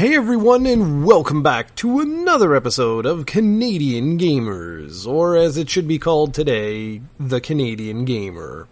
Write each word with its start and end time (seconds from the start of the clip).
Hey 0.00 0.16
everyone, 0.16 0.64
and 0.64 1.04
welcome 1.04 1.42
back 1.42 1.74
to 1.76 2.00
another 2.00 2.54
episode 2.54 3.04
of 3.04 3.26
Canadian 3.26 4.18
Gamers, 4.18 5.06
or 5.06 5.36
as 5.36 5.58
it 5.58 5.68
should 5.68 5.86
be 5.86 5.98
called 5.98 6.32
today, 6.32 7.02
The 7.18 7.38
Canadian 7.38 8.06
Gamer. 8.06 8.66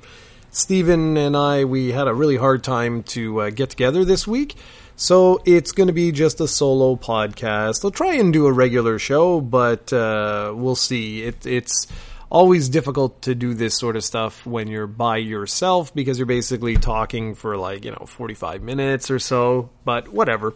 Steven 0.51 1.19
and 1.19 1.37
I, 1.37 1.67
we 1.67 1.93
had 1.93 2.09
a 2.09 2.15
really 2.15 2.39
hard 2.39 2.65
time 2.65 3.03
to 3.03 3.43
uh, 3.43 3.51
get 3.51 3.69
together 3.69 4.07
this 4.07 4.27
week, 4.27 4.55
so 4.97 5.43
it's 5.45 5.73
going 5.73 5.89
to 5.89 5.93
be 5.93 6.13
just 6.13 6.41
a 6.41 6.49
solo 6.49 6.97
podcast. 6.97 7.85
I'll 7.85 7.91
try 7.91 8.15
and 8.15 8.33
do 8.33 8.47
a 8.47 8.53
regular 8.53 8.99
show, 8.99 9.43
but 9.43 9.93
uh, 9.93 10.55
we'll 10.57 10.77
see. 10.77 11.25
It, 11.25 11.47
it's 11.47 11.89
always 12.31 12.71
difficult 12.71 13.21
to 13.23 13.35
do 13.35 13.53
this 13.53 13.79
sort 13.79 13.97
of 13.97 14.05
stuff 14.05 14.47
when 14.47 14.69
you're 14.69 14.87
by 14.87 15.19
yourself 15.19 15.95
because 15.95 16.19
you're 16.19 16.25
basically 16.25 16.77
talking 16.77 17.35
for 17.35 17.59
like, 17.59 17.85
you 17.85 17.91
know, 17.91 18.07
45 18.07 18.63
minutes 18.63 19.11
or 19.11 19.19
so, 19.19 19.69
but 19.85 20.09
whatever. 20.09 20.55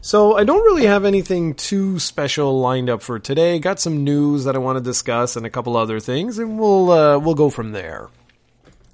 So 0.00 0.36
I 0.36 0.44
don't 0.44 0.62
really 0.62 0.86
have 0.86 1.04
anything 1.04 1.54
too 1.54 1.98
special 1.98 2.60
lined 2.60 2.88
up 2.88 3.02
for 3.02 3.18
today. 3.18 3.58
Got 3.58 3.80
some 3.80 4.04
news 4.04 4.44
that 4.44 4.54
I 4.54 4.58
want 4.58 4.78
to 4.78 4.84
discuss 4.84 5.36
and 5.36 5.44
a 5.44 5.50
couple 5.50 5.76
other 5.76 6.00
things 6.00 6.38
and 6.38 6.58
we'll 6.58 6.90
uh, 6.90 7.18
we'll 7.18 7.34
go 7.34 7.50
from 7.50 7.72
there. 7.72 8.08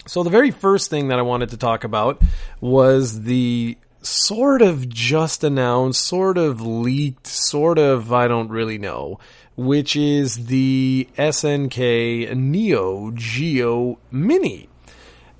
So 0.06 0.22
the 0.22 0.30
very 0.30 0.50
first 0.50 0.90
thing 0.90 1.08
that 1.08 1.18
I 1.18 1.22
wanted 1.22 1.50
to 1.50 1.56
talk 1.56 1.84
about 1.84 2.22
was 2.60 3.22
the 3.22 3.78
sort 4.02 4.60
of 4.60 4.88
just 4.88 5.44
announced, 5.44 6.04
sort 6.04 6.36
of 6.36 6.60
leaked, 6.60 7.26
sort 7.26 7.78
of 7.78 8.12
I 8.12 8.28
don't 8.28 8.48
really 8.48 8.78
know 8.78 9.18
which 9.56 9.94
is 9.96 10.46
the 10.46 11.08
SNK 11.16 12.34
Neo 12.36 13.12
Geo 13.12 13.98
Mini. 14.10 14.68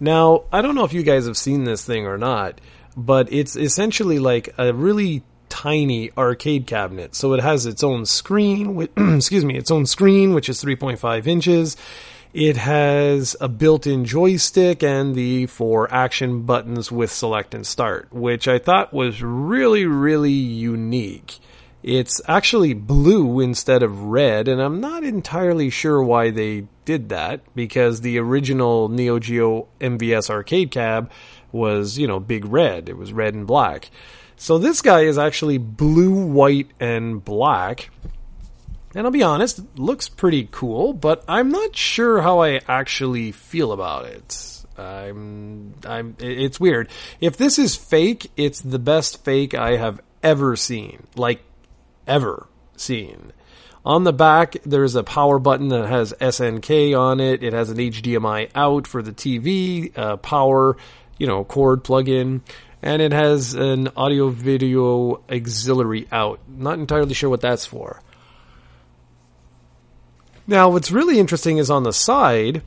Now, 0.01 0.45
I 0.53 0.63
don't 0.63 0.75
know 0.75 0.85
if 0.85 0.93
you 0.93 1.03
guys 1.03 1.27
have 1.27 1.37
seen 1.37 1.65
this 1.65 1.85
thing 1.85 2.07
or 2.07 2.19
not, 2.19 2.61
but 2.97 3.33
it's 3.33 3.57
essentially 3.57 4.19
like 4.19 4.55
a 4.59 4.73
really 4.73 5.23
tiny 5.55 6.11
arcade 6.19 6.67
cabinet. 6.67 7.15
So 7.15 7.33
it 7.33 7.41
has 7.41 7.65
its 7.65 7.85
own 7.85 8.07
screen, 8.07 8.75
with, 8.75 8.91
excuse 8.97 9.45
me, 9.45 9.57
its 9.57 9.71
own 9.71 9.87
screen, 9.87 10.35
which 10.35 10.49
is 10.49 10.63
3.5 10.63 11.29
inches. 11.29 11.77
It 12.33 12.57
has 12.57 13.37
a 13.41 13.49
built-in 13.49 14.05
joystick 14.05 14.83
and 14.83 15.15
the 15.15 15.47
four 15.47 15.89
action 15.95 16.43
buttons 16.43 16.91
with 16.91 17.13
select 17.13 17.55
and 17.55 17.65
start, 17.65 18.13
which 18.13 18.49
I 18.49 18.59
thought 18.59 18.93
was 18.93 19.23
really, 19.23 19.87
really 19.87 20.33
unique. 20.33 21.39
It's 21.85 22.21
actually 22.27 22.75
blue 22.75 23.39
instead 23.39 23.85
of 23.85 24.03
red, 24.03 24.49
and 24.49 24.61
I'm 24.61 24.81
not 24.81 25.05
entirely 25.05 25.71
sure 25.71 26.03
why 26.03 26.31
they 26.31 26.67
did 26.85 27.11
that 27.11 27.43
because 27.55 28.01
the 28.01 28.19
original 28.19 28.89
Neo 28.89 29.21
Geo 29.21 29.69
MVS 29.81 30.31
arcade 30.31 30.73
cab 30.73 31.13
was, 31.53 31.97
you 31.97 32.09
know, 32.09 32.19
big 32.19 32.45
red. 32.45 32.89
It 32.89 32.97
was 32.97 33.13
red 33.13 33.35
and 33.35 33.47
black. 33.47 33.91
So 34.37 34.59
this 34.59 34.83
guy 34.83 35.03
is 35.03 35.19
actually 35.19 35.59
blue, 35.59 36.27
white, 36.27 36.71
and 36.81 37.25
black. 37.25 37.91
And 38.95 39.07
I'll 39.07 39.13
be 39.13 39.23
honest, 39.23 39.61
looks 39.77 40.09
pretty 40.09 40.49
cool, 40.51 40.93
but 40.93 41.25
I'm 41.27 41.51
not 41.51 41.75
sure 41.75 42.23
how 42.23 42.43
I 42.43 42.61
actually 42.69 43.33
feel 43.33 43.73
about 43.73 44.07
it. 44.07 44.65
I'm, 44.79 45.75
I'm, 45.87 46.17
it's 46.19 46.61
weird. 46.61 46.89
If 47.21 47.37
this 47.37 47.59
is 47.59 47.77
fake, 47.77 48.31
it's 48.37 48.61
the 48.61 48.79
best 48.79 49.25
fake 49.25 49.55
I 49.55 49.77
have 49.77 50.01
ever 50.23 50.57
seen. 50.57 51.07
Like, 51.17 51.43
ever 52.07 52.47
seen. 52.77 53.33
On 53.85 54.05
the 54.05 54.13
back, 54.13 54.57
there's 54.65 54.95
a 54.95 55.03
power 55.03 55.39
button 55.39 55.69
that 55.69 55.87
has 55.87 56.15
SNK 56.15 56.99
on 56.99 57.21
it. 57.21 57.43
It 57.43 57.53
has 57.53 57.69
an 57.69 57.77
HDMI 57.77 58.51
out 58.55 58.87
for 58.87 59.03
the 59.03 59.13
TV, 59.13 59.97
uh, 59.97 60.17
power, 60.17 60.77
you 61.19 61.27
know, 61.27 61.45
cord 61.45 61.85
plug-in, 61.85 62.43
and 62.85 63.01
it 63.01 63.13
has 63.13 63.55
an 63.55 63.89
audio 63.97 64.29
video 64.29 65.23
auxiliary 65.31 66.07
out. 66.13 66.39
Not 66.47 66.79
entirely 66.79 67.15
sure 67.15 67.31
what 67.31 67.41
that's 67.41 67.65
for. 67.65 68.03
Now, 70.47 70.69
what's 70.69 70.91
really 70.91 71.19
interesting 71.19 71.57
is 71.57 71.71
on 71.71 71.85
the 71.85 71.95
side, 71.95 72.63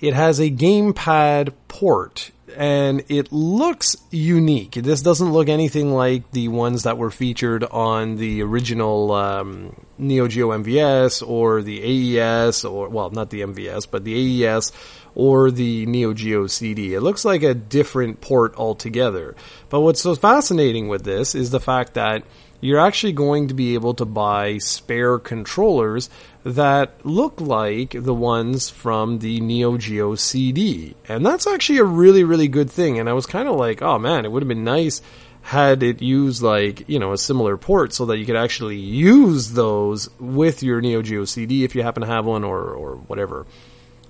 it 0.00 0.14
has 0.14 0.40
a 0.40 0.50
gamepad 0.50 1.52
port 1.68 2.32
and 2.56 3.04
it 3.08 3.30
looks 3.30 3.96
unique. 4.10 4.72
This 4.72 5.02
doesn't 5.02 5.32
look 5.32 5.48
anything 5.48 5.94
like 5.94 6.28
the 6.32 6.48
ones 6.48 6.82
that 6.82 6.98
were 6.98 7.12
featured 7.12 7.62
on 7.62 8.16
the 8.16 8.42
original 8.42 9.12
um, 9.12 9.76
Neo 9.98 10.26
Geo 10.26 10.50
MVS 10.50 11.26
or 11.26 11.62
the 11.62 12.18
AES, 12.18 12.64
or 12.64 12.88
well, 12.88 13.10
not 13.10 13.30
the 13.30 13.42
MVS, 13.42 13.86
but 13.88 14.04
the 14.04 14.44
AES 14.44 14.72
or 15.14 15.50
the 15.50 15.86
Neo 15.86 16.12
Geo 16.12 16.46
CD. 16.46 16.94
It 16.94 17.00
looks 17.00 17.24
like 17.24 17.42
a 17.42 17.54
different 17.54 18.20
port 18.20 18.56
altogether. 18.56 19.34
But 19.68 19.80
what's 19.80 20.00
so 20.00 20.14
fascinating 20.14 20.88
with 20.88 21.04
this 21.04 21.34
is 21.34 21.50
the 21.50 21.60
fact 21.60 21.94
that 21.94 22.24
you're 22.60 22.80
actually 22.80 23.12
going 23.12 23.48
to 23.48 23.54
be 23.54 23.74
able 23.74 23.92
to 23.94 24.04
buy 24.04 24.58
spare 24.58 25.18
controllers 25.18 26.08
that 26.44 27.04
look 27.04 27.40
like 27.40 27.90
the 27.90 28.14
ones 28.14 28.70
from 28.70 29.18
the 29.18 29.40
Neo 29.40 29.76
Geo 29.76 30.14
CD. 30.14 30.94
And 31.08 31.26
that's 31.26 31.46
actually 31.46 31.78
a 31.78 31.84
really, 31.84 32.22
really 32.22 32.48
good 32.48 32.70
thing. 32.70 32.98
And 32.98 33.08
I 33.08 33.12
was 33.14 33.26
kind 33.26 33.48
of 33.48 33.56
like, 33.56 33.82
oh 33.82 33.98
man, 33.98 34.24
it 34.24 34.30
would 34.30 34.42
have 34.42 34.48
been 34.48 34.64
nice 34.64 35.02
had 35.42 35.82
it 35.82 36.00
used 36.00 36.40
like, 36.40 36.88
you 36.88 37.00
know, 37.00 37.12
a 37.12 37.18
similar 37.18 37.56
port 37.56 37.92
so 37.92 38.06
that 38.06 38.18
you 38.18 38.24
could 38.24 38.36
actually 38.36 38.76
use 38.76 39.50
those 39.50 40.08
with 40.20 40.62
your 40.62 40.80
Neo 40.80 41.02
Geo 41.02 41.24
CD 41.24 41.64
if 41.64 41.74
you 41.74 41.82
happen 41.82 42.02
to 42.02 42.06
have 42.06 42.24
one 42.24 42.44
or, 42.44 42.60
or 42.60 42.94
whatever. 42.94 43.44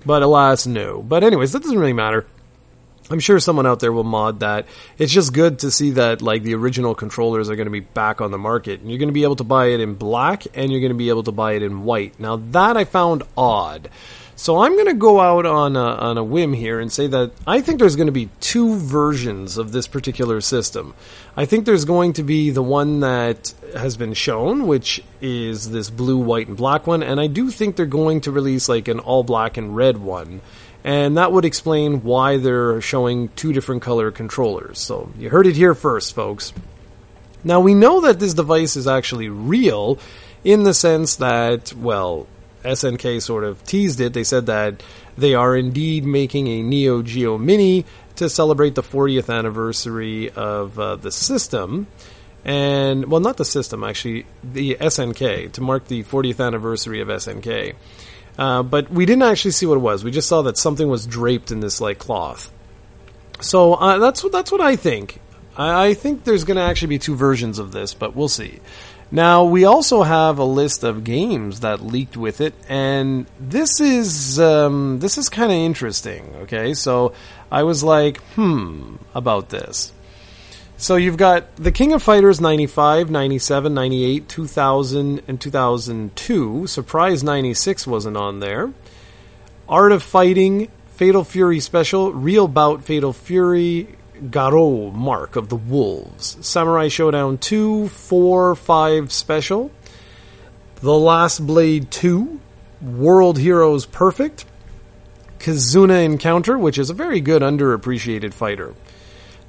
But 0.05 0.23
alas, 0.23 0.67
no. 0.67 1.01
But 1.01 1.23
anyways, 1.23 1.51
that 1.53 1.61
doesn't 1.61 1.79
really 1.79 1.93
matter. 1.93 2.25
I'm 3.09 3.19
sure 3.19 3.39
someone 3.39 3.67
out 3.67 3.79
there 3.79 3.91
will 3.91 4.03
mod 4.03 4.39
that. 4.39 4.65
It's 4.97 5.11
just 5.11 5.33
good 5.33 5.59
to 5.59 5.71
see 5.71 5.91
that 5.91 6.21
like 6.21 6.43
the 6.43 6.55
original 6.55 6.95
controllers 6.95 7.49
are 7.49 7.55
going 7.55 7.67
to 7.67 7.71
be 7.71 7.81
back 7.81 8.21
on 8.21 8.31
the 8.31 8.37
market. 8.37 8.79
And 8.79 8.89
you're 8.89 8.99
going 8.99 9.09
to 9.09 9.13
be 9.13 9.23
able 9.23 9.35
to 9.37 9.43
buy 9.43 9.67
it 9.67 9.81
in 9.81 9.95
black 9.95 10.45
and 10.53 10.71
you're 10.71 10.79
going 10.79 10.91
to 10.91 10.97
be 10.97 11.09
able 11.09 11.23
to 11.23 11.31
buy 11.31 11.53
it 11.53 11.63
in 11.63 11.83
white. 11.83 12.19
Now 12.19 12.37
that 12.51 12.77
I 12.77 12.85
found 12.85 13.23
odd. 13.37 13.89
So 14.43 14.59
I'm 14.59 14.73
going 14.73 14.87
to 14.87 14.93
go 14.93 15.21
out 15.21 15.45
on 15.45 15.77
a, 15.77 15.79
on 15.79 16.17
a 16.17 16.23
whim 16.23 16.51
here 16.51 16.81
and 16.81 16.91
say 16.91 17.07
that 17.07 17.31
I 17.47 17.61
think 17.61 17.79
there's 17.79 17.95
going 17.95 18.07
to 18.07 18.11
be 18.11 18.29
two 18.41 18.75
versions 18.75 19.57
of 19.57 19.71
this 19.71 19.87
particular 19.87 20.41
system. 20.41 20.95
I 21.37 21.45
think 21.45 21.63
there's 21.63 21.85
going 21.85 22.11
to 22.13 22.23
be 22.23 22.49
the 22.49 22.61
one 22.61 22.99
that 22.99 23.53
has 23.73 23.95
been 23.95 24.13
shown, 24.13 24.67
which 24.67 25.01
is 25.21 25.71
this 25.71 25.89
blue, 25.89 26.17
white, 26.17 26.49
and 26.49 26.57
black 26.57 26.85
one, 26.85 27.03
and 27.03 27.21
I 27.21 27.27
do 27.27 27.51
think 27.51 27.77
they're 27.77 27.85
going 27.85 28.19
to 28.19 28.33
release 28.33 28.67
like 28.67 28.89
an 28.89 28.99
all 28.99 29.23
black 29.23 29.55
and 29.55 29.77
red 29.77 29.99
one 29.99 30.41
and 30.83 31.15
that 31.15 31.31
would 31.31 31.45
explain 31.45 32.03
why 32.03 32.35
they're 32.35 32.81
showing 32.81 33.29
two 33.37 33.53
different 33.53 33.81
color 33.81 34.11
controllers. 34.11 34.77
So 34.77 35.09
you 35.17 35.29
heard 35.29 35.47
it 35.47 35.55
here 35.55 35.73
first, 35.73 36.13
folks. 36.13 36.51
Now 37.45 37.61
we 37.61 37.73
know 37.73 38.01
that 38.01 38.19
this 38.19 38.33
device 38.33 38.75
is 38.75 38.87
actually 38.87 39.29
real 39.29 39.99
in 40.43 40.63
the 40.63 40.73
sense 40.73 41.15
that, 41.15 41.71
well, 41.71 42.27
SNK 42.63 43.21
sort 43.21 43.43
of 43.43 43.63
teased 43.63 43.99
it. 43.99 44.13
They 44.13 44.23
said 44.23 44.47
that 44.47 44.81
they 45.17 45.35
are 45.35 45.55
indeed 45.55 46.05
making 46.05 46.47
a 46.47 46.61
Neo 46.61 47.01
Geo 47.01 47.37
Mini 47.37 47.85
to 48.15 48.29
celebrate 48.29 48.75
the 48.75 48.83
40th 48.83 49.33
anniversary 49.33 50.29
of 50.29 50.79
uh, 50.79 50.95
the 50.95 51.11
system. 51.11 51.87
And, 52.45 53.05
well, 53.05 53.21
not 53.21 53.37
the 53.37 53.45
system, 53.45 53.83
actually, 53.83 54.25
the 54.43 54.75
SNK, 54.75 55.53
to 55.53 55.61
mark 55.61 55.87
the 55.87 56.03
40th 56.03 56.45
anniversary 56.45 56.99
of 56.99 57.07
SNK. 57.07 57.75
Uh, 58.37 58.63
but 58.63 58.89
we 58.89 59.05
didn't 59.05 59.23
actually 59.23 59.51
see 59.51 59.65
what 59.65 59.75
it 59.75 59.81
was. 59.81 60.03
We 60.03 60.11
just 60.11 60.27
saw 60.27 60.41
that 60.43 60.57
something 60.57 60.87
was 60.89 61.05
draped 61.05 61.51
in 61.51 61.59
this 61.59 61.79
like 61.79 61.99
cloth. 61.99 62.51
So 63.39 63.73
uh, 63.75 63.99
that's 63.99 64.23
what 64.23 64.31
that's 64.31 64.51
what 64.51 64.61
I 64.61 64.75
think. 64.75 65.19
I, 65.55 65.87
I 65.87 65.93
think 65.93 66.23
there's 66.23 66.43
going 66.43 66.57
to 66.57 66.63
actually 66.63 66.89
be 66.89 66.99
two 66.99 67.15
versions 67.15 67.59
of 67.59 67.71
this, 67.71 67.93
but 67.93 68.15
we'll 68.15 68.29
see. 68.29 68.59
Now 69.13 69.43
we 69.43 69.63
also 69.63 70.01
have 70.01 70.39
a 70.39 70.43
list 70.43 70.83
of 70.83 71.03
games 71.03 71.59
that 71.59 71.85
leaked 71.85 72.17
with 72.17 72.41
it, 72.41 72.55
and 72.67 73.27
this 73.39 73.79
is 73.79 74.39
um, 74.39 74.97
this 75.01 75.19
is 75.19 75.29
kind 75.29 75.51
of 75.51 75.55
interesting. 75.55 76.33
Okay, 76.41 76.73
so 76.73 77.13
I 77.51 77.61
was 77.61 77.83
like, 77.83 78.17
hmm, 78.33 78.95
about 79.13 79.49
this. 79.49 79.93
So 80.77 80.95
you've 80.95 81.17
got 81.17 81.55
the 81.57 81.71
King 81.71 81.93
of 81.93 82.01
Fighters 82.01 82.41
95, 82.41 83.11
97, 83.11 83.71
98, 83.71 84.27
2000, 84.27 85.21
and 85.27 85.39
2002. 85.39 86.65
Surprise 86.65 87.23
96 87.23 87.85
wasn't 87.85 88.17
on 88.17 88.39
there. 88.39 88.73
Art 89.69 89.91
of 89.91 90.01
Fighting, 90.01 90.69
Fatal 90.95 91.23
Fury 91.23 91.59
Special, 91.59 92.11
Real 92.11 92.47
Bout 92.47 92.83
Fatal 92.83 93.13
Fury, 93.13 93.89
Garou 94.29 94.91
Mark 94.91 95.35
of 95.35 95.49
the 95.49 95.55
Wolves, 95.55 96.37
Samurai 96.41 96.87
Shodown 96.87 97.39
2, 97.39 97.89
4, 97.89 98.55
5 98.55 99.11
Special, 99.11 99.71
The 100.75 100.93
Last 100.93 101.45
Blade 101.45 101.91
2, 101.91 102.39
World 102.81 103.37
Heroes 103.37 103.85
Perfect, 103.85 104.45
Kizuna 105.39 106.05
Encounter, 106.05 106.57
which 106.57 106.77
is 106.77 106.89
a 106.89 106.93
very 106.93 107.19
good 107.19 107.41
underappreciated 107.41 108.33
fighter. 108.33 108.73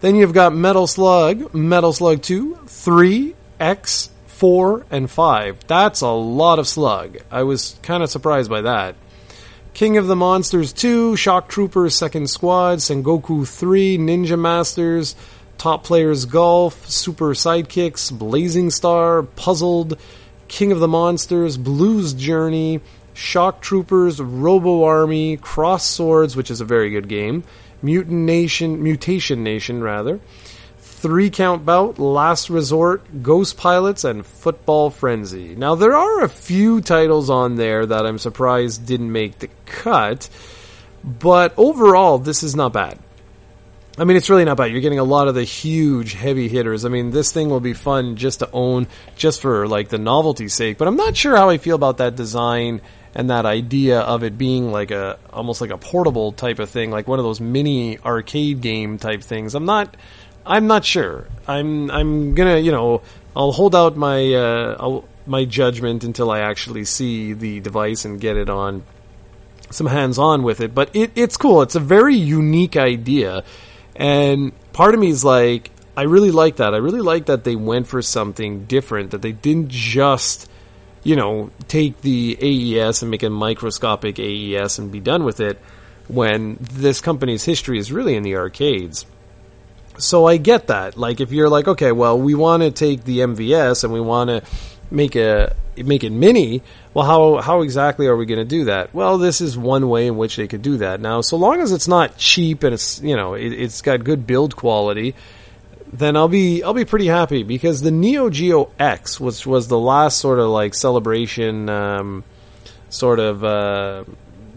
Then 0.00 0.16
you've 0.16 0.34
got 0.34 0.54
Metal 0.54 0.86
Slug, 0.86 1.54
Metal 1.54 1.92
Slug 1.92 2.20
2, 2.22 2.56
3, 2.66 3.34
X, 3.60 4.10
4, 4.26 4.86
and 4.90 5.10
5. 5.10 5.66
That's 5.66 6.00
a 6.00 6.08
lot 6.08 6.58
of 6.58 6.66
slug. 6.66 7.18
I 7.30 7.44
was 7.44 7.78
kind 7.82 8.02
of 8.02 8.10
surprised 8.10 8.50
by 8.50 8.62
that. 8.62 8.96
King 9.74 9.96
of 9.96 10.06
the 10.06 10.14
Monsters 10.14 10.72
2, 10.72 11.16
Shock 11.16 11.48
Troopers 11.48 11.96
Second 11.96 12.30
Squad, 12.30 12.78
Sengoku 12.78 13.44
3, 13.44 13.98
Ninja 13.98 14.38
Masters, 14.38 15.16
Top 15.58 15.82
Players 15.82 16.26
Golf, 16.26 16.88
Super 16.88 17.34
Sidekicks, 17.34 18.16
Blazing 18.16 18.70
Star, 18.70 19.24
Puzzled, 19.24 19.98
King 20.46 20.70
of 20.70 20.78
the 20.78 20.86
Monsters, 20.86 21.56
Blues 21.56 22.14
Journey, 22.14 22.82
Shock 23.14 23.62
Troopers, 23.62 24.20
Robo 24.20 24.84
Army, 24.84 25.38
Cross 25.38 25.86
Swords, 25.86 26.36
which 26.36 26.52
is 26.52 26.60
a 26.60 26.64
very 26.64 26.90
good 26.90 27.08
game, 27.08 27.42
Mutant 27.82 28.20
Nation, 28.20 28.80
Mutation 28.80 29.42
Nation 29.42 29.82
rather, 29.82 30.20
Three 31.04 31.28
Count 31.28 31.66
Bout, 31.66 31.98
Last 31.98 32.48
Resort, 32.48 33.22
Ghost 33.22 33.58
Pilots, 33.58 34.04
and 34.04 34.24
Football 34.24 34.88
Frenzy. 34.88 35.54
Now 35.54 35.74
there 35.74 35.94
are 35.94 36.24
a 36.24 36.30
few 36.30 36.80
titles 36.80 37.28
on 37.28 37.56
there 37.56 37.84
that 37.84 38.06
I'm 38.06 38.16
surprised 38.16 38.86
didn't 38.86 39.12
make 39.12 39.38
the 39.38 39.50
cut, 39.66 40.30
but 41.04 41.52
overall 41.58 42.16
this 42.16 42.42
is 42.42 42.56
not 42.56 42.72
bad. 42.72 42.98
I 43.98 44.04
mean, 44.04 44.16
it's 44.16 44.30
really 44.30 44.46
not 44.46 44.56
bad. 44.56 44.72
You're 44.72 44.80
getting 44.80 44.98
a 44.98 45.04
lot 45.04 45.28
of 45.28 45.34
the 45.34 45.44
huge 45.44 46.14
heavy 46.14 46.48
hitters. 46.48 46.86
I 46.86 46.88
mean, 46.88 47.10
this 47.10 47.32
thing 47.32 47.50
will 47.50 47.60
be 47.60 47.74
fun 47.74 48.16
just 48.16 48.38
to 48.38 48.48
own, 48.50 48.86
just 49.14 49.42
for 49.42 49.68
like 49.68 49.90
the 49.90 49.98
novelty's 49.98 50.54
sake. 50.54 50.78
But 50.78 50.88
I'm 50.88 50.96
not 50.96 51.18
sure 51.18 51.36
how 51.36 51.50
I 51.50 51.58
feel 51.58 51.76
about 51.76 51.98
that 51.98 52.16
design 52.16 52.80
and 53.14 53.30
that 53.30 53.46
idea 53.46 54.00
of 54.00 54.24
it 54.24 54.36
being 54.36 54.72
like 54.72 54.90
a 54.90 55.18
almost 55.32 55.60
like 55.60 55.70
a 55.70 55.78
portable 55.78 56.32
type 56.32 56.58
of 56.58 56.70
thing, 56.70 56.90
like 56.90 57.06
one 57.06 57.18
of 57.18 57.24
those 57.24 57.40
mini 57.40 57.98
arcade 57.98 58.60
game 58.60 58.98
type 58.98 59.22
things. 59.22 59.54
I'm 59.54 59.66
not, 59.66 59.96
I'm 60.46 60.66
not 60.66 60.84
sure. 60.84 61.26
I'm 61.46 61.90
I'm 61.90 62.34
gonna 62.34 62.58
you 62.58 62.72
know 62.72 63.02
I'll 63.36 63.52
hold 63.52 63.74
out 63.74 63.96
my 63.96 64.32
uh, 64.34 65.00
my 65.26 65.44
judgment 65.44 66.04
until 66.04 66.30
I 66.30 66.40
actually 66.40 66.84
see 66.84 67.32
the 67.32 67.60
device 67.60 68.04
and 68.04 68.20
get 68.20 68.36
it 68.36 68.48
on 68.48 68.82
some 69.70 69.86
hands 69.86 70.18
on 70.18 70.42
with 70.42 70.60
it. 70.60 70.74
But 70.74 70.94
it, 70.94 71.12
it's 71.16 71.36
cool. 71.36 71.62
It's 71.62 71.74
a 71.74 71.80
very 71.80 72.14
unique 72.14 72.76
idea 72.76 73.42
and 73.96 74.52
part 74.72 74.94
of 74.94 75.00
me 75.00 75.08
is 75.08 75.24
like, 75.24 75.70
I 75.96 76.02
really 76.02 76.30
like 76.30 76.56
that. 76.56 76.74
I 76.74 76.78
really 76.78 77.00
like 77.00 77.26
that 77.26 77.44
they 77.44 77.56
went 77.56 77.86
for 77.86 78.02
something 78.02 78.64
different, 78.64 79.12
that 79.12 79.22
they 79.22 79.32
didn't 79.32 79.68
just, 79.68 80.50
you 81.04 81.16
know, 81.16 81.50
take 81.68 82.00
the 82.00 82.36
AES 82.40 83.02
and 83.02 83.10
make 83.10 83.22
a 83.22 83.30
microscopic 83.30 84.18
AES 84.18 84.78
and 84.78 84.90
be 84.90 85.00
done 85.00 85.24
with 85.24 85.40
it 85.40 85.58
when 86.08 86.58
this 86.60 87.00
company's 87.00 87.44
history 87.44 87.78
is 87.78 87.92
really 87.92 88.16
in 88.16 88.24
the 88.24 88.36
arcades. 88.36 89.06
So 89.98 90.26
I 90.26 90.38
get 90.38 90.68
that. 90.68 90.96
Like, 90.96 91.20
if 91.20 91.30
you're 91.30 91.48
like, 91.48 91.68
okay, 91.68 91.92
well, 91.92 92.18
we 92.18 92.34
want 92.34 92.62
to 92.62 92.70
take 92.70 93.04
the 93.04 93.18
MVS 93.20 93.84
and 93.84 93.92
we 93.92 94.00
want 94.00 94.28
to 94.30 94.42
make 94.90 95.16
a 95.16 95.54
make 95.76 96.04
it 96.04 96.10
mini. 96.10 96.62
Well, 96.92 97.04
how 97.04 97.40
how 97.42 97.62
exactly 97.62 98.06
are 98.06 98.16
we 98.16 98.26
going 98.26 98.38
to 98.38 98.44
do 98.44 98.64
that? 98.66 98.94
Well, 98.94 99.18
this 99.18 99.40
is 99.40 99.58
one 99.58 99.88
way 99.88 100.06
in 100.06 100.16
which 100.16 100.36
they 100.36 100.46
could 100.46 100.62
do 100.62 100.78
that. 100.78 101.00
Now, 101.00 101.20
so 101.20 101.36
long 101.36 101.60
as 101.60 101.72
it's 101.72 101.88
not 101.88 102.16
cheap 102.16 102.62
and 102.62 102.74
it's 102.74 103.00
you 103.00 103.16
know 103.16 103.34
it, 103.34 103.58
has 103.58 103.82
got 103.82 104.04
good 104.04 104.26
build 104.26 104.56
quality, 104.56 105.14
then 105.92 106.16
I'll 106.16 106.28
be 106.28 106.62
I'll 106.62 106.74
be 106.74 106.84
pretty 106.84 107.06
happy 107.06 107.42
because 107.42 107.82
the 107.82 107.90
Neo 107.90 108.30
Geo 108.30 108.70
X, 108.78 109.18
which 109.18 109.46
was 109.46 109.68
the 109.68 109.78
last 109.78 110.18
sort 110.18 110.38
of 110.38 110.48
like 110.48 110.74
celebration, 110.74 111.68
um, 111.68 112.24
sort 112.88 113.18
of 113.18 113.42
uh, 113.42 114.04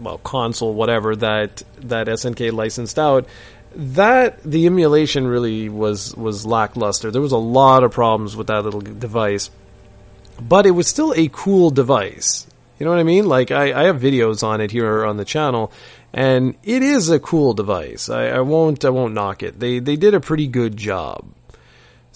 well 0.00 0.18
console 0.18 0.74
whatever 0.74 1.16
that 1.16 1.62
that 1.80 2.06
SNK 2.06 2.52
licensed 2.52 2.98
out 2.98 3.26
that 3.78 4.42
the 4.42 4.66
emulation 4.66 5.26
really 5.26 5.68
was 5.68 6.14
was 6.16 6.44
lackluster. 6.44 7.10
There 7.10 7.22
was 7.22 7.32
a 7.32 7.38
lot 7.38 7.84
of 7.84 7.92
problems 7.92 8.36
with 8.36 8.48
that 8.48 8.64
little 8.64 8.80
device 8.80 9.50
but 10.40 10.66
it 10.66 10.70
was 10.72 10.86
still 10.86 11.12
a 11.14 11.28
cool 11.28 11.70
device. 11.70 12.46
You 12.78 12.84
know 12.84 12.92
what 12.92 13.00
I 13.00 13.04
mean? 13.04 13.26
Like 13.26 13.50
I, 13.50 13.72
I 13.72 13.84
have 13.84 14.00
videos 14.00 14.42
on 14.42 14.60
it 14.60 14.70
here 14.70 15.04
on 15.04 15.16
the 15.16 15.24
channel, 15.24 15.72
and 16.12 16.54
it 16.62 16.82
is 16.82 17.10
a 17.10 17.18
cool 17.18 17.52
device. 17.52 18.08
I, 18.08 18.28
I 18.28 18.40
won't 18.40 18.84
I 18.84 18.90
won't 18.90 19.14
knock 19.14 19.42
it. 19.42 19.58
They 19.58 19.80
they 19.80 19.96
did 19.96 20.14
a 20.14 20.20
pretty 20.20 20.46
good 20.46 20.76
job. 20.76 21.24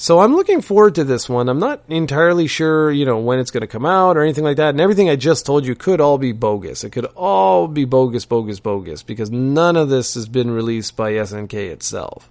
So 0.03 0.19
I'm 0.19 0.35
looking 0.35 0.63
forward 0.63 0.97
to 0.97 1.05
this 1.05 1.29
one. 1.29 1.49
I'm 1.49 1.61
not 1.61 1.85
entirely 1.87 2.49
sure, 2.49 2.91
you 2.91 3.05
know, 3.05 3.21
when 3.21 3.39
it's 3.39 3.53
going 3.53 3.61
to 3.61 3.69
come 3.69 3.87
out 3.87 4.17
or 4.17 4.23
anything 4.23 4.43
like 4.43 4.57
that. 4.57 4.71
And 4.71 4.81
everything 4.81 5.09
I 5.09 5.15
just 5.15 5.47
told 5.47 5.65
you 5.65 5.77
could 5.77 6.01
all 6.01 6.19
be 6.19 6.33
bogus. 6.33 6.83
It 6.83 6.91
could 6.91 7.05
all 7.15 7.69
be 7.69 7.85
bogus, 7.85 8.25
bogus, 8.27 8.59
bogus 8.59 9.05
because 9.05 9.31
none 9.31 9.77
of 9.77 9.91
this 9.91 10.15
has 10.15 10.29
been 10.29 10.51
released 10.51 10.97
by 10.97 11.13
SNK 11.13 11.55
itself. 11.55 12.29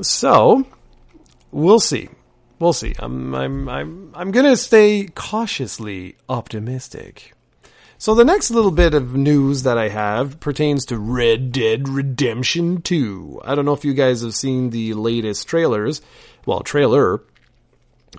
So, 0.00 0.64
we'll 1.50 1.80
see. 1.80 2.08
We'll 2.60 2.72
see. 2.72 2.94
I'm 3.00 3.34
I'm 3.34 3.68
I'm 3.68 4.12
I'm 4.14 4.30
gonna 4.30 4.56
stay 4.56 5.08
cautiously 5.12 6.14
optimistic. 6.28 7.35
So 7.98 8.14
the 8.14 8.26
next 8.26 8.50
little 8.50 8.72
bit 8.72 8.92
of 8.92 9.16
news 9.16 9.62
that 9.62 9.78
I 9.78 9.88
have 9.88 10.38
pertains 10.38 10.84
to 10.86 10.98
Red 10.98 11.50
Dead 11.50 11.88
Redemption 11.88 12.82
2. 12.82 13.40
I 13.42 13.54
don't 13.54 13.64
know 13.64 13.72
if 13.72 13.86
you 13.86 13.94
guys 13.94 14.20
have 14.20 14.34
seen 14.34 14.68
the 14.68 14.92
latest 14.92 15.48
trailers, 15.48 16.02
well, 16.44 16.60
trailer, 16.60 17.22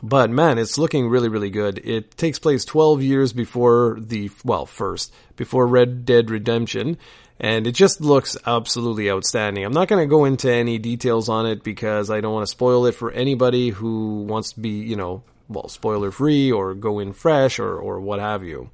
but 0.01 0.31
man, 0.31 0.57
it's 0.57 0.79
looking 0.79 1.07
really, 1.07 1.29
really 1.29 1.51
good. 1.51 1.79
It 1.83 2.18
takes 2.18 2.39
place 2.39 2.65
12 2.65 3.03
years 3.03 3.33
before 3.33 3.97
the, 4.00 4.31
well, 4.44 4.65
first, 4.65 5.13
before 5.35 5.68
Red 5.68 6.06
Dead 6.06 6.31
Redemption, 6.31 6.97
and 7.39 7.68
it 7.68 7.74
just 7.74 8.01
looks 8.01 8.35
absolutely 8.47 9.12
outstanding. 9.12 9.63
I'm 9.63 9.74
not 9.74 9.89
going 9.89 10.03
to 10.03 10.09
go 10.09 10.25
into 10.25 10.51
any 10.51 10.79
details 10.79 11.29
on 11.29 11.45
it 11.45 11.63
because 11.63 12.09
I 12.09 12.19
don't 12.19 12.33
want 12.33 12.47
to 12.47 12.51
spoil 12.51 12.88
it 12.88 12.95
for 12.95 13.12
anybody 13.12 13.69
who 13.69 14.24
wants 14.24 14.53
to 14.53 14.59
be, 14.59 14.69
you 14.69 14.95
know, 14.95 15.21
well, 15.47 15.69
spoiler 15.69 16.09
free 16.09 16.51
or 16.51 16.74
go 16.74 16.97
in 16.97 17.13
fresh 17.13 17.59
or, 17.59 17.77
or 17.77 18.00
what 18.00 18.19
have 18.19 18.44
you. 18.44 18.71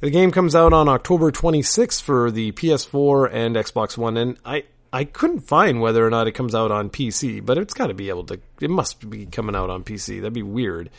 The 0.00 0.10
game 0.10 0.30
comes 0.30 0.54
out 0.54 0.72
on 0.72 0.88
October 0.88 1.30
26th 1.30 2.02
for 2.02 2.30
the 2.30 2.52
PS4 2.52 3.30
and 3.32 3.56
Xbox 3.56 3.96
One, 3.96 4.16
and 4.16 4.36
I, 4.44 4.64
I 4.92 5.04
couldn't 5.04 5.40
find 5.40 5.80
whether 5.80 6.06
or 6.06 6.10
not 6.10 6.28
it 6.28 6.32
comes 6.32 6.54
out 6.54 6.70
on 6.70 6.90
PC, 6.90 7.44
but 7.44 7.58
it's 7.58 7.74
got 7.74 7.86
to 7.86 7.94
be 7.94 8.08
able 8.08 8.24
to, 8.24 8.40
it 8.60 8.70
must 8.70 9.08
be 9.08 9.26
coming 9.26 9.56
out 9.56 9.70
on 9.70 9.84
PC. 9.84 10.20
That'd 10.20 10.32
be 10.32 10.42
weird. 10.42 10.90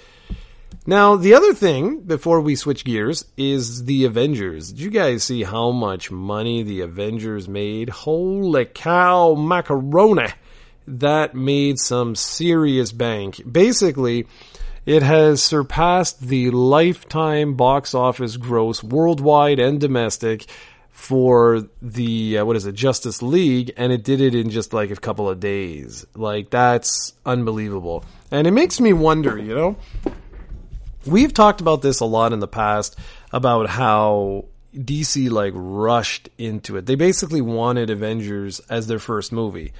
Now, 0.88 1.16
the 1.16 1.34
other 1.34 1.54
thing 1.54 2.02
before 2.02 2.42
we 2.42 2.56
switch 2.56 2.86
gears 2.86 3.26
is 3.38 3.86
the 3.86 4.06
Avengers. 4.06 4.70
Did 4.70 4.82
you 4.82 4.90
guys 4.90 5.24
see 5.24 5.44
how 5.44 5.72
much 5.72 6.12
money 6.12 6.64
the 6.64 6.82
Avengers 6.82 7.48
made? 7.48 7.90
Holy 7.90 8.66
cow, 8.66 9.36
macaroni! 9.36 10.28
That 10.88 11.34
made 11.34 11.80
some 11.80 12.16
serious 12.16 12.92
bank. 12.92 13.42
Basically, 13.52 14.28
it 14.86 15.04
has 15.04 15.44
surpassed 15.44 16.22
the 16.22 16.52
lifetime 16.52 17.56
box 17.56 17.94
office 17.94 18.38
gross 18.38 18.84
worldwide 18.84 19.60
and 19.60 19.80
domestic 19.80 20.46
for 20.92 21.64
the 21.82 22.38
uh, 22.38 22.46
what 22.46 22.56
is 22.56 22.66
it 22.66 22.74
Justice 22.74 23.22
League 23.22 23.74
and 23.78 23.92
it 23.92 24.04
did 24.04 24.22
it 24.22 24.34
in 24.34 24.50
just 24.50 24.74
like 24.74 24.92
a 24.92 24.96
couple 24.96 25.30
of 25.30 25.40
days. 25.40 26.06
Like 26.16 26.50
that's 26.50 27.14
unbelievable. 27.26 28.06
And 28.32 28.48
it 28.48 28.52
makes 28.52 28.80
me 28.80 28.94
wonder, 28.94 29.38
you 29.38 29.54
know, 29.56 29.76
We've 31.06 31.34
talked 31.34 31.62
about 31.62 31.84
this 31.84 32.00
a 32.00 32.06
lot 32.06 32.34
in 32.34 32.40
the 32.40 32.48
past 32.48 32.98
about 33.32 33.70
how 33.70 34.46
DC 34.76 35.30
like 35.30 35.54
rushed 35.56 36.30
into 36.40 36.78
it. 36.78 36.88
They 36.88 36.96
basically 36.96 37.42
wanted 37.42 37.92
Avengers 37.92 38.60
as 38.72 38.88
their 38.88 38.98
first 38.98 39.32
movie. 39.32 39.72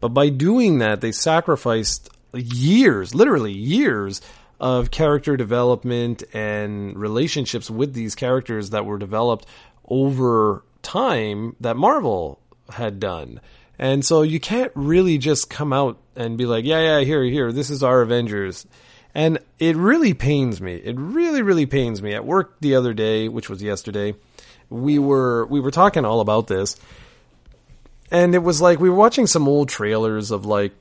But 0.00 0.10
by 0.10 0.28
doing 0.28 0.80
that, 0.80 1.00
they 1.00 1.10
sacrificed 1.10 2.10
years, 2.34 3.14
literally 3.14 3.52
years 3.52 4.20
of 4.64 4.90
character 4.90 5.36
development 5.36 6.22
and 6.32 6.98
relationships 6.98 7.70
with 7.70 7.92
these 7.92 8.14
characters 8.14 8.70
that 8.70 8.86
were 8.86 8.96
developed 8.96 9.44
over 9.86 10.64
time 10.80 11.54
that 11.60 11.76
Marvel 11.76 12.40
had 12.70 12.98
done. 12.98 13.42
And 13.78 14.02
so 14.02 14.22
you 14.22 14.40
can't 14.40 14.72
really 14.74 15.18
just 15.18 15.50
come 15.50 15.74
out 15.74 15.98
and 16.16 16.38
be 16.38 16.46
like, 16.46 16.64
yeah, 16.64 16.80
yeah, 16.80 17.04
here, 17.04 17.22
here, 17.24 17.52
this 17.52 17.68
is 17.68 17.82
our 17.82 18.00
Avengers. 18.00 18.66
And 19.14 19.38
it 19.58 19.76
really 19.76 20.14
pains 20.14 20.62
me. 20.62 20.76
It 20.76 20.96
really, 20.96 21.42
really 21.42 21.66
pains 21.66 22.00
me. 22.00 22.14
At 22.14 22.24
work 22.24 22.58
the 22.60 22.76
other 22.76 22.94
day, 22.94 23.28
which 23.28 23.50
was 23.50 23.62
yesterday, 23.62 24.14
we 24.70 24.98
were 24.98 25.44
we 25.44 25.60
were 25.60 25.72
talking 25.72 26.06
all 26.06 26.20
about 26.20 26.46
this. 26.46 26.76
And 28.10 28.34
it 28.34 28.42
was 28.42 28.62
like 28.62 28.80
we 28.80 28.88
were 28.88 28.96
watching 28.96 29.26
some 29.26 29.46
old 29.46 29.68
trailers 29.68 30.30
of 30.30 30.46
like 30.46 30.72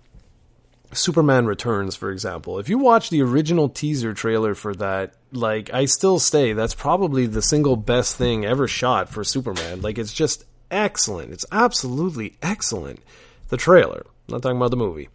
Superman 0.97 1.45
Returns, 1.45 1.95
for 1.95 2.11
example. 2.11 2.59
If 2.59 2.69
you 2.69 2.77
watch 2.77 3.09
the 3.09 3.21
original 3.21 3.69
teaser 3.69 4.13
trailer 4.13 4.55
for 4.55 4.73
that, 4.75 5.13
like 5.31 5.73
I 5.73 5.85
still 5.85 6.19
say 6.19 6.53
that's 6.53 6.75
probably 6.75 7.25
the 7.25 7.41
single 7.41 7.75
best 7.75 8.15
thing 8.15 8.45
ever 8.45 8.67
shot 8.67 9.09
for 9.09 9.23
Superman. 9.23 9.81
Like 9.81 9.97
it's 9.97 10.13
just 10.13 10.45
excellent. 10.71 11.31
It's 11.31 11.45
absolutely 11.51 12.37
excellent. 12.41 12.99
The 13.49 13.57
trailer. 13.57 14.05
I'm 14.27 14.33
not 14.33 14.41
talking 14.41 14.57
about 14.57 14.71
the 14.71 14.77
movie 14.77 15.09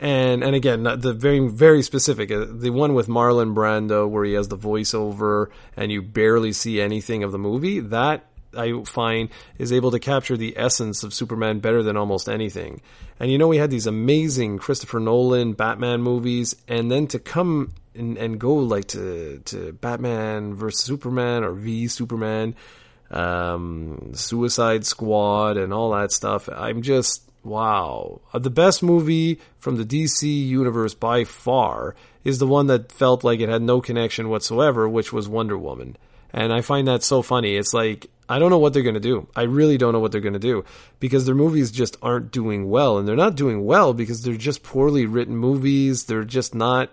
and 0.00 0.44
and 0.44 0.54
again 0.54 0.84
the 0.84 1.12
very 1.12 1.46
very 1.48 1.82
specific 1.82 2.30
uh, 2.30 2.46
the 2.48 2.70
one 2.70 2.94
with 2.94 3.08
Marlon 3.08 3.54
Brando 3.54 4.08
where 4.08 4.24
he 4.24 4.34
has 4.34 4.48
the 4.48 4.56
voiceover 4.56 5.48
and 5.76 5.90
you 5.90 6.02
barely 6.02 6.52
see 6.52 6.80
anything 6.80 7.24
of 7.24 7.32
the 7.32 7.38
movie 7.38 7.80
that 7.80 8.27
I 8.56 8.82
find 8.84 9.28
is 9.58 9.72
able 9.72 9.90
to 9.90 9.98
capture 9.98 10.36
the 10.36 10.54
essence 10.56 11.02
of 11.02 11.14
Superman 11.14 11.60
better 11.60 11.82
than 11.82 11.96
almost 11.96 12.28
anything. 12.28 12.80
And 13.20 13.30
you 13.30 13.38
know 13.38 13.48
we 13.48 13.58
had 13.58 13.70
these 13.70 13.86
amazing 13.86 14.58
Christopher 14.58 15.00
Nolan 15.00 15.52
Batman 15.52 16.02
movies 16.02 16.54
and 16.66 16.90
then 16.90 17.06
to 17.08 17.18
come 17.18 17.74
and, 17.94 18.16
and 18.16 18.38
go 18.38 18.54
like 18.54 18.86
to 18.88 19.40
to 19.46 19.72
Batman 19.72 20.54
versus 20.54 20.84
Superman 20.84 21.44
or 21.44 21.52
V 21.52 21.88
Superman 21.88 22.54
um, 23.10 24.12
Suicide 24.14 24.84
Squad, 24.84 25.56
and 25.56 25.72
all 25.72 25.92
that 25.92 26.12
stuff. 26.12 26.48
I'm 26.48 26.82
just 26.82 27.22
wow. 27.42 28.20
Uh, 28.32 28.38
the 28.38 28.50
best 28.50 28.82
movie 28.82 29.40
from 29.58 29.76
the 29.76 29.84
DC 29.84 30.22
universe 30.46 30.94
by 30.94 31.24
far 31.24 31.94
is 32.24 32.38
the 32.38 32.46
one 32.46 32.66
that 32.66 32.92
felt 32.92 33.24
like 33.24 33.40
it 33.40 33.48
had 33.48 33.62
no 33.62 33.80
connection 33.80 34.28
whatsoever, 34.28 34.88
which 34.88 35.12
was 35.12 35.28
Wonder 35.28 35.56
Woman. 35.56 35.96
And 36.32 36.52
I 36.52 36.60
find 36.60 36.88
that 36.88 37.02
so 37.02 37.22
funny. 37.22 37.56
It's 37.56 37.72
like, 37.72 38.10
I 38.28 38.38
don't 38.38 38.50
know 38.50 38.58
what 38.58 38.74
they're 38.74 38.82
going 38.82 38.94
to 38.94 39.00
do. 39.00 39.26
I 39.34 39.42
really 39.42 39.78
don't 39.78 39.92
know 39.92 40.00
what 40.00 40.12
they're 40.12 40.20
going 40.20 40.34
to 40.34 40.38
do 40.38 40.64
because 41.00 41.24
their 41.24 41.34
movies 41.34 41.70
just 41.70 41.96
aren't 42.02 42.30
doing 42.30 42.68
well. 42.68 42.98
And 42.98 43.08
they're 43.08 43.16
not 43.16 43.36
doing 43.36 43.64
well 43.64 43.94
because 43.94 44.22
they're 44.22 44.36
just 44.36 44.62
poorly 44.62 45.06
written 45.06 45.36
movies. 45.36 46.04
They're 46.04 46.24
just 46.24 46.54
not, 46.54 46.90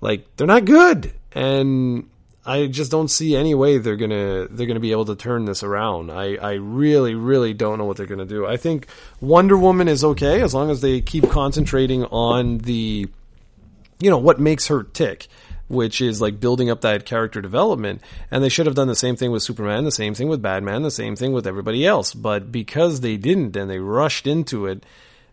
like, 0.00 0.36
they're 0.36 0.46
not 0.46 0.66
good. 0.66 1.12
And 1.32 2.10
I 2.46 2.68
just 2.68 2.92
don't 2.92 3.08
see 3.08 3.34
any 3.34 3.54
way 3.54 3.78
they're 3.78 3.96
gonna 3.96 4.46
they're 4.48 4.68
gonna 4.68 4.78
be 4.78 4.92
able 4.92 5.06
to 5.06 5.16
turn 5.16 5.46
this 5.46 5.64
around. 5.64 6.12
I, 6.12 6.36
I 6.36 6.52
really 6.52 7.16
really 7.16 7.52
don't 7.52 7.78
know 7.78 7.84
what 7.84 7.96
they're 7.96 8.06
gonna 8.06 8.24
do. 8.24 8.46
I 8.46 8.56
think 8.56 8.86
Wonder 9.20 9.56
Woman 9.56 9.88
is 9.88 10.04
okay 10.04 10.40
as 10.42 10.54
long 10.54 10.70
as 10.70 10.80
they 10.80 11.00
keep 11.00 11.28
concentrating 11.28 12.04
on 12.04 12.58
the 12.58 13.08
you 13.98 14.10
know 14.10 14.18
what 14.18 14.38
makes 14.38 14.68
her 14.68 14.84
tick 14.84 15.26
which 15.68 16.00
is 16.00 16.20
like 16.20 16.40
building 16.40 16.70
up 16.70 16.80
that 16.82 17.06
character 17.06 17.40
development. 17.40 18.00
And 18.30 18.42
they 18.42 18.48
should 18.48 18.66
have 18.66 18.74
done 18.74 18.88
the 18.88 18.94
same 18.94 19.16
thing 19.16 19.30
with 19.30 19.42
Superman, 19.42 19.84
the 19.84 19.90
same 19.90 20.14
thing 20.14 20.28
with 20.28 20.42
Batman, 20.42 20.82
the 20.82 20.90
same 20.90 21.16
thing 21.16 21.32
with 21.32 21.46
everybody 21.46 21.86
else. 21.86 22.14
But 22.14 22.52
because 22.52 23.00
they 23.00 23.16
didn't 23.16 23.56
and 23.56 23.70
they 23.70 23.78
rushed 23.78 24.26
into 24.26 24.66
it, 24.66 24.84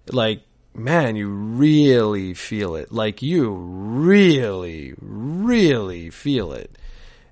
like, 0.10 0.42
man, 0.74 1.16
you 1.16 1.30
really 1.30 2.34
feel 2.34 2.76
it. 2.76 2.92
Like, 2.92 3.22
you 3.22 3.52
really, 3.52 4.94
really 5.00 6.10
feel 6.10 6.54
it. 6.54 6.78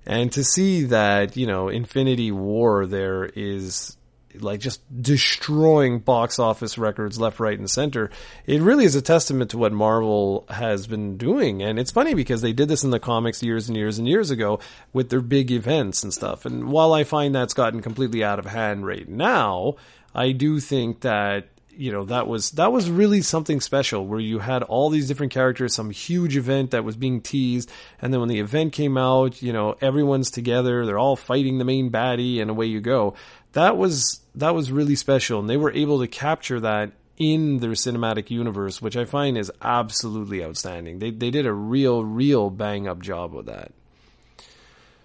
And 0.05 0.31
to 0.33 0.43
see 0.43 0.83
that, 0.85 1.37
you 1.37 1.45
know, 1.45 1.69
Infinity 1.69 2.31
War 2.31 2.85
there 2.85 3.25
is 3.25 3.97
like 4.39 4.59
just 4.59 4.81
destroying 5.01 5.99
box 5.99 6.39
office 6.39 6.77
records 6.77 7.19
left, 7.19 7.39
right, 7.39 7.57
and 7.57 7.69
center. 7.69 8.09
It 8.45 8.61
really 8.61 8.85
is 8.85 8.95
a 8.95 9.01
testament 9.01 9.51
to 9.51 9.57
what 9.57 9.71
Marvel 9.71 10.45
has 10.49 10.87
been 10.87 11.17
doing. 11.17 11.61
And 11.61 11.79
it's 11.79 11.91
funny 11.91 12.13
because 12.13 12.41
they 12.41 12.53
did 12.53 12.67
this 12.67 12.83
in 12.83 12.89
the 12.89 12.99
comics 12.99 13.43
years 13.43 13.67
and 13.67 13.77
years 13.77 13.99
and 13.99 14.07
years 14.07 14.31
ago 14.31 14.59
with 14.93 15.09
their 15.09 15.21
big 15.21 15.51
events 15.51 16.03
and 16.03 16.13
stuff. 16.13 16.45
And 16.45 16.71
while 16.71 16.93
I 16.93 17.03
find 17.03 17.33
that's 17.33 17.53
gotten 17.53 17.81
completely 17.81 18.23
out 18.23 18.39
of 18.39 18.45
hand 18.45 18.85
right 18.85 19.07
now, 19.07 19.75
I 20.13 20.31
do 20.31 20.59
think 20.59 21.01
that 21.01 21.47
you 21.77 21.91
know 21.91 22.05
that 22.05 22.27
was 22.27 22.51
that 22.51 22.71
was 22.71 22.89
really 22.89 23.21
something 23.21 23.61
special 23.61 24.05
where 24.05 24.19
you 24.19 24.39
had 24.39 24.63
all 24.63 24.89
these 24.89 25.07
different 25.07 25.31
characters 25.31 25.73
some 25.73 25.89
huge 25.89 26.37
event 26.37 26.71
that 26.71 26.83
was 26.83 26.95
being 26.95 27.21
teased. 27.21 27.71
And 28.01 28.13
then 28.13 28.19
when 28.19 28.29
the 28.29 28.39
event 28.39 28.73
came 28.73 28.97
out 28.97 29.41
you 29.41 29.53
know 29.53 29.75
everyone's 29.81 30.31
together 30.31 30.85
they're 30.85 30.99
all 30.99 31.15
fighting 31.15 31.57
the 31.57 31.65
main 31.65 31.91
baddie 31.91 32.41
and 32.41 32.49
away 32.49 32.67
you 32.67 32.81
go. 32.81 33.15
That 33.53 33.77
was 33.77 34.21
that 34.35 34.55
was 34.55 34.71
really 34.71 34.95
special. 34.95 35.39
And 35.39 35.49
they 35.49 35.57
were 35.57 35.71
able 35.71 35.99
to 35.99 36.07
capture 36.07 36.59
that 36.59 36.91
in 37.17 37.59
their 37.59 37.71
cinematic 37.71 38.31
universe 38.31 38.81
which 38.81 38.97
i 38.97 39.05
find 39.05 39.37
is 39.37 39.51
absolutely 39.61 40.43
outstanding. 40.43 40.99
They 40.99 41.11
they 41.11 41.31
did 41.31 41.45
a 41.45 41.53
real 41.53 42.03
real 42.03 42.49
bang 42.49 42.87
up 42.87 43.01
job 43.01 43.33
with 43.33 43.47
that. 43.47 43.71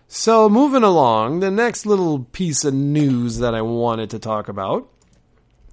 So 0.09 0.49
moving 0.49 0.85
along 0.85 1.41
the 1.41 1.51
next 1.51 1.85
little 1.85 2.21
piece 2.21 2.65
of 2.65 2.75
news 2.75 3.39
that 3.39 3.55
i 3.55 3.63
wanted 3.63 4.11
to 4.11 4.19
talk 4.19 4.49
about 4.49 4.89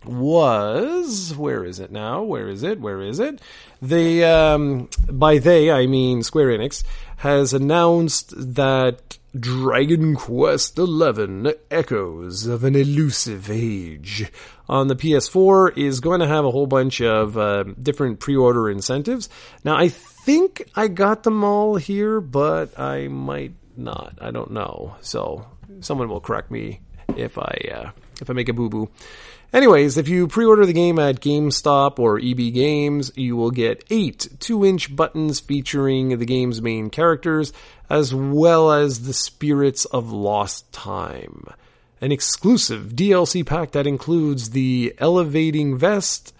was 0.05 1.35
where 1.35 1.63
is 1.63 1.79
it 1.79 1.91
now? 1.91 2.23
Where 2.23 2.49
is 2.49 2.63
it? 2.63 2.79
Where 2.79 3.01
is 3.01 3.19
it? 3.19 3.41
They 3.81 4.23
um, 4.23 4.89
by 5.09 5.37
they 5.39 5.71
I 5.71 5.87
mean 5.87 6.23
Square 6.23 6.57
Enix 6.57 6.83
has 7.17 7.53
announced 7.53 8.33
that 8.55 9.17
Dragon 9.37 10.15
Quest 10.15 10.77
XI 10.77 11.53
Echoes 11.71 12.45
of 12.45 12.63
an 12.63 12.75
Elusive 12.75 13.49
Age 13.49 14.31
on 14.69 14.87
the 14.87 14.95
PS4 14.95 15.77
is 15.77 15.99
going 15.99 16.19
to 16.19 16.27
have 16.27 16.45
a 16.45 16.51
whole 16.51 16.67
bunch 16.67 17.01
of 17.01 17.37
uh, 17.37 17.63
different 17.81 18.19
pre-order 18.19 18.69
incentives. 18.69 19.29
Now 19.63 19.75
I 19.75 19.89
think 19.89 20.69
I 20.75 20.87
got 20.87 21.23
them 21.23 21.43
all 21.43 21.75
here, 21.77 22.21
but 22.21 22.77
I 22.79 23.07
might 23.07 23.53
not. 23.75 24.17
I 24.21 24.31
don't 24.31 24.51
know. 24.51 24.95
So 25.01 25.45
someone 25.79 26.09
will 26.09 26.21
correct 26.21 26.51
me 26.51 26.79
if 27.17 27.37
I 27.37 27.69
uh, 27.73 27.91
if 28.21 28.29
I 28.29 28.33
make 28.33 28.49
a 28.49 28.53
boo 28.53 28.69
boo. 28.69 28.89
Anyways, 29.53 29.97
if 29.97 30.07
you 30.07 30.27
pre-order 30.27 30.65
the 30.65 30.73
game 30.73 30.97
at 30.97 31.19
GameStop 31.19 31.99
or 31.99 32.17
EB 32.17 32.51
Games, 32.51 33.11
you 33.15 33.35
will 33.35 33.51
get 33.51 33.83
eight 33.91 34.27
two-inch 34.39 34.95
buttons 34.95 35.39
featuring 35.39 36.17
the 36.17 36.25
game's 36.25 36.59
main 36.59 36.89
characters, 36.89 37.53
as 37.87 38.15
well 38.15 38.71
as 38.71 39.05
the 39.05 39.13
Spirits 39.13 39.85
of 39.85 40.11
Lost 40.11 40.71
Time. 40.73 41.45
An 42.01 42.11
exclusive 42.11 42.93
DLC 42.95 43.45
pack 43.45 43.73
that 43.73 43.85
includes 43.85 44.49
the 44.49 44.95
Elevating 44.97 45.77
Vest. 45.77 46.33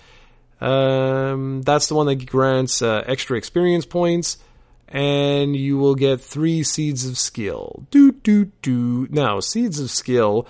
Um, 0.60 1.62
that's 1.62 1.90
the 1.90 1.96
one 1.96 2.08
that 2.08 2.26
grants 2.26 2.82
uh, 2.82 3.04
extra 3.06 3.38
experience 3.38 3.86
points, 3.86 4.40
and 4.88 5.56
you 5.56 5.78
will 5.78 5.94
get 5.94 6.20
three 6.20 6.64
Seeds 6.64 7.06
of 7.06 7.20
Skill. 7.20 7.86
Do 7.92 8.12
do 8.12 8.46
do. 8.64 9.08
Now, 9.12 9.40
Seeds 9.40 9.80
of 9.80 9.92
Skill 9.92 10.48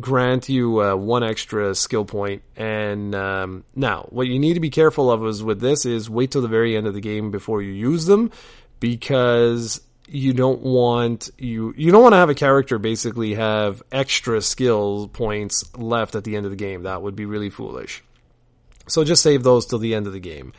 grant 0.00 0.48
you 0.48 0.82
uh, 0.82 0.96
one 0.96 1.22
extra 1.22 1.74
skill 1.74 2.04
point. 2.04 2.42
And 2.56 3.14
um, 3.14 3.64
now, 3.74 4.06
what 4.10 4.26
you 4.26 4.38
need 4.38 4.54
to 4.54 4.60
be 4.60 4.70
careful 4.70 5.10
of 5.10 5.24
is 5.26 5.42
with 5.42 5.60
this 5.60 5.84
is 5.84 6.08
wait 6.08 6.30
till 6.30 6.42
the 6.42 6.48
very 6.48 6.76
end 6.76 6.86
of 6.86 6.94
the 6.94 7.00
game 7.00 7.30
before 7.30 7.62
you 7.62 7.72
use 7.72 8.06
them, 8.06 8.30
because 8.80 9.80
you 10.08 10.32
don't 10.32 10.60
want 10.60 11.30
you 11.38 11.72
you 11.76 11.90
don't 11.90 12.02
want 12.02 12.12
to 12.12 12.18
have 12.18 12.28
a 12.28 12.34
character 12.34 12.78
basically 12.78 13.34
have 13.34 13.82
extra 13.90 14.42
skill 14.42 15.08
points 15.08 15.64
left 15.76 16.14
at 16.14 16.24
the 16.24 16.36
end 16.36 16.44
of 16.44 16.50
the 16.50 16.56
game. 16.56 16.82
That 16.82 17.02
would 17.02 17.16
be 17.16 17.24
really 17.24 17.50
foolish. 17.50 18.02
So 18.88 19.04
just 19.04 19.22
save 19.22 19.42
those 19.42 19.66
till 19.66 19.78
the 19.78 19.94
end 19.94 20.06
of 20.06 20.12
the 20.12 20.20
game. 20.20 20.52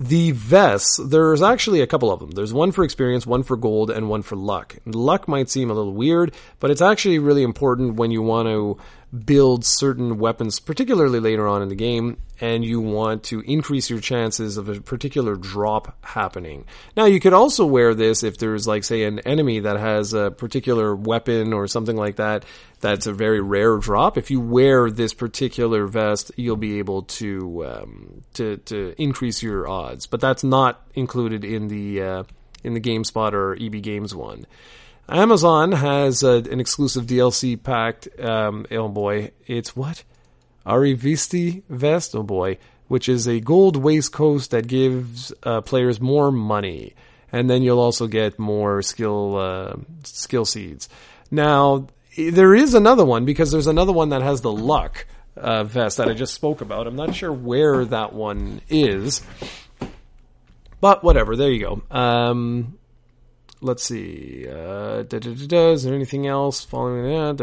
The 0.00 0.32
vests, 0.32 0.98
there's 1.04 1.40
actually 1.40 1.80
a 1.80 1.86
couple 1.86 2.10
of 2.10 2.18
them. 2.18 2.32
There's 2.32 2.52
one 2.52 2.72
for 2.72 2.82
experience, 2.82 3.26
one 3.26 3.44
for 3.44 3.56
gold, 3.56 3.90
and 3.90 4.08
one 4.08 4.22
for 4.22 4.34
luck. 4.34 4.76
Luck 4.86 5.28
might 5.28 5.48
seem 5.48 5.70
a 5.70 5.74
little 5.74 5.92
weird, 5.92 6.34
but 6.58 6.72
it's 6.72 6.82
actually 6.82 7.20
really 7.20 7.44
important 7.44 7.94
when 7.94 8.10
you 8.10 8.20
want 8.20 8.48
to 8.48 8.76
build 9.24 9.64
certain 9.64 10.18
weapons, 10.18 10.58
particularly 10.58 11.20
later 11.20 11.46
on 11.46 11.62
in 11.62 11.68
the 11.68 11.74
game, 11.74 12.18
and 12.40 12.64
you 12.64 12.80
want 12.80 13.24
to 13.24 13.40
increase 13.40 13.88
your 13.88 14.00
chances 14.00 14.56
of 14.56 14.68
a 14.68 14.80
particular 14.80 15.36
drop 15.36 15.96
happening. 16.04 16.64
Now, 16.96 17.04
you 17.04 17.20
could 17.20 17.32
also 17.32 17.64
wear 17.64 17.94
this 17.94 18.22
if 18.22 18.38
there's, 18.38 18.66
like, 18.66 18.84
say, 18.84 19.04
an 19.04 19.20
enemy 19.20 19.60
that 19.60 19.78
has 19.78 20.14
a 20.14 20.30
particular 20.30 20.94
weapon 20.94 21.52
or 21.52 21.68
something 21.68 21.96
like 21.96 22.16
that 22.16 22.44
that's 22.84 23.06
a 23.06 23.14
very 23.14 23.40
rare 23.40 23.78
drop. 23.78 24.18
If 24.18 24.30
you 24.30 24.40
wear 24.40 24.90
this 24.90 25.14
particular 25.14 25.86
vest, 25.86 26.30
you'll 26.36 26.56
be 26.56 26.78
able 26.80 27.02
to 27.02 27.66
um, 27.66 28.22
to 28.34 28.58
to 28.58 28.94
increase 28.98 29.42
your 29.42 29.66
odds. 29.66 30.06
But 30.06 30.20
that's 30.20 30.44
not 30.44 30.86
included 30.94 31.44
in 31.44 31.68
the 31.68 32.02
uh, 32.02 32.22
in 32.62 32.74
the 32.74 32.80
GameSpot 32.80 33.32
or 33.32 33.56
EB 33.58 33.82
Games 33.82 34.14
one. 34.14 34.46
Amazon 35.08 35.72
has 35.72 36.22
an 36.22 36.60
exclusive 36.60 37.06
DLC 37.06 37.62
packed. 37.62 38.08
Um, 38.18 38.66
oh 38.70 38.88
boy, 38.88 39.32
it's 39.46 39.76
what 39.76 40.02
Arivisti 40.66 41.62
vest. 41.68 42.14
Oh 42.14 42.22
boy, 42.22 42.58
which 42.88 43.08
is 43.08 43.26
a 43.26 43.40
gold 43.40 43.76
waistcoat 43.76 44.48
that 44.50 44.66
gives 44.66 45.32
uh, 45.42 45.60
players 45.60 46.00
more 46.00 46.32
money, 46.32 46.94
and 47.30 47.50
then 47.50 47.62
you'll 47.62 47.80
also 47.80 48.06
get 48.06 48.38
more 48.38 48.80
skill 48.82 49.36
uh, 49.36 49.76
skill 50.04 50.44
seeds. 50.46 50.88
Now 51.30 51.86
there 52.16 52.54
is 52.54 52.74
another 52.74 53.04
one 53.04 53.24
because 53.24 53.50
there's 53.52 53.66
another 53.66 53.92
one 53.92 54.10
that 54.10 54.22
has 54.22 54.40
the 54.40 54.52
luck 54.52 55.06
uh, 55.36 55.64
vest 55.64 55.98
that 55.98 56.08
I 56.08 56.14
just 56.14 56.34
spoke 56.34 56.60
about. 56.60 56.86
I'm 56.86 56.96
not 56.96 57.14
sure 57.14 57.32
where 57.32 57.84
that 57.86 58.12
one 58.12 58.62
is, 58.70 59.22
but 60.80 61.04
whatever. 61.04 61.36
There 61.36 61.50
you 61.50 61.60
go. 61.60 61.82
Um, 61.90 62.78
let's 63.64 63.82
see. 63.82 64.46
Uh, 64.48 65.02
da, 65.02 65.18
da, 65.18 65.34
da, 65.34 65.72
is 65.72 65.84
there 65.84 65.94
anything 65.94 66.26
else 66.26 66.64
following 66.64 67.04
that? 67.04 67.36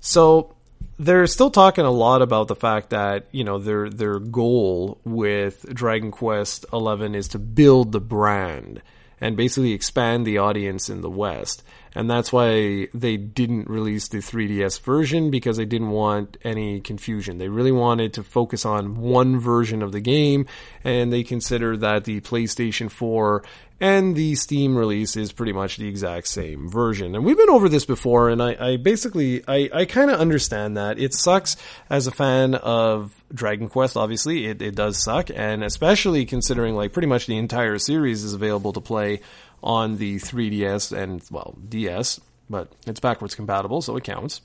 So 0.00 0.54
they're 0.98 1.26
still 1.26 1.50
talking 1.50 1.84
a 1.84 1.90
lot 1.90 2.22
about 2.22 2.48
the 2.48 2.54
fact 2.54 2.90
that 2.90 3.26
you 3.32 3.42
know 3.42 3.58
their 3.58 3.88
their 3.88 4.18
goal 4.18 5.00
with 5.04 5.66
Dragon 5.74 6.10
Quest 6.10 6.66
XI 6.70 7.16
is 7.16 7.28
to 7.28 7.38
build 7.38 7.92
the 7.92 8.00
brand 8.00 8.82
and 9.20 9.36
basically 9.36 9.72
expand 9.72 10.26
the 10.26 10.38
audience 10.38 10.90
in 10.90 11.00
the 11.00 11.10
West. 11.10 11.62
And 11.94 12.10
that's 12.10 12.32
why 12.32 12.88
they 12.92 13.16
didn't 13.16 13.68
release 13.68 14.08
the 14.08 14.18
3DS 14.18 14.80
version 14.80 15.30
because 15.30 15.56
they 15.56 15.64
didn't 15.64 15.90
want 15.90 16.36
any 16.42 16.80
confusion. 16.80 17.38
They 17.38 17.48
really 17.48 17.72
wanted 17.72 18.14
to 18.14 18.24
focus 18.24 18.64
on 18.64 18.96
one 18.96 19.38
version 19.38 19.82
of 19.82 19.92
the 19.92 20.00
game 20.00 20.46
and 20.82 21.12
they 21.12 21.22
consider 21.22 21.76
that 21.76 22.04
the 22.04 22.20
PlayStation 22.20 22.90
4 22.90 23.44
and 23.80 24.14
the 24.14 24.34
Steam 24.36 24.76
release 24.76 25.16
is 25.16 25.32
pretty 25.32 25.52
much 25.52 25.76
the 25.76 25.88
exact 25.88 26.28
same 26.28 26.70
version. 26.70 27.14
And 27.14 27.24
we've 27.24 27.36
been 27.36 27.50
over 27.50 27.68
this 27.68 27.84
before, 27.84 28.30
and 28.30 28.42
I, 28.42 28.56
I 28.58 28.76
basically 28.76 29.42
I, 29.48 29.68
I 29.72 29.84
kind 29.84 30.10
of 30.10 30.20
understand 30.20 30.76
that 30.76 30.98
it 30.98 31.12
sucks 31.12 31.56
as 31.90 32.06
a 32.06 32.12
fan 32.12 32.54
of 32.54 33.12
Dragon 33.32 33.68
Quest. 33.68 33.96
Obviously, 33.96 34.46
it, 34.46 34.62
it 34.62 34.76
does 34.76 35.02
suck, 35.02 35.28
and 35.34 35.64
especially 35.64 36.24
considering 36.24 36.76
like 36.76 36.92
pretty 36.92 37.08
much 37.08 37.26
the 37.26 37.36
entire 37.36 37.78
series 37.78 38.22
is 38.22 38.32
available 38.32 38.72
to 38.72 38.80
play 38.80 39.20
on 39.64 39.96
the 39.96 40.16
3DS 40.16 40.96
and, 40.96 41.24
well, 41.30 41.56
DS, 41.68 42.20
but 42.48 42.70
it's 42.86 43.00
backwards 43.00 43.34
compatible, 43.34 43.82
so 43.82 43.96
it 43.96 44.04
counts. 44.04 44.42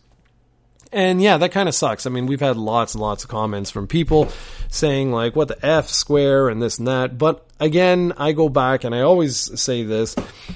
And 0.91 1.21
yeah, 1.21 1.37
that 1.37 1.51
kind 1.51 1.69
of 1.69 1.75
sucks. 1.75 2.07
I 2.07 2.09
mean, 2.09 2.25
we've 2.25 2.39
had 2.39 2.57
lots 2.57 2.95
and 2.95 3.01
lots 3.01 3.23
of 3.23 3.29
comments 3.29 3.69
from 3.69 3.85
people 3.85 4.29
saying 4.69 5.11
like, 5.11 5.35
what 5.35 5.47
the 5.47 5.63
F 5.63 5.87
square 5.87 6.49
and 6.49 6.59
this 6.61 6.79
and 6.79 6.87
that. 6.87 7.17
But 7.17 7.45
again, 7.59 8.13
I 8.17 8.31
go 8.31 8.49
back 8.49 8.83
and 8.83 8.95
I 8.95 9.01
always 9.01 9.61
say 9.61 9.83
this, 9.83 10.15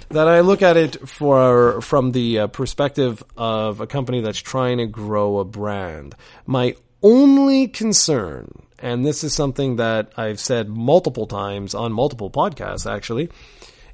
that 0.09 0.27
I 0.27 0.39
look 0.39 0.63
at 0.63 0.75
it 0.75 1.07
for, 1.07 1.81
from 1.81 2.13
the 2.13 2.39
uh, 2.39 2.47
perspective 2.47 3.23
of 3.37 3.79
a 3.79 3.85
company 3.85 4.21
that's 4.21 4.39
trying 4.39 4.79
to 4.79 4.87
grow 4.87 5.37
a 5.37 5.45
brand. 5.45 6.15
My 6.47 6.75
only 7.03 7.67
concern, 7.67 8.63
and 8.79 9.05
this 9.05 9.23
is 9.23 9.35
something 9.35 9.75
that 9.75 10.13
I've 10.17 10.39
said 10.39 10.67
multiple 10.67 11.27
times 11.27 11.75
on 11.75 11.93
multiple 11.93 12.31
podcasts 12.31 12.91
actually, 12.91 13.29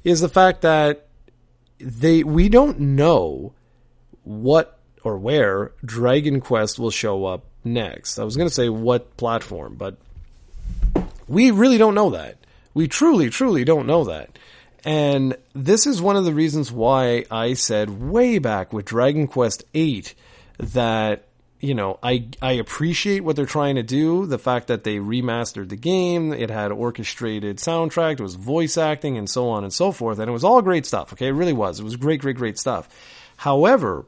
is 0.04 0.20
the 0.20 0.28
fact 0.28 0.62
that 0.62 1.06
they, 1.78 2.22
we 2.22 2.48
don't 2.48 2.80
know 2.80 3.52
what 4.24 4.78
or 5.02 5.18
where 5.18 5.72
Dragon 5.84 6.40
Quest 6.40 6.78
will 6.78 6.90
show 6.90 7.24
up 7.24 7.44
next. 7.64 8.18
I 8.18 8.24
was 8.24 8.36
going 8.36 8.48
to 8.48 8.54
say 8.54 8.68
what 8.68 9.16
platform, 9.16 9.76
but 9.76 9.96
we 11.26 11.50
really 11.50 11.78
don't 11.78 11.94
know 11.94 12.10
that. 12.10 12.36
We 12.74 12.88
truly, 12.88 13.30
truly 13.30 13.64
don't 13.64 13.86
know 13.86 14.04
that. 14.04 14.38
And 14.84 15.36
this 15.54 15.86
is 15.86 16.00
one 16.00 16.16
of 16.16 16.24
the 16.24 16.32
reasons 16.32 16.72
why 16.72 17.24
I 17.30 17.54
said 17.54 18.02
way 18.02 18.38
back 18.38 18.72
with 18.72 18.86
Dragon 18.86 19.26
Quest 19.26 19.64
VIII 19.72 20.04
that 20.58 21.24
you 21.60 21.74
know, 21.74 21.98
I 22.02 22.28
I 22.40 22.52
appreciate 22.52 23.20
what 23.20 23.36
they're 23.36 23.46
trying 23.46 23.76
to 23.76 23.82
do. 23.82 24.26
The 24.26 24.38
fact 24.38 24.68
that 24.68 24.82
they 24.84 24.96
remastered 24.96 25.68
the 25.68 25.76
game, 25.76 26.32
it 26.32 26.50
had 26.50 26.72
orchestrated 26.72 27.58
soundtrack, 27.58 28.14
it 28.14 28.20
was 28.20 28.34
voice 28.34 28.78
acting, 28.78 29.18
and 29.18 29.28
so 29.28 29.48
on 29.50 29.62
and 29.62 29.72
so 29.72 29.92
forth, 29.92 30.18
and 30.18 30.28
it 30.28 30.32
was 30.32 30.44
all 30.44 30.62
great 30.62 30.86
stuff. 30.86 31.12
Okay, 31.12 31.28
it 31.28 31.32
really 31.32 31.52
was. 31.52 31.78
It 31.78 31.84
was 31.84 31.96
great, 31.96 32.20
great, 32.20 32.36
great 32.36 32.58
stuff. 32.58 32.88
However, 33.36 34.06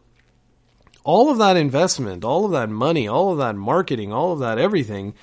all 1.04 1.30
of 1.30 1.38
that 1.38 1.56
investment, 1.56 2.24
all 2.24 2.44
of 2.44 2.52
that 2.52 2.70
money, 2.70 3.06
all 3.06 3.32
of 3.32 3.38
that 3.38 3.56
marketing, 3.56 4.12
all 4.12 4.32
of 4.32 4.38
that 4.38 4.58
everything, 4.58 5.14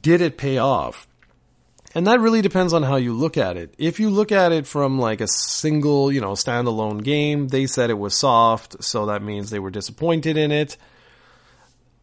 did 0.00 0.20
it 0.20 0.38
pay 0.38 0.58
off? 0.58 1.08
And 1.94 2.06
that 2.06 2.20
really 2.20 2.42
depends 2.42 2.74
on 2.74 2.82
how 2.82 2.96
you 2.96 3.14
look 3.14 3.38
at 3.38 3.56
it. 3.56 3.74
If 3.78 3.98
you 3.98 4.10
look 4.10 4.30
at 4.30 4.52
it 4.52 4.66
from 4.66 4.98
like 4.98 5.22
a 5.22 5.26
single, 5.26 6.12
you 6.12 6.20
know, 6.20 6.32
standalone 6.32 7.02
game, 7.02 7.48
they 7.48 7.66
said 7.66 7.88
it 7.88 7.98
was 7.98 8.14
soft, 8.14 8.84
so 8.84 9.06
that 9.06 9.22
means 9.22 9.48
they 9.48 9.58
were 9.58 9.70
disappointed 9.70 10.36
in 10.36 10.52
it. 10.52 10.76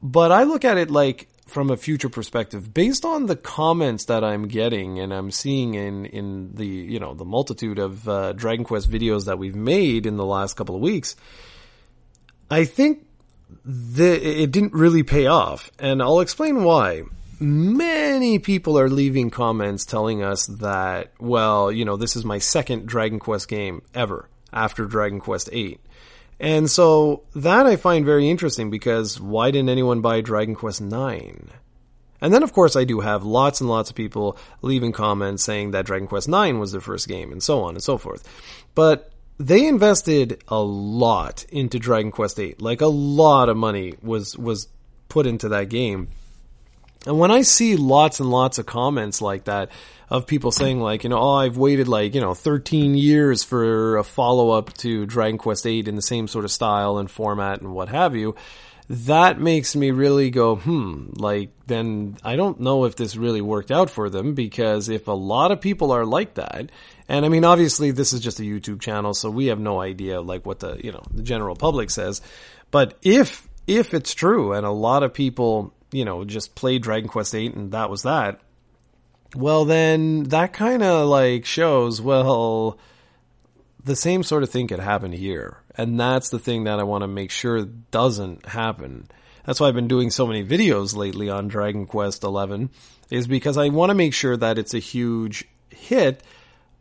But 0.03 0.33
I 0.33 0.43
look 0.43 0.65
at 0.65 0.77
it 0.77 0.91
like 0.91 1.29
from 1.47 1.69
a 1.69 1.77
future 1.77 2.09
perspective, 2.09 2.73
based 2.73 3.05
on 3.05 3.27
the 3.27 3.35
comments 3.35 4.05
that 4.05 4.23
I'm 4.23 4.47
getting 4.47 4.99
and 4.99 5.13
I'm 5.13 5.31
seeing 5.31 5.75
in, 5.75 6.05
in 6.05 6.55
the, 6.55 6.65
you 6.65 6.99
know, 6.99 7.13
the 7.13 7.25
multitude 7.25 7.79
of 7.79 8.07
uh, 8.09 8.33
Dragon 8.33 8.65
Quest 8.65 8.89
videos 8.89 9.25
that 9.25 9.37
we've 9.37 9.55
made 9.55 10.05
in 10.05 10.17
the 10.17 10.25
last 10.25 10.55
couple 10.55 10.75
of 10.75 10.81
weeks, 10.81 11.15
I 12.49 12.65
think 12.65 13.05
the, 13.63 14.41
it 14.41 14.51
didn't 14.51 14.73
really 14.73 15.03
pay 15.03 15.27
off, 15.27 15.71
and 15.79 16.01
I'll 16.01 16.21
explain 16.21 16.63
why. 16.63 17.03
Many 17.39 18.39
people 18.39 18.79
are 18.79 18.89
leaving 18.89 19.29
comments 19.29 19.85
telling 19.85 20.23
us 20.23 20.47
that, 20.47 21.11
well, 21.19 21.71
you 21.71 21.85
know, 21.85 21.97
this 21.97 22.15
is 22.15 22.25
my 22.25 22.39
second 22.39 22.87
Dragon 22.87 23.19
Quest 23.19 23.47
game 23.47 23.83
ever 23.93 24.27
after 24.51 24.85
Dragon 24.85 25.19
Quest 25.19 25.51
VIII. 25.51 25.79
And 26.43 26.69
so 26.69 27.23
that 27.35 27.65
I 27.65 27.77
find 27.77 28.03
very 28.05 28.29
interesting 28.29 28.69
because 28.69 29.17
why 29.17 29.49
didn't 29.49 29.69
anyone 29.69 30.01
buy 30.01 30.19
Dragon 30.19 30.55
Quest 30.55 30.81
IX? 30.81 31.39
And 32.19 32.33
then, 32.33 32.43
of 32.43 32.51
course, 32.51 32.75
I 32.75 32.83
do 32.83 32.99
have 32.99 33.23
lots 33.23 33.61
and 33.61 33.69
lots 33.69 33.89
of 33.89 33.95
people 33.95 34.37
leaving 34.61 34.91
comments 34.91 35.41
saying 35.41 35.71
that 35.71 35.85
Dragon 35.85 36.05
Quest 36.05 36.27
IX 36.27 36.57
was 36.57 36.73
their 36.73 36.81
first 36.81 37.07
game 37.07 37.31
and 37.31 37.41
so 37.41 37.61
on 37.61 37.75
and 37.75 37.83
so 37.83 37.97
forth. 37.97 38.27
But 38.75 39.09
they 39.37 39.65
invested 39.65 40.43
a 40.49 40.59
lot 40.59 41.45
into 41.45 41.79
Dragon 41.79 42.11
Quest 42.11 42.35
VIII. 42.35 42.55
Like 42.59 42.81
a 42.81 42.87
lot 42.87 43.47
of 43.47 43.55
money 43.55 43.93
was 44.01 44.37
was 44.37 44.67
put 45.07 45.25
into 45.25 45.47
that 45.47 45.69
game. 45.69 46.09
And 47.05 47.19
when 47.19 47.31
I 47.31 47.41
see 47.41 47.75
lots 47.75 48.19
and 48.19 48.29
lots 48.29 48.57
of 48.57 48.65
comments 48.65 49.21
like 49.21 49.45
that 49.45 49.69
of 50.09 50.27
people 50.27 50.51
saying 50.51 50.79
like, 50.79 51.03
you 51.03 51.09
know, 51.09 51.19
oh, 51.19 51.35
I've 51.35 51.57
waited 51.57 51.87
like, 51.87 52.13
you 52.15 52.21
know, 52.21 52.33
13 52.33 52.95
years 52.95 53.43
for 53.43 53.97
a 53.97 54.03
follow 54.03 54.51
up 54.51 54.73
to 54.77 55.05
Dragon 55.05 55.37
Quest 55.37 55.63
VIII 55.63 55.87
in 55.87 55.95
the 55.95 56.01
same 56.01 56.27
sort 56.27 56.45
of 56.45 56.51
style 56.51 56.97
and 56.97 57.09
format 57.09 57.61
and 57.61 57.73
what 57.73 57.89
have 57.89 58.15
you, 58.15 58.35
that 58.89 59.39
makes 59.39 59.75
me 59.75 59.91
really 59.91 60.29
go, 60.29 60.55
hmm, 60.55 61.07
like 61.15 61.51
then 61.67 62.17
I 62.23 62.35
don't 62.35 62.59
know 62.59 62.85
if 62.85 62.95
this 62.95 63.15
really 63.15 63.41
worked 63.41 63.71
out 63.71 63.89
for 63.89 64.09
them 64.09 64.33
because 64.33 64.89
if 64.89 65.07
a 65.07 65.13
lot 65.13 65.51
of 65.51 65.61
people 65.61 65.91
are 65.91 66.05
like 66.05 66.35
that, 66.35 66.69
and 67.07 67.25
I 67.25 67.29
mean 67.29 67.45
obviously 67.45 67.91
this 67.91 68.13
is 68.13 68.19
just 68.19 68.39
a 68.39 68.43
YouTube 68.43 68.81
channel, 68.81 69.13
so 69.13 69.29
we 69.29 69.47
have 69.47 69.59
no 69.59 69.81
idea 69.81 70.21
like 70.21 70.45
what 70.45 70.59
the 70.59 70.79
you 70.83 70.91
know 70.91 71.03
the 71.13 71.23
general 71.23 71.55
public 71.55 71.89
says, 71.89 72.21
but 72.71 72.97
if 73.01 73.47
if 73.67 73.93
it's 73.93 74.13
true 74.13 74.53
and 74.53 74.65
a 74.65 74.71
lot 74.71 75.03
of 75.03 75.13
people 75.13 75.73
you 75.93 76.05
know 76.05 76.25
just 76.25 76.55
played 76.55 76.83
Dragon 76.83 77.09
Quest 77.09 77.31
VIII 77.31 77.47
and 77.47 77.71
that 77.71 77.89
was 77.89 78.03
that, 78.03 78.41
well 79.35 79.65
then 79.65 80.23
that 80.23 80.53
kind 80.53 80.83
of 80.83 81.07
like 81.07 81.45
shows 81.45 82.01
well 82.01 82.77
the 83.83 83.95
same 83.95 84.23
sort 84.23 84.43
of 84.43 84.49
thing 84.49 84.67
could 84.67 84.79
happen 84.79 85.11
here. 85.11 85.57
And 85.75 85.99
that's 85.99 86.29
the 86.29 86.39
thing 86.39 86.65
that 86.65 86.79
I 86.79 86.83
want 86.83 87.01
to 87.01 87.07
make 87.07 87.31
sure 87.31 87.65
doesn't 87.65 88.45
happen. 88.45 89.07
That's 89.45 89.59
why 89.59 89.67
I've 89.67 89.75
been 89.75 89.87
doing 89.87 90.09
so 90.09 90.25
many 90.25 90.43
videos 90.43 90.95
lately 90.95 91.29
on 91.29 91.47
Dragon 91.47 91.85
Quest 91.85 92.23
XI 92.23 92.69
is 93.09 93.27
because 93.27 93.57
I 93.57 93.69
want 93.69 93.89
to 93.89 93.95
make 93.95 94.13
sure 94.13 94.37
that 94.37 94.57
it's 94.57 94.73
a 94.73 94.79
huge 94.79 95.45
hit, 95.69 96.23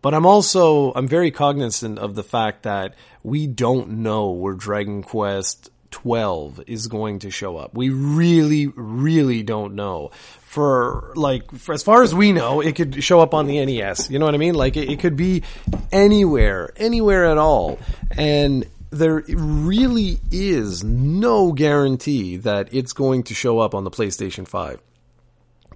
but 0.01 0.15
I'm 0.15 0.27
also, 0.27 0.93
I'm 0.93 1.09
very 1.09 1.31
cognizant 1.33 1.99
of 1.99 2.15
the 2.15 2.23
fact 2.23 2.63
that 2.63 2.95
we 3.25 3.47
don't 3.49 4.03
know 4.03 4.31
where 4.31 4.55
Dragon 4.55 5.03
Quest 5.03 5.71
12 5.93 6.65
is 6.67 6.89
going 6.89 7.21
to 7.21 7.31
show 7.31 7.57
up. 7.57 7.75
We 7.75 7.91
really, 7.91 8.67
really 8.67 9.43
don't 9.43 9.75
know. 9.75 10.11
For 10.43 11.13
like, 11.15 11.51
for 11.53 11.73
as 11.73 11.83
far 11.83 12.03
as 12.03 12.15
we 12.15 12.33
know, 12.33 12.61
it 12.61 12.75
could 12.77 13.03
show 13.03 13.21
up 13.21 13.33
on 13.33 13.47
the 13.47 13.65
NES. 13.65 14.11
You 14.11 14.19
know 14.19 14.27
what 14.27 14.35
I 14.35 14.39
mean? 14.39 14.55
Like, 14.55 14.77
it, 14.77 14.91
it 14.91 14.99
could 14.99 15.17
be 15.17 15.45
anywhere, 15.91 16.73
anywhere 16.77 17.27
at 17.27 17.39
all. 17.39 17.79
And 18.11 18.67
there 18.91 19.25
really 19.29 20.21
is 20.31 20.85
no 20.85 21.53
guarantee 21.53 22.37
that 22.39 22.75
it's 22.75 22.93
going 22.93 23.23
to 23.25 23.35
show 23.35 23.59
up 23.61 23.75
on 23.75 23.85
the 23.85 23.91
PlayStation 23.91 24.47
5. 24.47 24.81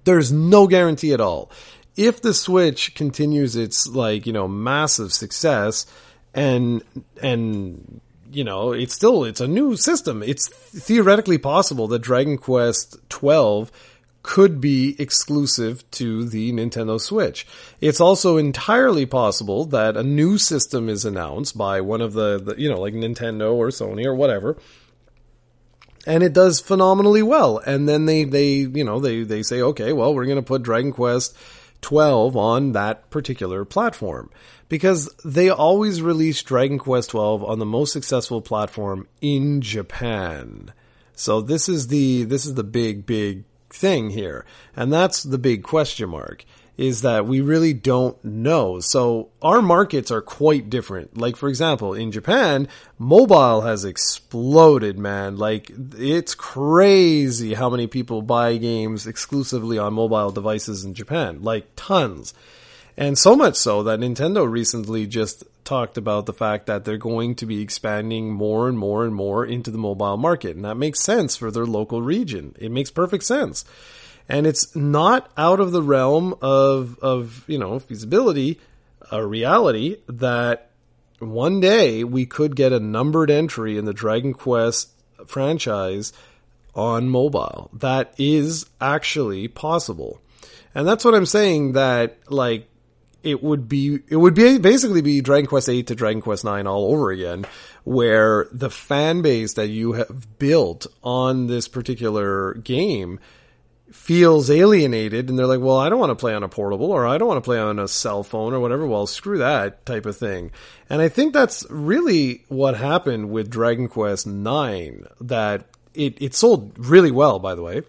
There's 0.03 0.31
no 0.31 0.67
guarantee 0.67 1.13
at 1.13 1.21
all. 1.21 1.51
If 1.95 2.21
the 2.21 2.33
Switch 2.33 2.93
continues 2.93 3.55
its 3.55 3.87
like, 3.87 4.27
you 4.27 4.33
know, 4.33 4.47
massive 4.47 5.11
success 5.11 5.87
and 6.35 6.83
and 7.21 7.99
you 8.31 8.43
know, 8.43 8.71
it's 8.71 8.93
still 8.93 9.23
it's 9.23 9.41
a 9.41 9.47
new 9.47 9.75
system. 9.75 10.23
It's 10.23 10.47
theoretically 10.47 11.37
possible 11.37 11.87
that 11.89 11.99
Dragon 11.99 12.37
Quest 12.37 12.97
12 13.09 13.71
could 14.27 14.59
be 14.59 14.93
exclusive 14.99 15.89
to 15.91 16.25
the 16.25 16.51
Nintendo 16.51 16.99
Switch. 16.99 17.47
It's 17.79 18.01
also 18.01 18.35
entirely 18.35 19.05
possible 19.05 19.63
that 19.65 19.95
a 19.95 20.03
new 20.03 20.37
system 20.37 20.89
is 20.89 21.05
announced 21.05 21.57
by 21.57 21.79
one 21.79 22.01
of 22.01 22.11
the, 22.11 22.37
the, 22.37 22.61
you 22.61 22.69
know, 22.69 22.79
like 22.81 22.93
Nintendo 22.93 23.53
or 23.53 23.69
Sony 23.69 24.05
or 24.05 24.13
whatever. 24.13 24.57
And 26.05 26.23
it 26.23 26.33
does 26.33 26.59
phenomenally 26.59 27.23
well. 27.23 27.59
And 27.59 27.87
then 27.87 28.05
they, 28.05 28.25
they, 28.25 28.49
you 28.49 28.83
know, 28.83 28.99
they, 28.99 29.23
they 29.23 29.43
say, 29.43 29.61
okay, 29.61 29.93
well, 29.93 30.13
we're 30.13 30.25
going 30.25 30.35
to 30.35 30.41
put 30.41 30.61
Dragon 30.61 30.91
Quest 30.91 31.37
12 31.81 32.35
on 32.35 32.71
that 32.73 33.09
particular 33.09 33.65
platform 33.65 34.29
because 34.69 35.09
they 35.23 35.49
always 35.49 36.01
release 36.01 36.41
Dragon 36.41 36.77
Quest 36.77 37.11
12 37.11 37.43
on 37.43 37.59
the 37.59 37.65
most 37.65 37.93
successful 37.93 38.41
platform 38.41 39.07
in 39.21 39.61
Japan. 39.61 40.73
So 41.13 41.41
this 41.41 41.67
is 41.67 41.87
the 41.87 42.23
this 42.23 42.45
is 42.45 42.55
the 42.55 42.63
big 42.63 43.05
big 43.05 43.43
thing 43.69 44.09
here. 44.09 44.45
And 44.75 44.91
that's 44.91 45.23
the 45.23 45.37
big 45.37 45.63
question 45.63 46.09
mark 46.09 46.45
is 46.77 47.01
that 47.01 47.25
we 47.25 47.41
really 47.41 47.73
don't 47.73 48.23
know. 48.23 48.79
So 48.79 49.29
our 49.41 49.61
markets 49.61 50.11
are 50.11 50.21
quite 50.21 50.69
different. 50.69 51.17
Like 51.17 51.35
for 51.35 51.49
example, 51.49 51.93
in 51.93 52.11
Japan, 52.11 52.67
mobile 52.99 53.61
has 53.61 53.83
exploded, 53.83 54.97
man. 54.97 55.37
Like 55.37 55.71
it's 55.97 56.35
crazy 56.35 57.55
how 57.55 57.69
many 57.69 57.87
people 57.87 58.21
buy 58.21 58.57
games 58.57 59.07
exclusively 59.07 59.79
on 59.79 59.93
mobile 59.93 60.31
devices 60.31 60.85
in 60.85 60.93
Japan. 60.93 61.41
Like 61.41 61.67
tons. 61.75 62.33
And 62.95 63.17
so 63.17 63.35
much 63.35 63.55
so 63.55 63.83
that 63.83 63.99
Nintendo 63.99 64.49
recently 64.49 65.05
just 65.05 65.43
talked 65.63 65.97
about 65.97 66.25
the 66.25 66.33
fact 66.33 66.65
that 66.65 66.83
they're 66.83 66.97
going 66.97 67.35
to 67.35 67.45
be 67.45 67.61
expanding 67.61 68.31
more 68.31 68.67
and 68.67 68.77
more 68.77 69.05
and 69.05 69.13
more 69.13 69.45
into 69.45 69.69
the 69.69 69.77
mobile 69.77 70.17
market. 70.17 70.55
And 70.55 70.65
that 70.65 70.77
makes 70.77 71.01
sense 71.01 71.35
for 71.35 71.51
their 71.51 71.65
local 71.65 72.01
region. 72.01 72.55
It 72.57 72.71
makes 72.71 72.89
perfect 72.89 73.23
sense. 73.23 73.65
And 74.29 74.45
it's 74.45 74.75
not 74.75 75.31
out 75.37 75.59
of 75.59 75.71
the 75.71 75.81
realm 75.81 76.35
of, 76.41 76.99
of, 76.99 77.43
you 77.47 77.57
know, 77.57 77.79
feasibility, 77.79 78.59
a 79.11 79.25
reality 79.25 79.97
that 80.07 80.71
one 81.19 81.59
day 81.59 82.03
we 82.03 82.25
could 82.25 82.55
get 82.55 82.73
a 82.73 82.79
numbered 82.79 83.31
entry 83.31 83.77
in 83.77 83.85
the 83.85 83.93
Dragon 83.93 84.33
Quest 84.33 84.89
franchise 85.25 86.13
on 86.75 87.09
mobile. 87.09 87.69
That 87.73 88.13
is 88.17 88.65
actually 88.79 89.47
possible. 89.47 90.21
And 90.75 90.87
that's 90.87 91.03
what 91.03 91.15
I'm 91.15 91.25
saying 91.25 91.73
that 91.73 92.17
like 92.29 92.69
it 93.23 93.41
would 93.41 93.67
be 93.67 93.99
it 94.09 94.15
would 94.15 94.35
be 94.35 94.59
basically 94.59 95.01
be 95.01 95.21
Dragon 95.21 95.47
Quest 95.47 95.69
eight 95.69 95.87
to 95.87 95.95
Dragon 95.95 96.21
Quest 96.21 96.45
nine 96.45 96.67
all 96.67 96.91
over 96.91 97.09
again, 97.09 97.45
where 97.83 98.47
the 98.51 98.69
fan 98.69 99.21
base 99.21 99.53
that 99.55 99.69
you 99.69 99.93
have 99.93 100.37
built 100.37 100.85
on 101.03 101.47
this 101.47 101.67
particular 101.67 102.53
game 102.55 103.19
feels 103.91 104.49
alienated 104.51 105.29
and 105.29 105.39
they're 105.39 105.47
like, 105.47 105.61
well, 105.61 105.77
I 105.77 105.89
don't 105.89 105.99
want 105.99 106.11
to 106.11 106.15
play 106.15 106.33
on 106.33 106.43
a 106.43 106.49
portable 106.49 106.91
or 106.91 107.07
I 107.07 107.17
don't 107.17 107.27
want 107.27 107.37
to 107.37 107.47
play 107.47 107.59
on 107.59 107.79
a 107.79 107.87
cell 107.87 108.23
phone 108.23 108.53
or 108.53 108.59
whatever. 108.59 108.85
Well, 108.85 109.07
screw 109.07 109.37
that 109.37 109.85
type 109.85 110.05
of 110.05 110.17
thing. 110.17 110.51
And 110.89 111.01
I 111.01 111.09
think 111.09 111.33
that's 111.33 111.65
really 111.69 112.43
what 112.49 112.75
happened 112.75 113.29
with 113.29 113.49
Dragon 113.49 113.87
Quest 113.87 114.27
9 114.27 115.07
that 115.21 115.65
it, 115.93 116.21
it 116.21 116.35
sold 116.35 116.73
really 116.77 117.11
well, 117.11 117.39
by 117.39 117.55
the 117.55 117.63
way. 117.63 117.81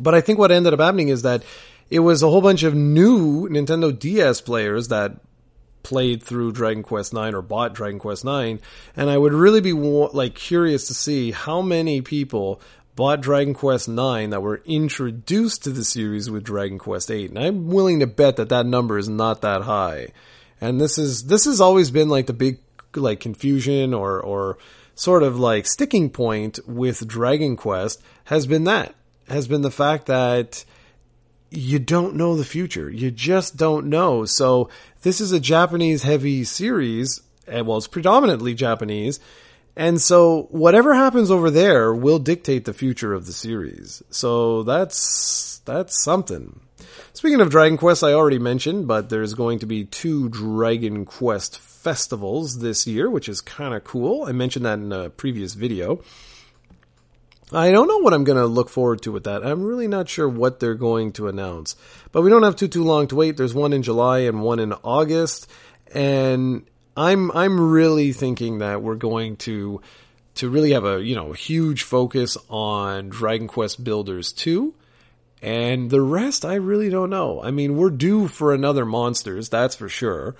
But 0.00 0.14
I 0.14 0.20
think 0.20 0.38
what 0.38 0.52
ended 0.52 0.74
up 0.74 0.80
happening 0.80 1.08
is 1.08 1.22
that 1.22 1.42
it 1.90 2.00
was 2.00 2.22
a 2.22 2.28
whole 2.28 2.42
bunch 2.42 2.62
of 2.62 2.74
new 2.74 3.48
Nintendo 3.48 3.98
DS 3.98 4.40
players 4.42 4.88
that 4.88 5.16
played 5.82 6.22
through 6.22 6.52
Dragon 6.52 6.82
Quest 6.82 7.14
9 7.14 7.34
or 7.34 7.40
bought 7.40 7.72
Dragon 7.72 7.98
Quest 7.98 8.24
9 8.24 8.60
and 8.96 9.10
I 9.10 9.16
would 9.16 9.32
really 9.32 9.60
be 9.60 9.72
like 9.72 10.34
curious 10.34 10.88
to 10.88 10.94
see 10.94 11.30
how 11.30 11.62
many 11.62 12.02
people 12.02 12.60
bought 12.98 13.20
Dragon 13.20 13.54
Quest 13.54 13.88
9 13.88 14.30
that 14.30 14.42
were 14.42 14.60
introduced 14.64 15.62
to 15.62 15.70
the 15.70 15.84
series 15.84 16.28
with 16.28 16.42
Dragon 16.42 16.78
Quest 16.78 17.12
8. 17.12 17.30
And 17.30 17.38
I'm 17.38 17.68
willing 17.68 18.00
to 18.00 18.08
bet 18.08 18.34
that 18.34 18.48
that 18.48 18.66
number 18.66 18.98
is 18.98 19.08
not 19.08 19.40
that 19.42 19.62
high. 19.62 20.08
And 20.60 20.80
this 20.80 20.98
is, 20.98 21.26
this 21.26 21.44
has 21.44 21.60
always 21.60 21.92
been 21.92 22.08
like 22.08 22.26
the 22.26 22.32
big, 22.32 22.58
like 22.96 23.20
confusion 23.20 23.94
or, 23.94 24.20
or 24.20 24.58
sort 24.96 25.22
of 25.22 25.38
like 25.38 25.64
sticking 25.68 26.10
point 26.10 26.58
with 26.66 27.06
Dragon 27.06 27.54
Quest 27.54 28.02
has 28.24 28.48
been 28.48 28.64
that, 28.64 28.96
has 29.28 29.46
been 29.46 29.62
the 29.62 29.70
fact 29.70 30.06
that 30.06 30.64
you 31.52 31.78
don't 31.78 32.16
know 32.16 32.34
the 32.34 32.44
future. 32.44 32.90
You 32.90 33.12
just 33.12 33.56
don't 33.56 33.86
know. 33.86 34.24
So 34.24 34.70
this 35.02 35.20
is 35.20 35.30
a 35.30 35.38
Japanese 35.38 36.02
heavy 36.02 36.42
series. 36.42 37.20
And 37.46 37.64
well, 37.64 37.78
it's 37.78 37.86
predominantly 37.86 38.54
Japanese 38.54 39.20
and 39.78 40.02
so 40.02 40.48
whatever 40.50 40.92
happens 40.92 41.30
over 41.30 41.52
there 41.52 41.94
will 41.94 42.18
dictate 42.18 42.64
the 42.64 42.74
future 42.74 43.14
of 43.14 43.26
the 43.26 43.32
series. 43.32 44.02
So 44.10 44.64
that's 44.64 45.60
that's 45.64 46.02
something. 46.02 46.58
Speaking 47.12 47.40
of 47.40 47.50
Dragon 47.50 47.78
Quest, 47.78 48.02
I 48.02 48.12
already 48.12 48.40
mentioned, 48.40 48.88
but 48.88 49.08
there's 49.08 49.34
going 49.34 49.60
to 49.60 49.66
be 49.66 49.84
two 49.84 50.28
Dragon 50.30 51.04
Quest 51.04 51.60
festivals 51.60 52.58
this 52.58 52.88
year, 52.88 53.08
which 53.08 53.28
is 53.28 53.40
kind 53.40 53.72
of 53.72 53.84
cool. 53.84 54.24
I 54.24 54.32
mentioned 54.32 54.66
that 54.66 54.80
in 54.80 54.92
a 54.92 55.10
previous 55.10 55.54
video. 55.54 56.02
I 57.52 57.70
don't 57.70 57.86
know 57.86 57.98
what 57.98 58.12
I'm 58.12 58.24
going 58.24 58.36
to 58.38 58.46
look 58.46 58.68
forward 58.68 59.02
to 59.02 59.12
with 59.12 59.24
that. 59.24 59.46
I'm 59.46 59.62
really 59.62 59.86
not 59.86 60.08
sure 60.08 60.28
what 60.28 60.58
they're 60.58 60.74
going 60.74 61.12
to 61.12 61.28
announce. 61.28 61.76
But 62.10 62.22
we 62.22 62.30
don't 62.30 62.42
have 62.42 62.56
too 62.56 62.68
too 62.68 62.82
long 62.82 63.06
to 63.08 63.16
wait. 63.16 63.36
There's 63.36 63.54
one 63.54 63.72
in 63.72 63.84
July 63.84 64.20
and 64.20 64.42
one 64.42 64.58
in 64.58 64.72
August. 64.72 65.48
And 65.94 66.66
I'm 66.98 67.30
I'm 67.30 67.70
really 67.70 68.12
thinking 68.12 68.58
that 68.58 68.82
we're 68.82 68.96
going 68.96 69.36
to 69.38 69.80
to 70.34 70.48
really 70.48 70.72
have 70.72 70.84
a 70.84 71.02
you 71.02 71.14
know 71.14 71.32
huge 71.32 71.84
focus 71.84 72.36
on 72.50 73.08
Dragon 73.08 73.46
Quest 73.46 73.84
Builders 73.84 74.32
2 74.32 74.74
and 75.40 75.90
the 75.90 76.00
rest 76.00 76.44
I 76.44 76.54
really 76.54 76.90
don't 76.90 77.10
know. 77.10 77.40
I 77.40 77.52
mean, 77.52 77.76
we're 77.76 77.90
due 77.90 78.26
for 78.26 78.52
another 78.52 78.84
Monsters, 78.84 79.48
that's 79.48 79.76
for 79.76 79.88
sure. 79.88 80.34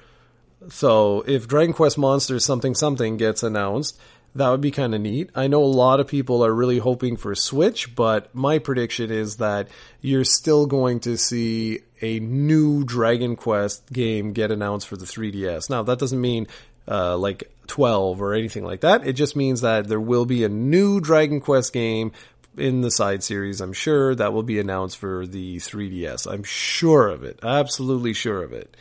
So, 0.68 1.22
if 1.28 1.46
Dragon 1.46 1.72
Quest 1.72 1.96
Monsters 1.96 2.44
something 2.44 2.74
something 2.74 3.16
gets 3.16 3.44
announced, 3.44 3.96
that 4.38 4.50
would 4.50 4.60
be 4.60 4.70
kind 4.70 4.94
of 4.94 5.00
neat. 5.00 5.30
I 5.34 5.46
know 5.46 5.62
a 5.62 5.66
lot 5.66 6.00
of 6.00 6.06
people 6.06 6.44
are 6.44 6.52
really 6.52 6.78
hoping 6.78 7.16
for 7.16 7.34
Switch, 7.34 7.94
but 7.94 8.34
my 8.34 8.58
prediction 8.58 9.10
is 9.10 9.36
that 9.36 9.68
you're 10.00 10.24
still 10.24 10.66
going 10.66 11.00
to 11.00 11.16
see 11.16 11.80
a 12.00 12.20
new 12.20 12.84
Dragon 12.84 13.36
Quest 13.36 13.92
game 13.92 14.32
get 14.32 14.50
announced 14.50 14.88
for 14.88 14.96
the 14.96 15.04
3DS. 15.04 15.68
Now, 15.68 15.82
that 15.82 15.98
doesn't 15.98 16.20
mean 16.20 16.46
uh, 16.86 17.18
like 17.18 17.50
12 17.66 18.22
or 18.22 18.34
anything 18.34 18.64
like 18.64 18.80
that. 18.80 19.06
It 19.06 19.14
just 19.14 19.36
means 19.36 19.60
that 19.60 19.88
there 19.88 20.00
will 20.00 20.26
be 20.26 20.44
a 20.44 20.48
new 20.48 21.00
Dragon 21.00 21.40
Quest 21.40 21.72
game 21.72 22.12
in 22.56 22.80
the 22.80 22.90
side 22.90 23.22
series, 23.22 23.60
I'm 23.60 23.72
sure, 23.72 24.14
that 24.14 24.32
will 24.32 24.42
be 24.42 24.58
announced 24.58 24.98
for 24.98 25.26
the 25.26 25.56
3DS. 25.56 26.30
I'm 26.30 26.42
sure 26.42 27.08
of 27.08 27.22
it. 27.22 27.40
Absolutely 27.42 28.14
sure 28.14 28.42
of 28.42 28.52
it 28.52 28.76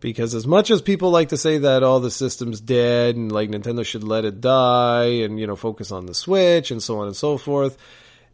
because 0.00 0.34
as 0.34 0.46
much 0.46 0.70
as 0.70 0.80
people 0.80 1.10
like 1.10 1.30
to 1.30 1.36
say 1.36 1.58
that 1.58 1.82
all 1.82 2.00
the 2.00 2.10
system's 2.10 2.60
dead 2.60 3.16
and 3.16 3.32
like 3.32 3.50
Nintendo 3.50 3.84
should 3.84 4.04
let 4.04 4.24
it 4.24 4.40
die 4.40 5.22
and 5.22 5.38
you 5.38 5.46
know 5.46 5.56
focus 5.56 5.90
on 5.90 6.06
the 6.06 6.14
Switch 6.14 6.70
and 6.70 6.82
so 6.82 7.00
on 7.00 7.06
and 7.06 7.16
so 7.16 7.36
forth, 7.36 7.76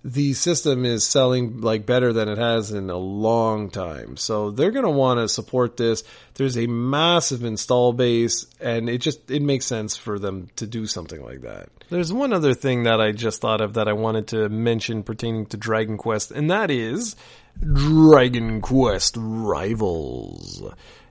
the 0.04 0.34
system 0.34 0.84
is 0.84 1.06
selling 1.06 1.62
like 1.62 1.86
better 1.86 2.12
than 2.12 2.28
it 2.28 2.36
has 2.36 2.70
in 2.70 2.90
a 2.90 2.96
long 2.96 3.70
time. 3.70 4.18
So 4.18 4.50
they're 4.50 4.70
going 4.70 4.84
to 4.84 4.90
want 4.90 5.18
to 5.18 5.28
support 5.28 5.78
this. 5.78 6.04
There's 6.34 6.58
a 6.58 6.66
massive 6.66 7.42
install 7.42 7.94
base 7.94 8.46
and 8.60 8.90
it 8.90 8.98
just 8.98 9.30
it 9.30 9.40
makes 9.40 9.64
sense 9.64 9.96
for 9.96 10.18
them 10.18 10.50
to 10.56 10.66
do 10.66 10.86
something 10.86 11.24
like 11.24 11.40
that. 11.40 11.70
There's 11.88 12.12
one 12.12 12.34
other 12.34 12.52
thing 12.52 12.82
that 12.82 13.00
I 13.00 13.12
just 13.12 13.40
thought 13.40 13.62
of 13.62 13.74
that 13.74 13.88
I 13.88 13.94
wanted 13.94 14.28
to 14.28 14.50
mention 14.50 15.02
pertaining 15.02 15.46
to 15.46 15.56
Dragon 15.56 15.96
Quest 15.96 16.30
and 16.30 16.50
that 16.50 16.70
is 16.70 17.16
Dragon 17.62 18.60
Quest 18.60 19.14
Rivals. 19.16 20.62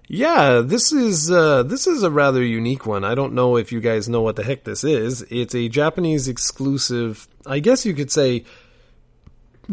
Yeah, 0.08 0.62
this 0.62 0.92
is 0.92 1.32
uh, 1.32 1.64
this 1.64 1.88
is 1.88 2.04
a 2.04 2.12
rather 2.12 2.44
unique 2.44 2.86
one. 2.86 3.04
I 3.04 3.16
don't 3.16 3.34
know 3.34 3.58
if 3.58 3.72
you 3.72 3.80
guys 3.80 4.10
know 4.10 4.22
what 4.22 4.36
the 4.36 4.44
heck 4.44 4.64
this 4.64 4.84
is. 4.84 5.22
It's 5.30 5.56
a 5.56 5.70
Japanese 5.70 6.28
exclusive, 6.28 7.28
I 7.46 7.60
guess 7.60 7.86
you 7.86 7.94
could 7.94 8.12
say, 8.12 8.44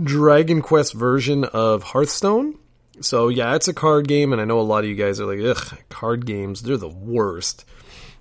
Dragon 0.00 0.62
Quest 0.62 0.94
version 0.94 1.44
of 1.44 1.82
Hearthstone. 1.82 2.56
So 3.00 3.28
yeah, 3.28 3.54
it's 3.56 3.68
a 3.68 3.74
card 3.74 4.06
game, 4.06 4.32
and 4.32 4.40
I 4.40 4.44
know 4.44 4.60
a 4.60 4.62
lot 4.62 4.84
of 4.84 4.90
you 4.90 4.96
guys 4.96 5.20
are 5.20 5.26
like, 5.26 5.44
"Ugh, 5.44 5.78
card 5.88 6.26
games, 6.26 6.62
they're 6.62 6.76
the 6.76 6.88
worst." 6.88 7.64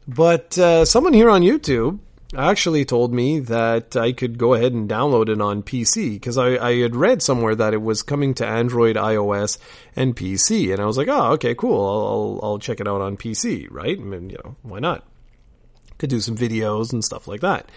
But 0.08 0.58
uh, 0.58 0.86
someone 0.86 1.14
here 1.14 1.30
on 1.30 1.42
YouTube 1.42 2.00
actually 2.36 2.86
told 2.86 3.14
me 3.14 3.40
that 3.40 3.96
I 3.96 4.12
could 4.12 4.38
go 4.38 4.54
ahead 4.54 4.74
and 4.74 4.90
download 4.90 5.30
it 5.30 5.42
on 5.42 5.64
PC 5.64 6.14
because 6.14 6.38
I, 6.38 6.58
I 6.58 6.80
had 6.80 6.96
read 6.96 7.24
somewhere 7.24 7.56
that 7.56 7.74
it 7.74 7.82
was 7.82 8.04
coming 8.04 8.34
to 8.36 8.46
Android, 8.46 8.96
iOS, 8.96 9.58
and 9.96 10.16
PC, 10.16 10.72
and 10.72 10.82
I 10.82 10.86
was 10.86 10.98
like, 10.98 11.08
oh, 11.08 11.32
okay, 11.34 11.56
cool. 11.56 11.84
I'll 11.84 12.08
I'll, 12.08 12.40
I'll 12.44 12.60
check 12.60 12.80
it 12.80 12.88
out 12.88 13.02
on 13.02 13.18
PC, 13.18 13.68
right? 13.72 13.98
I 13.98 14.04
mean, 14.04 14.30
you 14.30 14.38
know, 14.44 14.56
why 14.62 14.80
not? 14.80 15.06
Could 15.98 16.12
do 16.12 16.20
some 16.20 16.38
videos 16.38 16.94
and 16.94 17.04
stuff 17.04 17.28
like 17.28 17.42
that. 17.42 17.70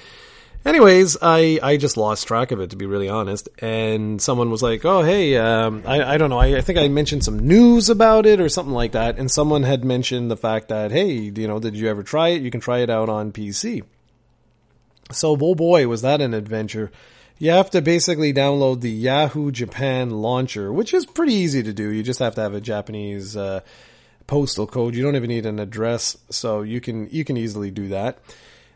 Anyways, 0.65 1.17
I, 1.21 1.59
I 1.61 1.77
just 1.77 1.97
lost 1.97 2.29
track 2.29 2.53
of 2.53 2.61
it 2.61 2.71
to 2.71 2.77
be 2.77 2.87
really 2.87 3.09
honest. 3.09 3.49
And 3.59 4.23
someone 4.23 4.49
was 4.49 4.63
like, 4.63 4.85
"Oh, 4.85 5.03
hey, 5.03 5.37
um, 5.37 5.83
I 5.85 6.15
I 6.15 6.19
don't 6.19 6.31
know. 6.31 6.39
I, 6.39 6.59
I 6.59 6.61
think 6.61 6.79
I 6.79 6.87
mentioned 6.87 7.25
some 7.25 7.39
news 7.41 7.91
about 7.91 8.27
it 8.27 8.39
or 8.41 8.49
something 8.49 8.75
like 8.75 8.93
that." 8.93 9.19
And 9.19 9.29
someone 9.29 9.65
had 9.65 9.85
mentioned 9.85 10.31
the 10.31 10.37
fact 10.37 10.69
that, 10.69 10.93
"Hey, 10.93 11.11
you 11.11 11.49
know, 11.49 11.59
did 11.59 11.75
you 11.75 11.89
ever 11.89 12.05
try 12.05 12.29
it? 12.29 12.43
You 12.43 12.51
can 12.53 12.61
try 12.61 12.79
it 12.79 12.91
out 12.91 13.09
on 13.09 13.33
PC." 13.33 13.83
So, 15.11 15.37
oh 15.41 15.55
boy, 15.55 15.87
was 15.89 16.03
that 16.03 16.21
an 16.21 16.35
adventure. 16.35 16.91
You 17.39 17.51
have 17.51 17.71
to 17.71 17.83
basically 17.83 18.33
download 18.33 18.81
the 18.81 18.91
Yahoo 18.91 19.51
Japan 19.51 20.11
launcher, 20.11 20.73
which 20.73 20.95
is 20.95 21.07
pretty 21.07 21.35
easy 21.35 21.63
to 21.63 21.73
do. 21.73 21.91
You 21.91 22.03
just 22.03 22.21
have 22.21 22.37
to 22.37 22.41
have 22.41 22.55
a 22.55 22.61
Japanese 22.61 23.37
uh, 23.37 23.61
postal 24.27 24.67
code. 24.67 24.95
You 24.95 25.03
don't 25.03 25.17
even 25.17 25.29
need 25.29 25.47
an 25.47 25.59
address, 25.59 26.17
so 26.31 26.63
you 26.63 26.81
can 26.81 27.09
you 27.11 27.25
can 27.25 27.37
easily 27.37 27.71
do 27.71 27.89
that. 27.89 28.19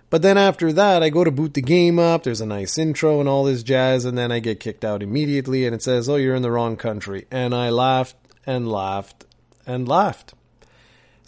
But 0.09 0.23
then 0.23 0.39
after 0.39 0.73
that, 0.73 1.03
I 1.03 1.11
go 1.11 1.25
to 1.25 1.31
boot 1.31 1.55
the 1.55 1.63
game 1.63 1.99
up. 1.99 2.23
There's 2.23 2.41
a 2.41 2.47
nice 2.47 2.79
intro 2.79 3.21
and 3.21 3.29
all 3.29 3.45
this 3.45 3.63
jazz, 3.63 4.05
and 4.05 4.17
then 4.17 4.31
I 4.31 4.39
get 4.39 4.61
kicked 4.61 4.85
out 4.85 5.03
immediately, 5.03 5.65
and 5.65 5.75
it 5.75 5.83
says, 5.83 6.09
"Oh, 6.09 6.17
you're 6.17 6.35
in 6.35 6.43
the 6.43 6.51
wrong 6.51 6.77
country." 6.77 7.27
And 7.31 7.55
I 7.55 7.71
laughed 7.71 8.17
and 8.47 8.71
laughed 8.71 9.27
and 9.67 9.89
laughed. 9.89 10.35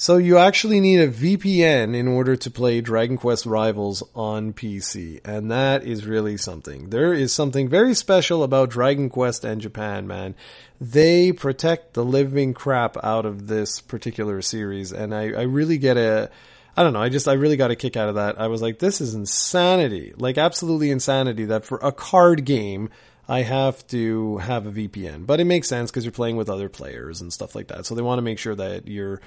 So 0.01 0.17
you 0.17 0.39
actually 0.39 0.79
need 0.79 1.01
a 1.01 1.09
VPN 1.09 1.93
in 1.97 2.07
order 2.07 2.37
to 2.37 2.51
play 2.53 2.81
Dragon 2.81 3.17
Quest 3.17 3.45
Rivals 3.45 4.05
on 4.15 4.53
PC, 4.53 5.21
and 5.25 5.51
that 5.51 5.83
is 5.83 6.07
really 6.07 6.37
something. 6.37 6.91
There 6.91 7.13
is 7.13 7.33
something 7.33 7.69
very 7.69 7.95
special 7.95 8.45
about 8.45 8.71
Dragon 8.71 9.09
Quest 9.09 9.43
and 9.43 9.61
Japan, 9.61 10.07
man. 10.07 10.37
They 10.81 11.33
protect 11.33 11.95
the 11.95 12.05
living 12.05 12.55
crap 12.55 12.97
out 13.03 13.27
of 13.27 13.49
this 13.49 13.81
particular 13.81 14.41
series, 14.41 14.93
and 14.93 15.13
I, 15.13 15.33
I 15.33 15.43
really 15.43 15.79
get 15.79 15.97
a, 15.97 16.31
I 16.77 16.85
don't 16.85 16.93
know, 16.93 17.03
I 17.03 17.09
just, 17.09 17.27
I 17.27 17.33
really 17.33 17.57
got 17.57 17.73
a 17.73 17.77
kick 17.77 17.97
out 17.97 18.09
of 18.09 18.15
that. 18.15 18.41
I 18.41 18.47
was 18.47 18.63
like, 18.63 18.79
this 18.79 19.01
is 19.01 19.17
insanity. 19.17 20.15
Like, 20.17 20.39
absolutely 20.39 20.93
insanity 20.93 21.47
that 21.47 21.65
for 21.65 21.79
a 21.79 21.91
card 21.91 22.45
game, 22.45 22.91
I 23.27 23.43
have 23.43 23.85
to 23.89 24.39
have 24.39 24.65
a 24.65 24.71
VPN. 24.71 25.27
But 25.27 25.41
it 25.41 25.45
makes 25.47 25.67
sense 25.67 25.91
because 25.91 26.05
you're 26.05 26.13
playing 26.13 26.37
with 26.37 26.49
other 26.49 26.69
players 26.69 27.21
and 27.21 27.33
stuff 27.33 27.57
like 27.57 27.67
that. 27.67 27.85
So 27.85 27.97
they 27.97 28.03
want 28.03 28.19
to 28.19 28.23
make 28.23 28.39
sure 28.39 28.55
that 28.55 28.87
you're, 28.87 29.21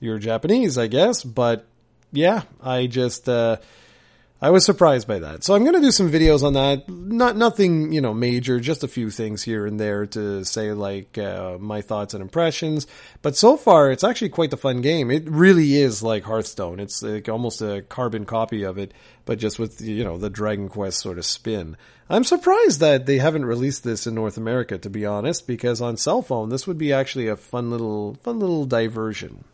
you're 0.00 0.18
Japanese, 0.18 0.78
I 0.78 0.86
guess. 0.86 1.24
But 1.24 1.66
yeah, 2.12 2.42
I 2.62 2.86
just 2.86 3.28
uh, 3.28 3.56
I 4.40 4.50
was 4.50 4.64
surprised 4.64 5.08
by 5.08 5.18
that. 5.18 5.42
So 5.42 5.54
I'm 5.54 5.64
going 5.64 5.74
to 5.74 5.80
do 5.80 5.90
some 5.90 6.12
videos 6.12 6.44
on 6.44 6.52
that. 6.52 6.88
Not 6.88 7.36
nothing, 7.36 7.92
you 7.92 8.00
know, 8.00 8.14
major, 8.14 8.60
just 8.60 8.84
a 8.84 8.88
few 8.88 9.10
things 9.10 9.42
here 9.42 9.66
and 9.66 9.80
there 9.80 10.06
to 10.06 10.44
say 10.44 10.72
like 10.72 11.18
uh, 11.18 11.58
my 11.58 11.80
thoughts 11.80 12.14
and 12.14 12.22
impressions. 12.22 12.86
But 13.20 13.36
so 13.36 13.56
far, 13.56 13.90
it's 13.90 14.04
actually 14.04 14.28
quite 14.28 14.52
the 14.52 14.56
fun 14.56 14.80
game. 14.80 15.10
It 15.10 15.28
really 15.28 15.74
is 15.74 16.04
like 16.04 16.22
Hearthstone. 16.22 16.78
It's 16.78 17.02
like 17.02 17.28
almost 17.28 17.62
a 17.62 17.82
carbon 17.82 18.26
copy 18.26 18.62
of 18.62 18.78
it, 18.78 18.94
but 19.24 19.40
just 19.40 19.58
with 19.58 19.80
you 19.80 20.04
know 20.04 20.18
the 20.18 20.30
Dragon 20.30 20.68
Quest 20.68 21.00
sort 21.00 21.18
of 21.18 21.24
spin. 21.24 21.76
I'm 22.08 22.24
surprised 22.24 22.78
that 22.78 23.06
they 23.06 23.18
haven't 23.18 23.44
released 23.44 23.82
this 23.82 24.06
in 24.06 24.14
North 24.14 24.36
America, 24.36 24.78
to 24.78 24.88
be 24.88 25.04
honest, 25.04 25.48
because 25.48 25.82
on 25.82 25.96
cell 25.96 26.22
phone 26.22 26.48
this 26.48 26.66
would 26.66 26.78
be 26.78 26.92
actually 26.92 27.26
a 27.26 27.36
fun 27.36 27.72
little 27.72 28.14
fun 28.22 28.38
little 28.38 28.66
diversion. 28.66 29.44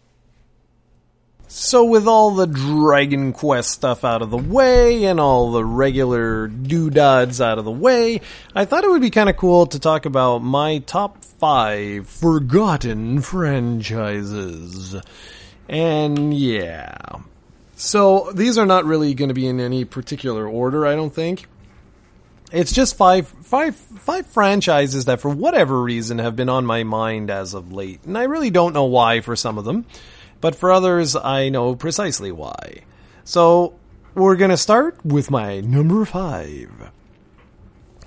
So, 1.46 1.84
with 1.84 2.08
all 2.08 2.30
the 2.30 2.46
Dragon 2.46 3.32
Quest 3.32 3.70
stuff 3.70 4.02
out 4.02 4.22
of 4.22 4.30
the 4.30 4.38
way 4.38 5.04
and 5.04 5.20
all 5.20 5.52
the 5.52 5.64
regular 5.64 6.48
doodads 6.48 7.40
out 7.40 7.58
of 7.58 7.64
the 7.64 7.70
way, 7.70 8.22
I 8.54 8.64
thought 8.64 8.84
it 8.84 8.90
would 8.90 9.02
be 9.02 9.10
kind 9.10 9.28
of 9.28 9.36
cool 9.36 9.66
to 9.66 9.78
talk 9.78 10.06
about 10.06 10.38
my 10.38 10.78
top 10.78 11.22
five 11.22 12.08
forgotten 12.08 13.20
franchises. 13.20 14.96
And 15.68 16.34
yeah. 16.34 16.96
So, 17.76 18.32
these 18.32 18.56
are 18.56 18.66
not 18.66 18.86
really 18.86 19.14
going 19.14 19.28
to 19.28 19.34
be 19.34 19.46
in 19.46 19.60
any 19.60 19.84
particular 19.84 20.48
order, 20.48 20.86
I 20.86 20.96
don't 20.96 21.14
think. 21.14 21.46
It's 22.52 22.72
just 22.72 22.96
five, 22.96 23.28
five, 23.28 23.76
five 23.76 24.26
franchises 24.26 25.04
that, 25.04 25.20
for 25.20 25.28
whatever 25.28 25.80
reason, 25.82 26.18
have 26.18 26.36
been 26.36 26.48
on 26.48 26.64
my 26.64 26.84
mind 26.84 27.30
as 27.30 27.52
of 27.52 27.72
late. 27.72 28.00
And 28.04 28.16
I 28.16 28.24
really 28.24 28.50
don't 28.50 28.72
know 28.72 28.84
why 28.84 29.20
for 29.20 29.36
some 29.36 29.58
of 29.58 29.64
them 29.64 29.84
but 30.44 30.54
for 30.54 30.70
others, 30.70 31.16
I 31.16 31.48
know 31.48 31.74
precisely 31.74 32.30
why. 32.30 32.82
So, 33.24 33.76
we're 34.14 34.36
gonna 34.36 34.58
start 34.58 35.02
with 35.02 35.30
my 35.30 35.60
number 35.60 36.04
five. 36.04 36.90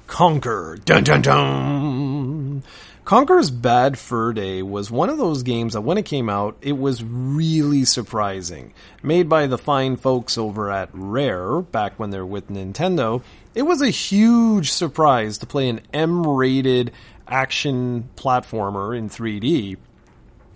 Conker. 0.05 0.85
Dun 0.85 1.03
dun 1.03 1.23
dun! 1.23 2.63
Conker's 3.05 3.49
Bad 3.49 3.97
Fur 3.97 4.33
Day 4.33 4.61
was 4.61 4.91
one 4.91 5.09
of 5.09 5.17
those 5.17 5.41
games 5.41 5.73
that 5.73 5.81
when 5.81 5.97
it 5.97 6.05
came 6.05 6.29
out, 6.29 6.55
it 6.61 6.77
was 6.77 7.03
really 7.03 7.85
surprising. 7.85 8.71
Made 9.01 9.27
by 9.27 9.47
the 9.47 9.57
fine 9.57 9.95
folks 9.95 10.37
over 10.37 10.69
at 10.69 10.89
Rare, 10.93 11.61
back 11.61 11.97
when 11.97 12.11
they're 12.11 12.23
with 12.23 12.49
Nintendo, 12.51 13.23
it 13.55 13.63
was 13.63 13.81
a 13.81 13.89
huge 13.89 14.71
surprise 14.71 15.39
to 15.39 15.47
play 15.47 15.69
an 15.69 15.81
M-rated 15.91 16.91
action 17.27 18.09
platformer 18.15 18.95
in 18.95 19.09
3D 19.09 19.77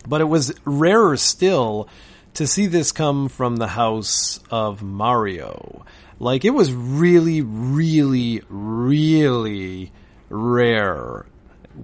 but 0.08 0.22
it 0.22 0.26
was 0.26 0.54
rarer 0.66 1.18
still 1.18 1.88
to 2.36 2.48
see 2.48 2.68
this 2.68 2.92
come 2.92 3.30
from 3.30 3.58
the 3.58 3.68
house 3.68 4.40
of 4.50 4.82
Mario. 4.82 5.86
Like, 6.20 6.46
it 6.46 6.52
was 6.52 6.72
really, 6.72 7.42
really, 7.42 8.42
really 8.48 9.92
rare. 10.30 11.26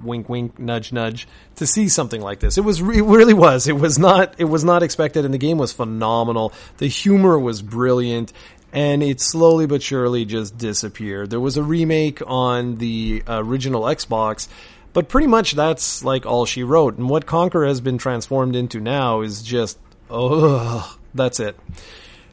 Wink, 0.04 0.30
wink, 0.30 0.60
nudge, 0.60 0.92
nudge. 0.92 1.28
To 1.56 1.66
see 1.66 1.90
something 1.90 2.22
like 2.22 2.40
this, 2.40 2.58
it 2.58 2.62
was. 2.62 2.82
It 2.82 2.86
really 2.86 3.34
was. 3.34 3.68
It 3.68 3.76
was 3.78 3.98
not. 3.98 4.36
It 4.38 4.46
was 4.46 4.64
not 4.64 4.84
expected, 4.84 5.26
and 5.26 5.34
the 5.34 5.40
game 5.40 5.58
was 5.58 5.72
phenomenal. 5.72 6.54
The 6.78 6.88
humor 6.88 7.40
was 7.40 7.62
brilliant, 7.62 8.32
and 8.74 9.02
it 9.02 9.22
slowly 9.22 9.66
but 9.66 9.82
surely 9.82 10.26
just 10.26 10.58
disappeared. 10.58 11.30
There 11.30 11.40
was 11.40 11.58
a 11.58 11.64
remake 11.64 12.22
on 12.26 12.78
the 12.78 13.24
original 13.28 13.84
Xbox, 13.84 14.50
but 14.98 15.10
pretty 15.10 15.28
much 15.28 15.52
that's 15.52 16.04
like 16.04 16.26
all 16.26 16.48
she 16.48 16.64
wrote. 16.64 16.98
And 16.98 17.08
what 17.08 17.28
Conker 17.28 17.68
has 17.68 17.82
been 17.82 18.00
transformed 18.00 18.56
into 18.56 18.80
now 18.80 19.22
is 19.22 19.44
just, 19.44 19.78
oh, 20.10 20.98
that's 21.14 21.40
it. 21.40 21.56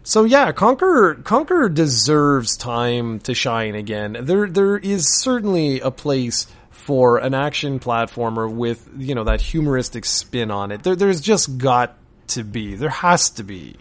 So 0.02 0.24
yeah, 0.24 0.50
Conquer 0.52 1.14
Conker 1.16 1.68
deserves 1.74 2.56
time 2.56 3.18
to 3.20 3.34
shine 3.34 3.74
again. 3.74 4.16
There 4.18 4.48
there 4.48 4.78
is 4.78 5.12
certainly 5.20 5.80
a 5.80 5.90
place 5.90 6.46
for 6.70 7.18
an 7.18 7.34
action 7.34 7.80
platformer 7.80 8.50
with 8.50 8.88
you 8.96 9.14
know 9.14 9.24
that 9.24 9.42
humoristic 9.42 10.06
spin 10.06 10.50
on 10.50 10.72
it. 10.72 10.82
There 10.84 10.96
there's 10.96 11.20
just 11.20 11.58
got 11.58 11.94
to 12.28 12.44
be. 12.44 12.76
There 12.76 12.88
has 12.88 13.28
to 13.32 13.42
be. 13.42 13.76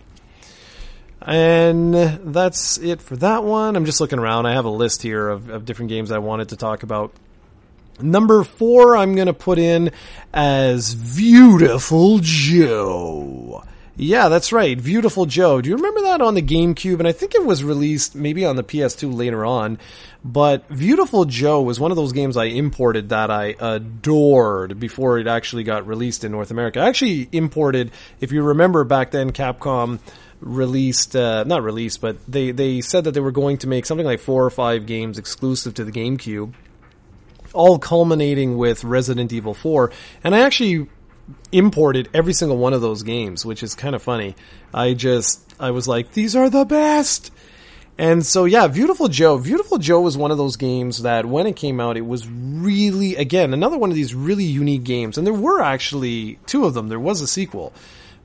And 1.21 1.93
that's 1.93 2.77
it 2.79 3.01
for 3.01 3.15
that 3.15 3.45
one. 3.45 3.77
I'm 3.77 3.85
just 3.85 4.01
looking 4.01 4.19
around. 4.19 4.45
I 4.45 4.55
have 4.55 4.65
a 4.65 4.69
list 4.69 5.01
here 5.01 5.29
of, 5.29 5.47
of 5.47 5.63
different 5.63 5.87
games 5.87 6.11
I 6.11 6.17
wanted 6.17 6.49
to 6.49 6.57
talk 6.57 6.83
about. 6.83 7.13
Number 8.01 8.43
four, 8.43 8.97
I'm 8.97 9.15
going 9.15 9.27
to 9.27 9.33
put 9.33 9.59
in 9.59 9.91
as 10.33 10.93
Viewtiful 10.93 12.19
Joe. 12.21 13.63
Yeah, 13.95 14.29
that's 14.29 14.51
right. 14.51 14.79
Viewtiful 14.79 15.27
Joe. 15.27 15.61
Do 15.61 15.69
you 15.69 15.75
remember 15.75 16.01
that 16.01 16.19
on 16.19 16.33
the 16.33 16.41
GameCube? 16.41 16.97
And 16.97 17.07
I 17.07 17.11
think 17.11 17.35
it 17.35 17.45
was 17.45 17.63
released 17.63 18.15
maybe 18.15 18.43
on 18.43 18.55
the 18.55 18.63
PS2 18.63 19.13
later 19.13 19.45
on. 19.45 19.77
But 20.25 20.67
Viewtiful 20.69 21.25
Joe 21.25 21.61
was 21.61 21.79
one 21.79 21.91
of 21.91 21.97
those 21.97 22.11
games 22.11 22.35
I 22.35 22.45
imported 22.45 23.09
that 23.09 23.29
I 23.29 23.55
adored 23.59 24.79
before 24.79 25.19
it 25.19 25.27
actually 25.27 25.63
got 25.63 25.85
released 25.85 26.23
in 26.23 26.31
North 26.31 26.49
America. 26.49 26.79
I 26.79 26.87
actually 26.87 27.29
imported, 27.31 27.91
if 28.19 28.31
you 28.31 28.41
remember 28.41 28.83
back 28.83 29.11
then, 29.11 29.31
Capcom 29.31 29.99
released, 30.39 31.15
uh, 31.15 31.43
not 31.43 31.61
released, 31.61 32.01
but 32.01 32.17
they, 32.27 32.49
they 32.49 32.81
said 32.81 33.03
that 33.03 33.11
they 33.11 33.19
were 33.19 33.31
going 33.31 33.59
to 33.59 33.67
make 33.67 33.85
something 33.85 34.05
like 34.05 34.19
four 34.19 34.43
or 34.43 34.49
five 34.49 34.87
games 34.87 35.19
exclusive 35.19 35.75
to 35.75 35.83
the 35.83 35.91
GameCube 35.91 36.53
all 37.53 37.79
culminating 37.79 38.57
with 38.57 38.83
Resident 38.83 39.31
Evil 39.31 39.53
4. 39.53 39.91
And 40.23 40.35
I 40.35 40.41
actually 40.41 40.89
imported 41.51 42.09
every 42.13 42.33
single 42.33 42.57
one 42.57 42.73
of 42.73 42.81
those 42.81 43.03
games, 43.03 43.45
which 43.45 43.63
is 43.63 43.75
kind 43.75 43.95
of 43.95 44.01
funny. 44.01 44.35
I 44.73 44.93
just, 44.93 45.53
I 45.59 45.71
was 45.71 45.87
like, 45.87 46.11
these 46.13 46.35
are 46.35 46.49
the 46.49 46.65
best! 46.65 47.31
And 47.97 48.25
so, 48.25 48.45
yeah, 48.45 48.65
Viewtiful 48.67 49.07
Joe. 49.07 49.37
Viewtiful 49.37 49.77
Joe 49.77 50.01
was 50.01 50.17
one 50.17 50.31
of 50.31 50.37
those 50.37 50.55
games 50.55 51.03
that 51.03 51.27
when 51.27 51.45
it 51.45 51.55
came 51.55 51.79
out, 51.79 51.95
it 51.95 52.05
was 52.05 52.27
really, 52.27 53.15
again, 53.15 53.53
another 53.53 53.77
one 53.77 53.91
of 53.91 53.95
these 53.95 54.15
really 54.15 54.45
unique 54.45 54.83
games. 54.83 55.17
And 55.17 55.27
there 55.27 55.33
were 55.33 55.61
actually 55.61 56.39
two 56.47 56.65
of 56.65 56.73
them. 56.73 56.89
There 56.89 56.99
was 56.99 57.21
a 57.21 57.27
sequel. 57.27 57.71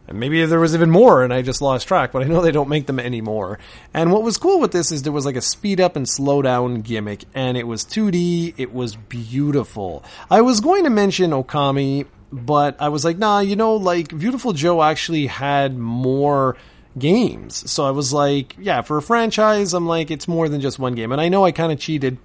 And 0.08 0.18
maybe 0.18 0.44
there 0.46 0.58
was 0.58 0.74
even 0.74 0.90
more 0.90 1.22
and 1.22 1.32
I 1.32 1.42
just 1.42 1.60
lost 1.60 1.86
track, 1.86 2.12
but 2.12 2.22
I 2.22 2.26
know 2.26 2.40
they 2.40 2.50
don't 2.50 2.68
make 2.68 2.86
them 2.86 2.98
anymore. 2.98 3.58
And 3.92 4.10
what 4.10 4.22
was 4.22 4.38
cool 4.38 4.58
with 4.58 4.72
this 4.72 4.90
is 4.90 5.02
there 5.02 5.12
was 5.12 5.26
like 5.26 5.36
a 5.36 5.42
speed 5.42 5.80
up 5.80 5.96
and 5.96 6.08
slow 6.08 6.40
down 6.40 6.80
gimmick 6.80 7.24
and 7.34 7.56
it 7.58 7.66
was 7.66 7.84
2D, 7.84 8.54
it 8.56 8.72
was 8.72 8.96
beautiful. 8.96 10.02
I 10.30 10.40
was 10.40 10.60
going 10.60 10.84
to 10.84 10.90
mention 10.90 11.30
Okami, 11.32 12.06
but 12.32 12.80
I 12.80 12.88
was 12.88 13.04
like, 13.04 13.18
nah, 13.18 13.40
you 13.40 13.54
know, 13.54 13.74
like 13.76 14.10
Viewtiful 14.10 14.54
Joe 14.54 14.82
actually 14.82 15.26
had 15.26 15.76
more 15.76 16.56
games. 16.98 17.70
So 17.70 17.84
I 17.84 17.90
was 17.90 18.12
like, 18.12 18.56
yeah, 18.58 18.80
for 18.80 18.96
a 18.96 19.02
franchise, 19.02 19.74
I'm 19.74 19.86
like, 19.86 20.10
it's 20.10 20.26
more 20.26 20.48
than 20.48 20.60
just 20.60 20.78
one 20.78 20.94
game. 20.94 21.12
And 21.12 21.20
I 21.20 21.28
know 21.28 21.44
I 21.44 21.52
kind 21.52 21.70
of 21.70 21.78
cheated 21.78 22.18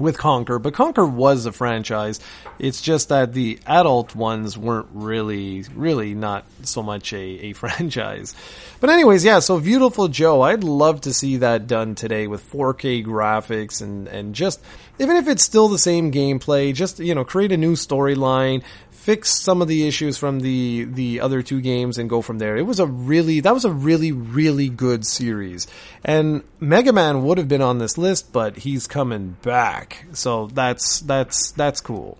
with 0.00 0.16
Conker, 0.16 0.60
but 0.60 0.74
Conker 0.74 1.10
was 1.10 1.46
a 1.46 1.52
franchise. 1.52 2.20
It's 2.58 2.80
just 2.80 3.08
that 3.10 3.32
the 3.32 3.58
adult 3.66 4.14
ones 4.14 4.56
weren't 4.56 4.88
really, 4.92 5.64
really 5.74 6.14
not 6.14 6.44
so 6.62 6.82
much 6.82 7.12
a, 7.12 7.18
a 7.18 7.52
franchise. 7.54 8.34
But 8.80 8.90
anyways, 8.90 9.24
yeah, 9.24 9.40
so 9.40 9.58
Viewtiful 9.58 10.08
Joe, 10.08 10.42
I'd 10.42 10.64
love 10.64 11.02
to 11.02 11.12
see 11.12 11.38
that 11.38 11.66
done 11.66 11.94
today 11.94 12.26
with 12.26 12.50
4K 12.50 13.04
graphics 13.04 13.82
and, 13.82 14.08
and 14.08 14.34
just, 14.34 14.60
even 14.98 15.16
if 15.16 15.28
it's 15.28 15.44
still 15.44 15.68
the 15.68 15.78
same 15.78 16.12
gameplay, 16.12 16.74
just, 16.74 16.98
you 16.98 17.14
know, 17.14 17.24
create 17.24 17.52
a 17.52 17.56
new 17.56 17.74
storyline, 17.74 18.62
fix 19.00 19.30
some 19.30 19.62
of 19.62 19.68
the 19.68 19.88
issues 19.88 20.18
from 20.18 20.40
the 20.40 20.84
the 20.84 21.20
other 21.20 21.42
two 21.42 21.60
games 21.62 21.96
and 21.96 22.10
go 22.10 22.20
from 22.20 22.38
there. 22.38 22.56
It 22.58 22.66
was 22.66 22.80
a 22.80 22.86
really 22.86 23.40
that 23.40 23.54
was 23.54 23.64
a 23.64 23.72
really 23.72 24.12
really 24.12 24.68
good 24.68 25.06
series. 25.06 25.66
And 26.04 26.42
Mega 26.60 26.92
Man 26.92 27.24
would 27.24 27.38
have 27.38 27.48
been 27.48 27.62
on 27.62 27.78
this 27.78 27.96
list, 27.96 28.30
but 28.32 28.58
he's 28.58 28.86
coming 28.86 29.36
back. 29.42 30.04
So 30.12 30.48
that's 30.48 31.00
that's 31.00 31.52
that's 31.52 31.80
cool. 31.80 32.18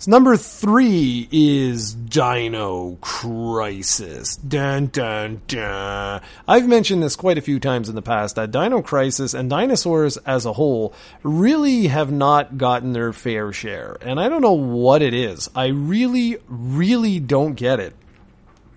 So 0.00 0.10
number 0.12 0.34
three 0.38 1.28
is 1.30 1.92
Dino 1.92 2.96
Crisis. 3.02 4.36
Dun 4.36 4.86
dun 4.86 5.42
dun. 5.46 6.22
I've 6.48 6.66
mentioned 6.66 7.02
this 7.02 7.16
quite 7.16 7.36
a 7.36 7.42
few 7.42 7.60
times 7.60 7.90
in 7.90 7.94
the 7.94 8.00
past 8.00 8.36
that 8.36 8.50
Dino 8.50 8.80
Crisis 8.80 9.34
and 9.34 9.50
dinosaurs 9.50 10.16
as 10.16 10.46
a 10.46 10.54
whole 10.54 10.94
really 11.22 11.88
have 11.88 12.10
not 12.10 12.56
gotten 12.56 12.94
their 12.94 13.12
fair 13.12 13.52
share. 13.52 13.98
And 14.00 14.18
I 14.18 14.30
don't 14.30 14.40
know 14.40 14.54
what 14.54 15.02
it 15.02 15.12
is. 15.12 15.50
I 15.54 15.66
really, 15.66 16.38
really 16.48 17.20
don't 17.20 17.52
get 17.52 17.78
it. 17.78 17.94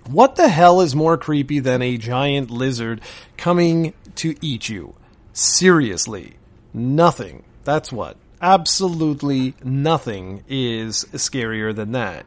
What 0.07 0.35
the 0.35 0.49
hell 0.49 0.81
is 0.81 0.93
more 0.93 1.17
creepy 1.17 1.59
than 1.59 1.81
a 1.81 1.95
giant 1.95 2.51
lizard 2.51 2.99
coming 3.37 3.93
to 4.15 4.35
eat 4.41 4.67
you? 4.67 4.93
Seriously. 5.31 6.33
Nothing. 6.73 7.45
That's 7.63 7.93
what 7.93 8.17
absolutely 8.43 9.55
nothing 9.63 10.43
is 10.49 11.05
scarier 11.13 11.73
than 11.73 11.93
that. 11.93 12.25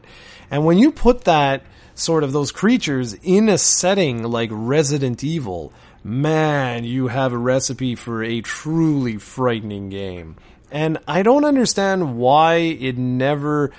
And 0.49 0.65
when 0.65 0.79
you 0.79 0.91
put 0.91 1.25
that 1.25 1.61
sort 1.93 2.23
of 2.23 2.31
those 2.33 2.51
creatures 2.51 3.13
in 3.13 3.47
a 3.47 3.57
setting 3.57 4.23
like 4.23 4.49
Resident 4.51 5.23
Evil, 5.23 5.71
man, 6.03 6.83
you 6.83 7.07
have 7.07 7.33
a 7.33 7.37
recipe 7.37 7.95
for 7.95 8.23
a 8.23 8.41
truly 8.41 9.17
frightening 9.17 9.89
game. 9.89 10.35
And 10.71 10.97
I 11.07 11.21
don't 11.21 11.45
understand 11.45 12.17
why 12.17 12.55
it 12.55 12.97
never 12.97 13.71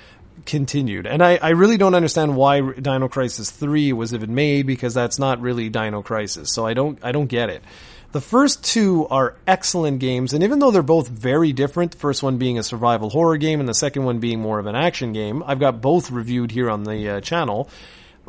continued. 0.45 1.05
And 1.05 1.21
I, 1.21 1.37
I 1.41 1.49
really 1.49 1.77
don't 1.77 1.93
understand 1.93 2.35
why 2.35 2.61
Dino 2.61 3.09
Crisis 3.09 3.51
3 3.51 3.93
was 3.93 4.13
even 4.13 4.33
made 4.33 4.65
because 4.65 4.93
that's 4.93 5.19
not 5.19 5.41
really 5.41 5.69
Dino 5.69 6.01
Crisis. 6.01 6.53
So 6.53 6.65
I 6.65 6.73
don't 6.73 6.97
I 7.03 7.11
don't 7.11 7.27
get 7.27 7.49
it. 7.49 7.63
The 8.11 8.21
first 8.21 8.63
two 8.63 9.07
are 9.11 9.35
excellent 9.45 9.99
games, 9.99 10.33
and 10.33 10.43
even 10.43 10.57
though 10.57 10.71
they're 10.71 10.81
both 10.81 11.07
very 11.07 11.53
different, 11.53 11.91
the 11.91 11.99
first 11.99 12.23
one 12.23 12.39
being 12.39 12.57
a 12.57 12.63
survival 12.63 13.11
horror 13.11 13.37
game 13.37 13.59
and 13.59 13.69
the 13.69 13.75
second 13.75 14.03
one 14.03 14.17
being 14.17 14.39
more 14.39 14.57
of 14.57 14.65
an 14.65 14.75
action 14.75 15.13
game, 15.13 15.43
I've 15.45 15.59
got 15.59 15.79
both 15.79 16.09
reviewed 16.09 16.49
here 16.49 16.71
on 16.71 16.85
the 16.85 17.07
uh, 17.07 17.21
channel. 17.21 17.69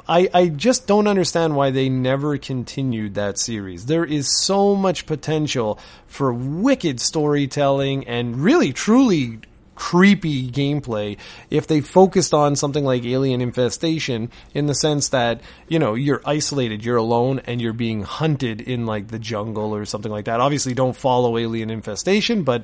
I, 0.06 0.28
I 0.34 0.48
just 0.48 0.86
don't 0.86 1.06
understand 1.06 1.56
why 1.56 1.70
they 1.70 1.88
never 1.88 2.36
continued 2.36 3.14
that 3.14 3.38
series. 3.38 3.86
There 3.86 4.04
is 4.04 4.36
so 4.38 4.74
much 4.74 5.06
potential 5.06 5.78
for 6.06 6.30
wicked 6.30 7.00
storytelling 7.00 8.06
and 8.06 8.38
really, 8.40 8.74
truly 8.74 9.38
creepy 9.80 10.50
gameplay 10.50 11.16
if 11.48 11.66
they 11.66 11.80
focused 11.80 12.34
on 12.34 12.54
something 12.54 12.84
like 12.84 13.02
Alien 13.02 13.40
Infestation 13.40 14.30
in 14.52 14.66
the 14.66 14.74
sense 14.74 15.08
that, 15.08 15.40
you 15.68 15.78
know, 15.78 15.94
you're 15.94 16.20
isolated, 16.26 16.84
you're 16.84 16.98
alone, 16.98 17.40
and 17.46 17.62
you're 17.62 17.72
being 17.72 18.02
hunted 18.02 18.60
in 18.60 18.84
like 18.84 19.08
the 19.08 19.18
jungle 19.18 19.74
or 19.74 19.86
something 19.86 20.12
like 20.12 20.26
that. 20.26 20.38
Obviously, 20.38 20.74
don't 20.74 20.94
follow 20.94 21.38
Alien 21.38 21.70
Infestation, 21.70 22.42
but 22.42 22.62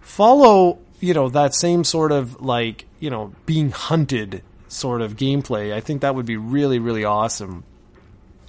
follow, 0.00 0.78
you 0.98 1.14
know, 1.14 1.28
that 1.28 1.54
same 1.54 1.84
sort 1.84 2.10
of 2.10 2.42
like, 2.42 2.84
you 2.98 3.10
know, 3.10 3.32
being 3.46 3.70
hunted 3.70 4.42
sort 4.66 5.02
of 5.02 5.16
gameplay. 5.16 5.72
I 5.72 5.80
think 5.80 6.00
that 6.00 6.16
would 6.16 6.26
be 6.26 6.36
really, 6.36 6.80
really 6.80 7.04
awesome. 7.04 7.62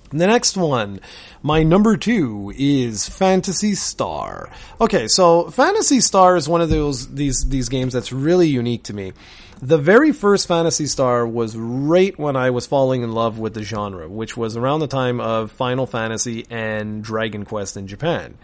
The 0.09 0.27
next 0.27 0.55
one, 0.55 1.01
my 1.43 1.63
number 1.63 1.97
two 1.97 2.53
is 2.57 3.09
Phantasy 3.09 3.75
Star. 3.75 4.49
Okay, 4.79 5.09
so 5.09 5.49
Phantasy 5.49 5.99
Star 5.99 6.37
is 6.37 6.47
one 6.47 6.61
of 6.61 6.69
those 6.69 7.13
these 7.13 7.43
these 7.49 7.67
games 7.67 7.91
that's 7.91 8.13
really 8.13 8.47
unique 8.47 8.83
to 8.83 8.93
me. 8.93 9.11
The 9.61 9.77
very 9.77 10.13
first 10.13 10.47
Phantasy 10.47 10.85
Star 10.85 11.27
was 11.27 11.57
right 11.57 12.17
when 12.17 12.37
I 12.37 12.51
was 12.51 12.67
falling 12.67 13.01
in 13.01 13.11
love 13.11 13.37
with 13.37 13.53
the 13.53 13.63
genre, 13.63 14.07
which 14.07 14.37
was 14.37 14.55
around 14.55 14.79
the 14.79 14.87
time 14.87 15.19
of 15.19 15.51
Final 15.51 15.87
Fantasy 15.87 16.45
and 16.49 17.03
Dragon 17.03 17.43
Quest 17.43 17.75
in 17.75 17.87
Japan. 17.87 18.37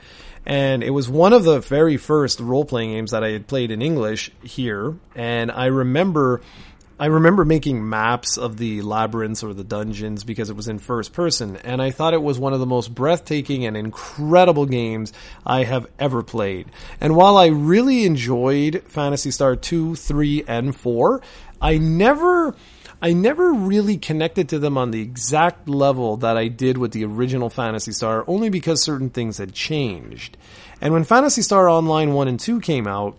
And 0.46 0.84
it 0.84 0.90
was 0.90 1.08
one 1.08 1.32
of 1.32 1.46
the 1.46 1.60
very 1.60 1.96
first 1.96 2.42
role 2.42 2.66
playing 2.66 2.92
games 2.92 3.12
that 3.12 3.24
I 3.24 3.30
had 3.30 3.48
played 3.48 3.72
in 3.72 3.82
English 3.82 4.32
here, 4.42 4.98
and 5.16 5.50
I 5.50 5.68
remember 5.68 6.42
I 7.04 7.08
remember 7.08 7.44
making 7.44 7.90
maps 7.90 8.38
of 8.38 8.56
the 8.56 8.82
labyrinths 8.82 9.44
or 9.44 9.54
the 9.54 9.66
dungeons 9.66 10.24
because 10.24 10.50
it 10.50 10.56
was 10.56 10.70
in 10.70 10.80
first 10.80 11.12
person, 11.12 11.58
and 11.58 11.82
I 11.82 11.92
thought 11.92 12.14
it 12.14 12.24
was 12.24 12.40
one 12.40 12.54
of 12.54 12.62
the 12.62 12.66
most 12.66 12.96
breathtaking 12.96 13.66
and 13.66 13.76
incredible 13.76 14.66
games 14.66 15.12
I 15.46 15.66
have 15.66 15.86
ever 16.00 16.24
played. 16.24 16.68
And 17.02 17.18
while 17.18 17.36
I 17.36 17.48
really 17.48 18.06
enjoyed 18.06 18.84
Phantasy 18.88 19.32
Star 19.32 19.58
2, 19.58 19.96
3, 19.96 20.46
and 20.48 20.74
4, 20.74 21.22
I 21.62 21.78
never. 21.78 22.56
I 23.02 23.12
never 23.12 23.52
really 23.52 23.98
connected 23.98 24.48
to 24.50 24.60
them 24.60 24.78
on 24.78 24.92
the 24.92 25.02
exact 25.02 25.68
level 25.68 26.16
that 26.18 26.38
I 26.38 26.48
did 26.48 26.78
with 26.78 26.94
the 26.94 27.04
original 27.04 27.50
Phantasy 27.50 27.92
Star, 27.92 28.24
only 28.28 28.48
because 28.48 28.82
certain 28.82 29.10
things 29.10 29.40
had 29.40 29.52
changed. 29.52 30.38
And 30.80 30.94
when 30.94 31.04
Phantasy 31.04 31.42
Star 31.42 31.68
Online 31.68 32.14
1 32.14 32.30
and 32.30 32.40
2 32.40 32.62
came 32.62 32.88
out, 32.88 33.18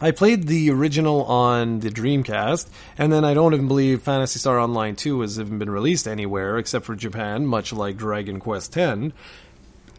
I 0.00 0.10
played 0.10 0.48
the 0.48 0.70
original 0.70 1.24
on 1.24 1.80
the 1.80 1.88
Dreamcast, 1.88 2.68
and 2.98 3.12
then 3.12 3.24
I 3.24 3.32
don't 3.32 3.54
even 3.54 3.68
believe 3.68 4.02
Phantasy 4.02 4.38
Star 4.40 4.58
Online 4.58 4.96
2 4.96 5.20
has 5.20 5.38
even 5.38 5.58
been 5.58 5.70
released 5.70 6.08
anywhere 6.08 6.58
except 6.58 6.84
for 6.84 6.96
Japan, 6.96 7.46
much 7.46 7.72
like 7.72 7.96
Dragon 7.96 8.40
Quest 8.40 8.76
X. 8.76 9.12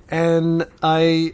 And 0.10 0.68
I 0.84 1.34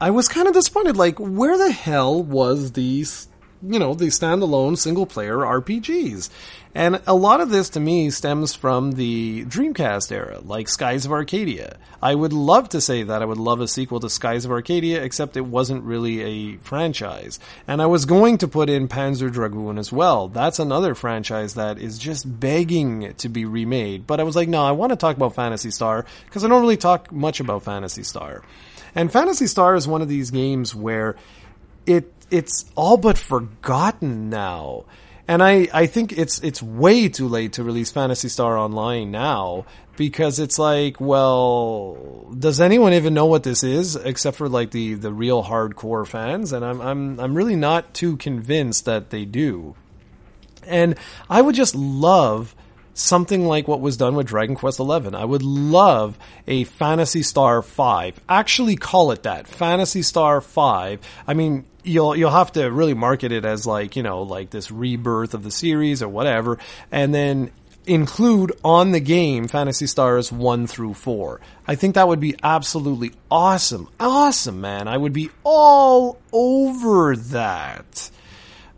I 0.00 0.10
was 0.10 0.28
kind 0.28 0.48
of 0.48 0.54
disappointed 0.54 0.96
like 0.96 1.18
where 1.18 1.58
the 1.58 1.70
hell 1.70 2.22
was 2.22 2.72
these 2.72 3.28
you 3.62 3.78
know, 3.78 3.94
the 3.94 4.06
standalone 4.06 4.76
single 4.76 5.06
player 5.06 5.38
RPGs. 5.38 6.30
And 6.72 7.02
a 7.06 7.14
lot 7.14 7.40
of 7.40 7.50
this 7.50 7.70
to 7.70 7.80
me 7.80 8.10
stems 8.10 8.54
from 8.54 8.92
the 8.92 9.44
Dreamcast 9.46 10.12
era, 10.12 10.40
like 10.44 10.68
Skies 10.68 11.04
of 11.04 11.10
Arcadia. 11.10 11.76
I 12.00 12.14
would 12.14 12.32
love 12.32 12.68
to 12.70 12.80
say 12.80 13.02
that 13.02 13.22
I 13.22 13.24
would 13.24 13.38
love 13.38 13.60
a 13.60 13.66
sequel 13.66 13.98
to 14.00 14.08
Skies 14.08 14.44
of 14.44 14.52
Arcadia, 14.52 15.02
except 15.02 15.36
it 15.36 15.40
wasn't 15.40 15.82
really 15.82 16.22
a 16.22 16.56
franchise. 16.58 17.40
And 17.66 17.82
I 17.82 17.86
was 17.86 18.04
going 18.04 18.38
to 18.38 18.48
put 18.48 18.70
in 18.70 18.86
Panzer 18.86 19.32
Dragoon 19.32 19.78
as 19.78 19.90
well. 19.90 20.28
That's 20.28 20.60
another 20.60 20.94
franchise 20.94 21.54
that 21.54 21.78
is 21.78 21.98
just 21.98 22.38
begging 22.38 23.14
to 23.14 23.28
be 23.28 23.44
remade. 23.44 24.06
But 24.06 24.20
I 24.20 24.22
was 24.22 24.36
like, 24.36 24.48
no, 24.48 24.62
I 24.62 24.70
want 24.72 24.90
to 24.90 24.96
talk 24.96 25.16
about 25.16 25.34
Phantasy 25.34 25.72
Star, 25.72 26.06
because 26.26 26.44
I 26.44 26.48
don't 26.48 26.62
really 26.62 26.76
talk 26.76 27.10
much 27.10 27.40
about 27.40 27.64
Phantasy 27.64 28.04
Star. 28.04 28.44
And 28.94 29.12
Phantasy 29.12 29.48
Star 29.48 29.74
is 29.74 29.88
one 29.88 30.02
of 30.02 30.08
these 30.08 30.30
games 30.30 30.74
where 30.74 31.16
it 31.84 32.12
it's 32.30 32.64
all 32.76 32.96
but 32.96 33.18
forgotten 33.18 34.30
now. 34.30 34.84
And 35.30 35.44
I, 35.44 35.68
I 35.72 35.86
think 35.86 36.10
it's 36.18 36.40
it's 36.40 36.60
way 36.60 37.08
too 37.08 37.28
late 37.28 37.52
to 37.52 37.62
release 37.62 37.92
Phantasy 37.92 38.28
Star 38.28 38.58
Online 38.58 39.12
now 39.12 39.64
because 39.96 40.40
it's 40.40 40.58
like, 40.58 41.00
well, 41.00 42.26
does 42.36 42.60
anyone 42.60 42.94
even 42.94 43.14
know 43.14 43.26
what 43.26 43.44
this 43.44 43.62
is 43.62 43.94
except 43.94 44.38
for 44.38 44.48
like 44.48 44.72
the, 44.72 44.94
the 44.94 45.12
real 45.12 45.44
hardcore 45.44 46.04
fans? 46.04 46.52
And 46.52 46.64
I'm 46.64 46.80
I'm 46.80 47.20
I'm 47.20 47.34
really 47.36 47.54
not 47.54 47.94
too 47.94 48.16
convinced 48.16 48.86
that 48.86 49.10
they 49.10 49.24
do. 49.24 49.76
And 50.66 50.96
I 51.28 51.42
would 51.42 51.54
just 51.54 51.76
love 51.76 52.56
something 53.00 53.46
like 53.46 53.66
what 53.66 53.80
was 53.80 53.96
done 53.96 54.14
with 54.14 54.26
Dragon 54.26 54.54
Quest 54.54 54.78
XI. 54.78 55.14
I 55.14 55.24
would 55.24 55.42
love 55.42 56.18
a 56.46 56.64
Phantasy 56.64 57.22
Star 57.22 57.62
5. 57.62 58.20
Actually 58.28 58.76
call 58.76 59.10
it 59.10 59.22
that. 59.24 59.48
Phantasy 59.48 60.02
Star 60.02 60.40
5. 60.40 61.00
I 61.26 61.34
mean, 61.34 61.64
you'll 61.82 62.14
you'll 62.14 62.30
have 62.30 62.52
to 62.52 62.70
really 62.70 62.94
market 62.94 63.32
it 63.32 63.44
as 63.44 63.66
like, 63.66 63.96
you 63.96 64.02
know, 64.02 64.22
like 64.22 64.50
this 64.50 64.70
rebirth 64.70 65.34
of 65.34 65.42
the 65.42 65.50
series 65.50 66.02
or 66.02 66.08
whatever 66.08 66.58
and 66.92 67.14
then 67.14 67.50
include 67.86 68.52
on 68.62 68.92
the 68.92 69.00
game 69.00 69.48
Phantasy 69.48 69.86
Stars 69.86 70.30
1 70.30 70.66
through 70.66 70.94
4. 70.94 71.40
I 71.66 71.74
think 71.74 71.94
that 71.94 72.06
would 72.06 72.20
be 72.20 72.36
absolutely 72.42 73.12
awesome. 73.30 73.88
Awesome, 73.98 74.60
man. 74.60 74.86
I 74.86 74.96
would 74.96 75.12
be 75.12 75.30
all 75.44 76.18
over 76.32 77.16
that. 77.16 78.10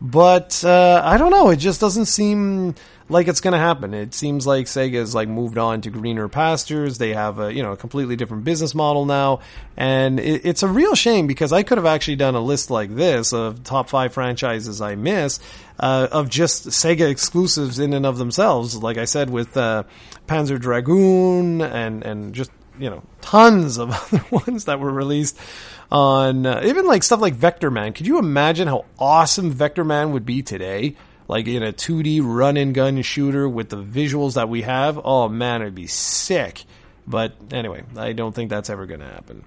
But 0.00 0.64
uh, 0.64 1.00
I 1.04 1.16
don't 1.18 1.30
know. 1.30 1.50
It 1.50 1.56
just 1.56 1.80
doesn't 1.80 2.06
seem 2.06 2.74
like 3.12 3.28
it's 3.28 3.40
going 3.40 3.52
to 3.52 3.58
happen. 3.58 3.94
It 3.94 4.14
seems 4.14 4.46
like 4.46 4.66
Sega 4.66 4.94
has 4.94 5.14
like 5.14 5.28
moved 5.28 5.58
on 5.58 5.82
to 5.82 5.90
greener 5.90 6.28
pastures. 6.28 6.98
They 6.98 7.12
have 7.14 7.38
a 7.38 7.52
you 7.52 7.62
know 7.62 7.72
a 7.72 7.76
completely 7.76 8.16
different 8.16 8.44
business 8.44 8.74
model 8.74 9.04
now, 9.04 9.40
and 9.76 10.18
it, 10.18 10.44
it's 10.44 10.62
a 10.62 10.68
real 10.68 10.94
shame 10.94 11.26
because 11.26 11.52
I 11.52 11.62
could 11.62 11.78
have 11.78 11.86
actually 11.86 12.16
done 12.16 12.34
a 12.34 12.40
list 12.40 12.70
like 12.70 12.94
this 12.94 13.32
of 13.32 13.62
top 13.62 13.88
five 13.88 14.12
franchises 14.12 14.80
I 14.80 14.96
miss 14.96 15.38
uh, 15.78 16.08
of 16.10 16.28
just 16.28 16.68
Sega 16.68 17.10
exclusives 17.10 17.78
in 17.78 17.92
and 17.92 18.06
of 18.06 18.18
themselves. 18.18 18.76
Like 18.76 18.98
I 18.98 19.04
said 19.04 19.30
with 19.30 19.56
uh, 19.56 19.84
Panzer 20.26 20.60
Dragoon 20.60 21.60
and 21.60 22.02
and 22.04 22.34
just 22.34 22.50
you 22.78 22.90
know 22.90 23.02
tons 23.20 23.78
of 23.78 23.90
other 24.14 24.24
ones 24.30 24.64
that 24.64 24.80
were 24.80 24.92
released 24.92 25.38
on 25.90 26.46
uh, 26.46 26.62
even 26.64 26.86
like 26.86 27.02
stuff 27.02 27.20
like 27.20 27.34
Vectorman. 27.34 27.94
Could 27.94 28.06
you 28.06 28.18
imagine 28.18 28.66
how 28.68 28.86
awesome 28.98 29.52
Vectorman 29.54 30.12
would 30.12 30.24
be 30.24 30.42
today? 30.42 30.96
Like 31.28 31.46
in 31.46 31.62
a 31.62 31.72
2D 31.72 32.20
run 32.22 32.56
and 32.56 32.74
gun 32.74 33.00
shooter 33.02 33.48
with 33.48 33.68
the 33.68 33.82
visuals 33.82 34.34
that 34.34 34.48
we 34.48 34.62
have. 34.62 35.00
Oh 35.02 35.28
man, 35.28 35.62
it'd 35.62 35.74
be 35.74 35.86
sick. 35.86 36.64
But 37.06 37.34
anyway, 37.52 37.84
I 37.96 38.12
don't 38.12 38.34
think 38.34 38.50
that's 38.50 38.70
ever 38.70 38.86
going 38.86 39.00
to 39.00 39.06
happen. 39.06 39.44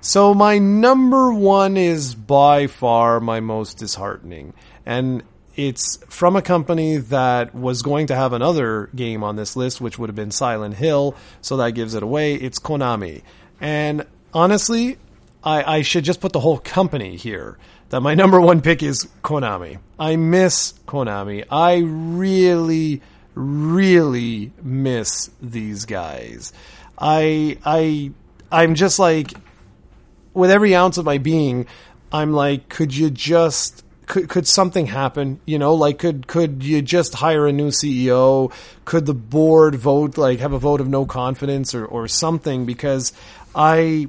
So 0.00 0.34
my 0.34 0.58
number 0.58 1.32
one 1.32 1.76
is 1.76 2.14
by 2.14 2.68
far 2.68 3.18
my 3.18 3.40
most 3.40 3.78
disheartening. 3.78 4.54
And 4.84 5.24
it's 5.56 5.96
from 6.08 6.36
a 6.36 6.42
company 6.42 6.98
that 6.98 7.54
was 7.54 7.82
going 7.82 8.08
to 8.08 8.14
have 8.14 8.32
another 8.32 8.90
game 8.94 9.24
on 9.24 9.36
this 9.36 9.56
list, 9.56 9.80
which 9.80 9.98
would 9.98 10.08
have 10.08 10.16
been 10.16 10.30
Silent 10.30 10.74
Hill. 10.74 11.16
So 11.40 11.56
that 11.56 11.72
gives 11.72 11.94
it 11.94 12.02
away. 12.02 12.34
It's 12.34 12.58
Konami. 12.58 13.22
And 13.60 14.06
honestly, 14.32 14.98
I, 15.42 15.78
I 15.78 15.82
should 15.82 16.04
just 16.04 16.20
put 16.20 16.32
the 16.32 16.40
whole 16.40 16.58
company 16.58 17.16
here. 17.16 17.56
That 17.90 18.00
my 18.00 18.14
number 18.22 18.40
one 18.40 18.60
pick 18.60 18.82
is 18.82 19.06
Konami. 19.22 19.78
I 19.98 20.16
miss 20.16 20.74
Konami. 20.86 21.44
I 21.50 21.78
really, 21.78 23.02
really 23.34 24.52
miss 24.62 25.30
these 25.40 25.84
guys. 25.84 26.52
I, 26.98 27.58
I, 27.64 28.12
I'm 28.50 28.74
just 28.74 28.98
like, 28.98 29.32
with 30.34 30.50
every 30.50 30.74
ounce 30.74 30.98
of 30.98 31.04
my 31.04 31.18
being, 31.18 31.66
I'm 32.12 32.32
like, 32.32 32.68
could 32.68 32.94
you 32.94 33.10
just 33.10 33.84
could 34.06 34.28
could 34.28 34.46
something 34.46 34.86
happen? 34.86 35.40
You 35.46 35.58
know, 35.58 35.74
like 35.74 35.98
could 35.98 36.26
could 36.26 36.62
you 36.62 36.80
just 36.80 37.14
hire 37.14 37.46
a 37.46 37.52
new 37.52 37.68
CEO? 37.68 38.52
Could 38.84 39.06
the 39.06 39.14
board 39.14 39.74
vote 39.74 40.16
like 40.16 40.38
have 40.38 40.52
a 40.52 40.58
vote 40.58 40.80
of 40.80 40.88
no 40.88 41.04
confidence 41.06 41.74
or 41.74 41.84
or 41.84 42.06
something? 42.08 42.64
Because 42.64 43.12
I 43.54 44.08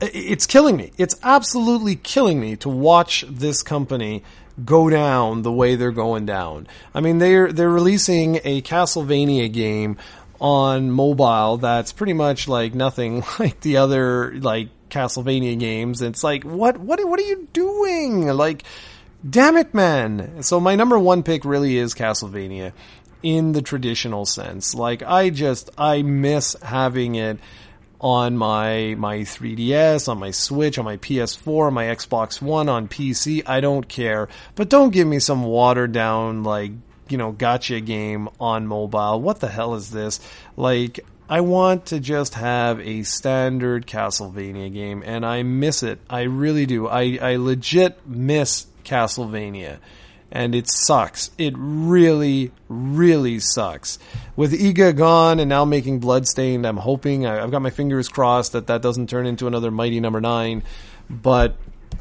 it's 0.00 0.46
killing 0.46 0.76
me. 0.76 0.92
It's 0.98 1.16
absolutely 1.22 1.96
killing 1.96 2.40
me 2.40 2.56
to 2.56 2.68
watch 2.68 3.24
this 3.28 3.62
company 3.62 4.22
go 4.64 4.90
down 4.90 5.42
the 5.42 5.52
way 5.52 5.76
they're 5.76 5.92
going 5.92 6.26
down. 6.26 6.66
I 6.94 7.00
mean, 7.00 7.18
they're 7.18 7.52
they're 7.52 7.68
releasing 7.68 8.36
a 8.44 8.62
Castlevania 8.62 9.52
game 9.52 9.96
on 10.40 10.90
mobile 10.90 11.56
that's 11.56 11.92
pretty 11.92 12.12
much 12.12 12.46
like 12.46 12.74
nothing 12.74 13.24
like 13.38 13.60
the 13.60 13.78
other 13.78 14.32
like 14.34 14.68
Castlevania 14.88 15.58
games. 15.58 16.02
It's 16.02 16.24
like 16.24 16.44
what 16.44 16.78
what 16.78 17.04
what 17.04 17.20
are 17.20 17.24
you 17.24 17.48
doing? 17.52 18.26
Like 18.26 18.64
damn 19.28 19.56
it, 19.56 19.74
man. 19.74 20.42
So 20.42 20.60
my 20.60 20.76
number 20.76 20.98
1 20.98 21.24
pick 21.24 21.44
really 21.44 21.76
is 21.76 21.94
Castlevania 21.94 22.72
in 23.22 23.52
the 23.52 23.62
traditional 23.62 24.24
sense. 24.24 24.74
Like 24.74 25.02
I 25.02 25.30
just 25.30 25.70
I 25.76 26.02
miss 26.02 26.56
having 26.62 27.16
it 27.16 27.38
on 28.00 28.36
my 28.36 28.94
my 28.98 29.18
3DS, 29.18 30.08
on 30.08 30.18
my 30.18 30.30
Switch, 30.30 30.78
on 30.78 30.84
my 30.84 30.96
PS4, 30.98 31.66
on 31.68 31.74
my 31.74 31.84
Xbox 31.84 32.40
One, 32.40 32.68
on 32.68 32.88
PC. 32.88 33.42
I 33.46 33.60
don't 33.60 33.88
care, 33.88 34.28
but 34.54 34.68
don't 34.68 34.90
give 34.90 35.06
me 35.06 35.18
some 35.18 35.42
watered 35.42 35.92
down 35.92 36.44
like 36.44 36.72
you 37.08 37.18
know 37.18 37.32
gacha 37.32 37.84
game 37.84 38.28
on 38.40 38.66
mobile. 38.66 39.20
What 39.20 39.40
the 39.40 39.48
hell 39.48 39.74
is 39.74 39.90
this? 39.90 40.20
Like 40.56 41.00
I 41.28 41.40
want 41.40 41.86
to 41.86 42.00
just 42.00 42.34
have 42.34 42.80
a 42.80 43.02
standard 43.02 43.86
Castlevania 43.86 44.72
game, 44.72 45.02
and 45.04 45.26
I 45.26 45.42
miss 45.42 45.82
it. 45.82 45.98
I 46.08 46.22
really 46.22 46.66
do. 46.66 46.86
I 46.88 47.18
I 47.20 47.36
legit 47.36 48.06
miss 48.06 48.66
Castlevania. 48.84 49.78
And 50.30 50.54
it 50.54 50.70
sucks. 50.70 51.30
It 51.38 51.54
really, 51.56 52.52
really 52.68 53.38
sucks. 53.38 53.98
With 54.36 54.52
Iga 54.52 54.96
gone 54.96 55.40
and 55.40 55.48
now 55.48 55.64
making 55.64 56.00
Bloodstained, 56.00 56.66
I'm 56.66 56.76
hoping, 56.76 57.26
I've 57.26 57.50
got 57.50 57.62
my 57.62 57.70
fingers 57.70 58.08
crossed 58.08 58.52
that 58.52 58.66
that 58.66 58.82
doesn't 58.82 59.08
turn 59.08 59.26
into 59.26 59.46
another 59.46 59.70
Mighty 59.70 60.00
Number. 60.00 60.20
9. 60.20 60.62
But 61.08 61.56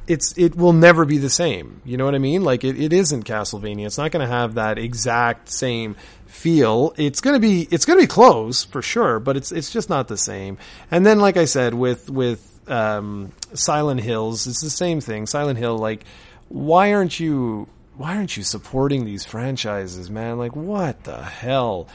it's 0.07 0.37
it 0.37 0.55
will 0.55 0.73
never 0.73 1.05
be 1.05 1.17
the 1.17 1.29
same. 1.29 1.81
You 1.85 1.97
know 1.97 2.05
what 2.05 2.15
I 2.15 2.19
mean? 2.19 2.43
Like 2.43 2.63
it, 2.63 2.79
it 2.79 2.93
isn't 2.93 3.23
Castlevania. 3.23 3.85
It's 3.85 3.97
not 3.97 4.11
going 4.11 4.25
to 4.25 4.31
have 4.31 4.55
that 4.55 4.77
exact 4.77 5.49
same 5.49 5.95
feel. 6.25 6.93
It's 6.97 7.21
going 7.21 7.35
to 7.35 7.39
be 7.39 7.67
it's 7.69 7.85
going 7.85 7.99
to 7.99 8.03
be 8.03 8.07
close 8.07 8.63
for 8.63 8.81
sure, 8.81 9.19
but 9.19 9.37
it's 9.37 9.51
it's 9.51 9.71
just 9.71 9.89
not 9.89 10.07
the 10.07 10.17
same. 10.17 10.57
And 10.89 11.05
then 11.05 11.19
like 11.19 11.37
I 11.37 11.45
said 11.45 11.73
with 11.73 12.09
with 12.09 12.43
um, 12.69 13.31
Silent 13.53 14.01
Hills, 14.01 14.47
it's 14.47 14.61
the 14.61 14.69
same 14.69 15.01
thing. 15.01 15.25
Silent 15.25 15.59
Hill 15.59 15.77
like 15.77 16.05
why 16.49 16.93
aren't 16.93 17.19
you 17.19 17.67
why 17.97 18.15
aren't 18.15 18.37
you 18.37 18.43
supporting 18.43 19.05
these 19.05 19.25
franchises, 19.25 20.09
man? 20.09 20.37
Like 20.37 20.55
what 20.55 21.03
the 21.03 21.21
hell? 21.21 21.87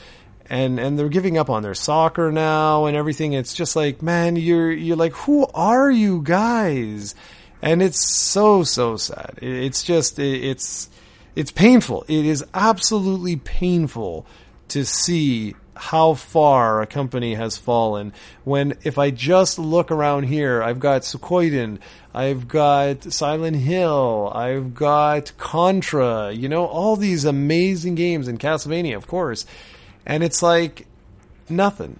and 0.50 0.80
and 0.80 0.98
they're 0.98 1.08
giving 1.08 1.38
up 1.38 1.48
on 1.48 1.62
their 1.62 1.74
soccer 1.74 2.32
now 2.32 2.86
and 2.86 2.96
everything. 2.96 3.32
It's 3.32 3.54
just 3.54 3.76
like, 3.76 4.02
man, 4.02 4.36
you're 4.36 4.72
you're 4.72 4.96
like, 4.96 5.12
who 5.12 5.46
are 5.54 5.90
you 5.90 6.20
guys? 6.22 7.14
and 7.62 7.80
it's 7.80 8.04
so 8.04 8.64
so 8.64 8.96
sad. 8.96 9.38
It's 9.40 9.84
just 9.84 10.18
it's 10.18 10.90
it's 11.34 11.52
painful. 11.52 12.04
It 12.08 12.26
is 12.26 12.44
absolutely 12.52 13.36
painful 13.36 14.26
to 14.68 14.84
see 14.84 15.54
how 15.74 16.14
far 16.14 16.82
a 16.82 16.86
company 16.86 17.34
has 17.34 17.56
fallen. 17.56 18.12
When 18.44 18.74
if 18.82 18.98
I 18.98 19.10
just 19.10 19.58
look 19.58 19.90
around 19.90 20.24
here, 20.24 20.62
I've 20.62 20.80
got 20.80 21.02
Suikoden, 21.02 21.78
I've 22.14 22.46
got 22.46 23.04
Silent 23.12 23.56
Hill, 23.56 24.30
I've 24.34 24.74
got 24.74 25.36
Contra, 25.38 26.32
you 26.32 26.48
know, 26.48 26.66
all 26.66 26.96
these 26.96 27.24
amazing 27.24 27.94
games 27.94 28.28
and 28.28 28.38
Castlevania, 28.38 28.96
of 28.96 29.06
course. 29.06 29.46
And 30.04 30.22
it's 30.22 30.42
like 30.42 30.86
nothing. 31.48 31.98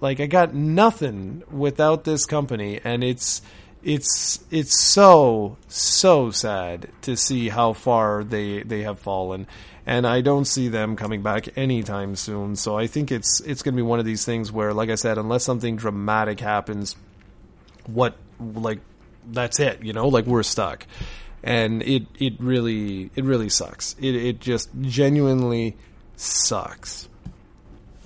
Like 0.00 0.20
I 0.20 0.26
got 0.26 0.54
nothing 0.54 1.42
without 1.50 2.04
this 2.04 2.26
company 2.26 2.80
and 2.84 3.02
it's 3.02 3.42
it's 3.82 4.44
it's 4.50 4.78
so 4.78 5.56
so 5.68 6.30
sad 6.30 6.88
to 7.02 7.16
see 7.16 7.48
how 7.48 7.72
far 7.72 8.24
they 8.24 8.62
they 8.62 8.82
have 8.82 8.98
fallen. 8.98 9.46
And 9.86 10.06
I 10.06 10.20
don't 10.20 10.44
see 10.44 10.68
them 10.68 10.96
coming 10.96 11.22
back 11.22 11.56
anytime 11.56 12.14
soon. 12.14 12.56
So 12.56 12.76
I 12.76 12.86
think 12.86 13.10
it's 13.10 13.40
it's 13.40 13.62
going 13.62 13.74
to 13.74 13.76
be 13.76 13.82
one 13.82 13.98
of 13.98 14.04
these 14.04 14.24
things 14.24 14.52
where 14.52 14.74
like 14.74 14.90
I 14.90 14.96
said 14.96 15.16
unless 15.18 15.44
something 15.44 15.76
dramatic 15.76 16.40
happens 16.40 16.96
what 17.86 18.16
like 18.38 18.80
that's 19.26 19.60
it 19.60 19.82
you 19.82 19.92
know? 19.92 20.08
Like 20.08 20.26
we're 20.26 20.42
stuck. 20.42 20.86
And 21.42 21.82
it 21.82 22.06
it 22.18 22.34
really 22.40 23.10
it 23.14 23.24
really 23.24 23.48
sucks. 23.48 23.94
It 23.98 24.14
it 24.14 24.40
just 24.40 24.68
genuinely 24.80 25.76
sucks 26.16 27.07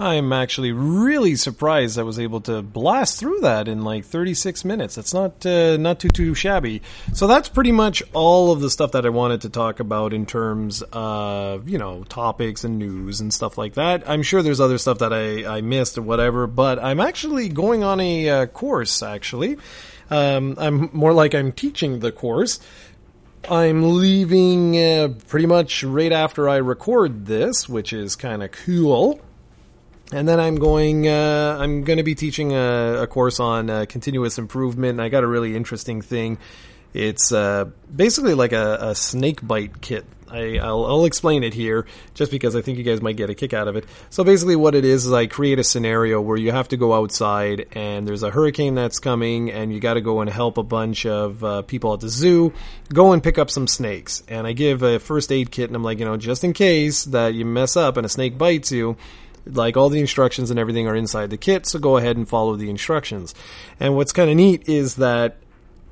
I'm 0.03 0.33
actually 0.33 0.73
really 0.73 1.37
surprised 1.37 1.97
I 1.97 2.03
was 2.03 2.19
able 2.19 2.41
to 2.43 2.61
blast 2.61 3.21
through 3.21 3.39
that 3.43 3.69
in 3.69 3.85
like 3.85 4.05
36 4.05 4.65
minutes. 4.65 4.97
That's 4.97 5.15
not 5.15 5.47
uh, 5.47 5.77
not 5.77 6.01
too 6.01 6.09
too 6.09 6.35
shabby. 6.35 6.83
So 7.13 7.29
that's 7.29 7.49
pretty 7.49 7.71
much 7.71 8.03
all 8.13 8.51
of 8.51 8.61
the 8.61 8.69
stuff 8.69 8.93
that 8.93 9.07
I 9.07 9.11
wanted 9.11 9.43
to 9.43 9.49
talk 9.49 9.79
about 9.79 10.13
in 10.13 10.27
terms 10.27 10.83
of 10.93 11.69
you 11.69 11.79
know 11.79 12.03
topics 12.09 12.65
and 12.65 12.81
news 12.81 13.21
and 13.21 13.33
stuff 13.33 13.57
like 13.57 13.75
that. 13.75 14.03
I'm 14.11 14.25
sure 14.25 14.43
there's 14.43 14.61
other 14.61 14.77
stuff 14.77 14.99
that 14.99 15.13
I, 15.13 15.59
I 15.59 15.61
missed 15.61 15.97
or 15.97 16.03
whatever, 16.03 16.49
but 16.49 16.81
I'm 16.81 16.99
actually 16.99 17.49
going 17.49 17.85
on 17.85 18.01
a 18.01 18.29
uh, 18.29 18.47
course. 18.47 19.05
Actually, 19.05 19.57
um, 20.11 20.57
I'm 20.59 20.91
more 20.93 21.13
like 21.13 21.33
I'm 21.33 21.53
teaching 21.53 22.01
the 22.01 22.11
course. 22.11 22.59
I'm 23.49 23.99
leaving 23.99 24.77
uh, 24.77 25.15
pretty 25.29 25.47
much 25.47 25.85
right 25.85 26.13
after 26.13 26.49
I 26.49 26.57
record 26.57 27.27
this, 27.27 27.69
which 27.69 27.93
is 27.93 28.17
kind 28.17 28.43
of 28.43 28.51
cool 28.51 29.21
and 30.13 30.29
then 30.29 30.39
I'm 30.39 30.57
going. 30.57 31.09
Uh, 31.09 31.57
I'm 31.59 31.85
going 31.85 31.97
to 31.97 32.03
be 32.03 32.15
teaching 32.15 32.53
a, 32.53 33.03
a 33.03 33.07
course 33.07 33.41
on 33.41 33.71
uh, 33.71 33.87
continuous 33.89 34.39
improvement. 34.39 34.93
And 34.93 35.03
I 35.03 35.09
got 35.09 35.25
a 35.25 35.27
really 35.27 35.57
interesting 35.57 36.03
thing. 36.03 36.39
It's 36.95 37.33
uh, 37.33 37.67
basically 37.95 38.35
like 38.35 38.53
a, 38.53 38.79
a, 38.81 38.95
snake 38.95 39.47
bite 39.47 39.81
kit. 39.81 40.05
I, 40.29 40.59
will 40.63 41.05
explain 41.05 41.43
it 41.43 41.53
here 41.53 41.87
just 42.15 42.31
because 42.31 42.57
I 42.57 42.63
think 42.63 42.79
you 42.79 42.85
guys 42.85 43.03
might 43.03 43.17
get 43.17 43.29
a 43.29 43.35
kick 43.35 43.53
out 43.53 43.69
of 43.69 43.77
it. 43.77 43.85
So 44.11 44.25
basically, 44.25 44.57
what 44.57 44.75
it 44.75 44.85
is 44.85 45.07
is 45.07 45.13
I 45.13 45.27
create 45.27 45.59
a 45.59 45.65
scenario 45.65 46.21
where 46.21 46.37
you 46.37 46.53
have 46.53 46.69
to 46.69 46.77
go 46.77 46.93
outside 46.93 47.67
and 47.73 48.07
there's 48.07 48.23
a 48.23 48.31
hurricane 48.31 48.75
that's 48.75 48.99
coming, 48.99 49.51
and 49.51 49.73
you 49.73 49.81
got 49.81 49.95
to 49.95 50.03
go 50.03 50.21
and 50.21 50.29
help 50.29 50.59
a 50.59 50.63
bunch 50.63 51.07
of 51.07 51.43
uh, 51.43 51.63
people 51.63 51.95
at 51.95 52.01
the 52.01 52.09
zoo 52.09 52.53
go 52.93 53.13
and 53.13 53.23
pick 53.23 53.39
up 53.39 53.51
some 53.51 53.67
snakes. 53.67 54.23
And 54.29 54.47
I 54.47 54.53
give 54.53 54.83
a 54.83 54.99
first 54.99 55.33
aid 55.33 55.51
kit, 55.51 55.69
and 55.69 55.77
I'm 55.77 55.85
like, 55.85 55.99
you 55.99 56.05
know, 56.05 56.19
just 56.19 56.45
in 56.45 56.53
case 56.53 57.05
that 57.07 57.35
you 57.35 57.47
mess 57.47 57.77
up 57.77 57.97
and 57.97 58.05
a 58.05 58.09
snake 58.09 58.37
bites 58.37 58.71
you 58.71 58.97
like 59.47 59.77
all 59.77 59.89
the 59.89 60.01
instructions 60.01 60.51
and 60.51 60.59
everything 60.59 60.87
are 60.87 60.97
inside 60.97 61.31
the 61.31 61.37
kit, 61.37 61.67
so 61.67 61.79
go 61.79 61.97
ahead 61.97 62.17
and 62.17 62.29
follow 62.29 62.57
the 62.57 62.71
instructions. 62.71 63.35
And 63.81 63.97
what's 63.97 64.13
kind 64.13 64.31
of 64.31 64.37
neat 64.37 64.69
is 64.69 64.97
that 64.97 65.37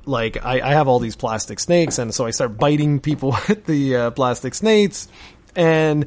like 0.05 0.43
I, 0.43 0.61
I, 0.61 0.73
have 0.73 0.87
all 0.87 0.99
these 0.99 1.15
plastic 1.15 1.59
snakes, 1.59 1.99
and 1.99 2.13
so 2.13 2.25
I 2.25 2.31
start 2.31 2.57
biting 2.57 2.99
people 2.99 3.31
with 3.47 3.65
the 3.65 3.95
uh, 3.95 4.11
plastic 4.11 4.53
snakes, 4.53 5.07
and 5.55 6.05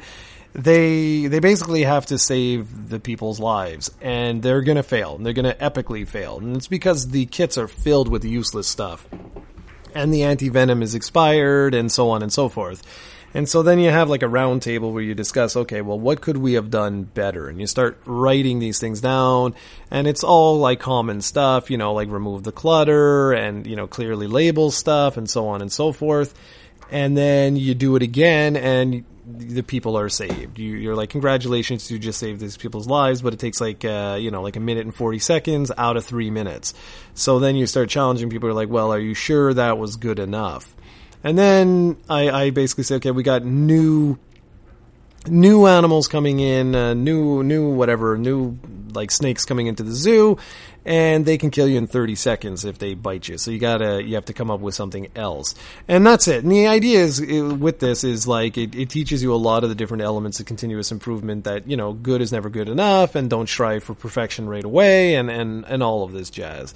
they 0.55 1.27
they 1.27 1.41
basically 1.41 1.83
have 1.83 2.07
to 2.07 2.19
save 2.19 2.89
the 2.89 3.01
people's 3.01 3.41
lives, 3.41 3.91
and 4.01 4.43
they're 4.43 4.63
gonna 4.63 4.83
fail, 4.83 5.17
and 5.17 5.25
they're 5.25 5.33
gonna 5.33 5.55
epically 5.55 6.07
fail, 6.07 6.39
and 6.39 6.57
it's 6.57 6.69
because 6.69 7.09
the 7.09 7.27
kits 7.27 7.59
are 7.59 7.69
filled 7.69 8.09
with 8.09 8.25
useless 8.25 8.67
stuff, 8.67 9.07
and 9.95 10.13
the 10.13 10.23
anti 10.25 10.49
venom 10.49 10.83
is 10.83 10.95
expired, 10.95 11.75
and 11.75 11.91
so 11.91 12.11
on 12.11 12.23
and 12.23 12.33
so 12.33 12.49
forth. 12.49 12.83
And 13.35 13.49
so 13.49 13.65
then 13.65 13.81
you 13.81 13.91
have 13.91 14.09
like 14.09 14.23
a 14.23 14.29
round 14.29 14.63
table 14.63 14.93
where 14.93 15.03
you 15.03 15.13
discuss, 15.13 15.57
okay, 15.57 15.81
well, 15.81 15.99
what 15.99 16.21
could 16.21 16.37
we 16.37 16.53
have 16.53 16.71
done 16.71 17.03
better? 17.03 17.49
And 17.49 17.61
you 17.61 17.67
start 17.67 18.01
writing 18.07 18.61
these 18.61 18.79
things 18.79 19.01
down 19.01 19.57
and 19.91 20.07
it's 20.07 20.23
all 20.23 20.61
like 20.61 20.79
common 20.79 21.21
stuff, 21.21 21.69
you 21.69 21.77
know, 21.77 21.93
like 21.93 22.09
remove 22.09 22.45
the 22.45 22.53
clutter 22.53 23.33
and, 23.33 23.67
you 23.67 23.75
know, 23.75 23.89
clearly 23.89 24.29
label 24.29 24.71
stuff 24.71 25.17
and 25.17 25.29
so 25.29 25.49
on 25.49 25.63
and 25.63 25.73
so 25.73 25.91
forth. 25.91 26.33
And 26.93 27.17
then 27.17 27.57
you 27.57 27.75
do 27.75 27.97
it 27.97 28.03
again 28.03 28.57
and 28.57 29.05
the 29.27 29.63
people 29.63 29.99
are 29.99 30.09
saved. 30.09 30.59
You, 30.59 30.93
are 30.93 30.95
like, 30.95 31.11
congratulations, 31.11 31.91
you 31.91 31.99
just 31.99 32.21
saved 32.21 32.41
these 32.41 32.57
people's 32.57 32.87
lives, 32.87 33.23
but 33.23 33.33
it 33.33 33.41
takes 33.41 33.61
like, 33.61 33.85
uh, 33.85 34.17
you 34.21 34.31
know, 34.31 34.43
like 34.43 34.55
a 34.55 34.61
minute 34.61 34.85
and 34.85 34.95
40 34.95 35.19
seconds 35.19 35.73
out 35.77 35.97
of 35.97 36.05
three 36.05 36.31
minutes. 36.31 36.75
So 37.15 37.39
then 37.39 37.57
you 37.57 37.67
start 37.67 37.89
challenging 37.89 38.31
people, 38.31 38.49
are 38.49 38.55
like, 38.55 38.69
well, 38.69 38.93
are 38.93 39.01
you 39.01 39.15
sure 39.15 39.53
that 39.55 39.79
was 39.79 39.97
good 39.97 40.19
enough? 40.19 40.77
And 41.25 41.39
then 41.39 41.97
I, 42.09 42.31
I 42.31 42.51
basically 42.51 42.85
said, 42.85 42.97
okay, 42.97 43.11
we 43.11 43.23
got 43.23 43.45
new 43.45 44.19
new 45.27 45.67
animals 45.67 46.07
coming 46.07 46.39
in, 46.39 46.75
uh, 46.75 46.93
new 46.95 47.43
new 47.43 47.71
whatever, 47.71 48.19
new 48.19 48.59
like 48.93 49.11
snakes 49.11 49.45
coming 49.45 49.67
into 49.67 49.83
the 49.83 49.93
zoo, 49.93 50.37
and 50.85 51.25
they 51.25 51.39
can 51.39 51.51
kill 51.51 51.67
you 51.67 51.79
in 51.79 51.87
30 51.87 52.15
seconds 52.15 52.65
if 52.65 52.79
they 52.79 52.95
bite 52.95 53.27
you. 53.27 53.39
So 53.39 53.51
you 53.51 53.59
gotta 53.59 54.03
you 54.03 54.15
have 54.17 54.27
to 54.27 54.33
come 54.33 54.51
up 54.51 54.61
with 54.61 54.75
something 54.75 55.09
else, 55.17 55.55
and 55.89 56.07
that's 56.07 56.29
it. 56.29 56.43
And 56.45 56.53
the 56.53 56.67
idea 56.67 57.01
is 57.01 57.21
with 57.21 57.79
this 57.79 58.05
is 58.05 58.27
like 58.29 58.59
it, 58.59 58.75
it 58.75 58.91
teaches 58.91 59.23
you 59.23 59.33
a 59.33 59.37
lot 59.37 59.65
of 59.65 59.71
the 59.71 59.75
different 59.75 60.03
elements 60.03 60.41
of 60.41 60.47
continuous 60.47 60.93
improvement. 60.93 61.45
That 61.45 61.67
you 61.67 61.77
know, 61.77 61.93
good 61.93 62.21
is 62.21 62.33
never 62.33 62.51
good 62.51 62.69
enough, 62.69 63.15
and 63.15 63.31
don't 63.31 63.49
strive 63.49 63.83
for 63.85 63.95
perfection 63.95 64.47
right 64.47 64.65
away, 64.65 65.15
and 65.15 65.31
and 65.31 65.65
and 65.65 65.83
all 65.83 66.03
of 66.03 66.13
this 66.13 66.31
jazz. 66.31 66.75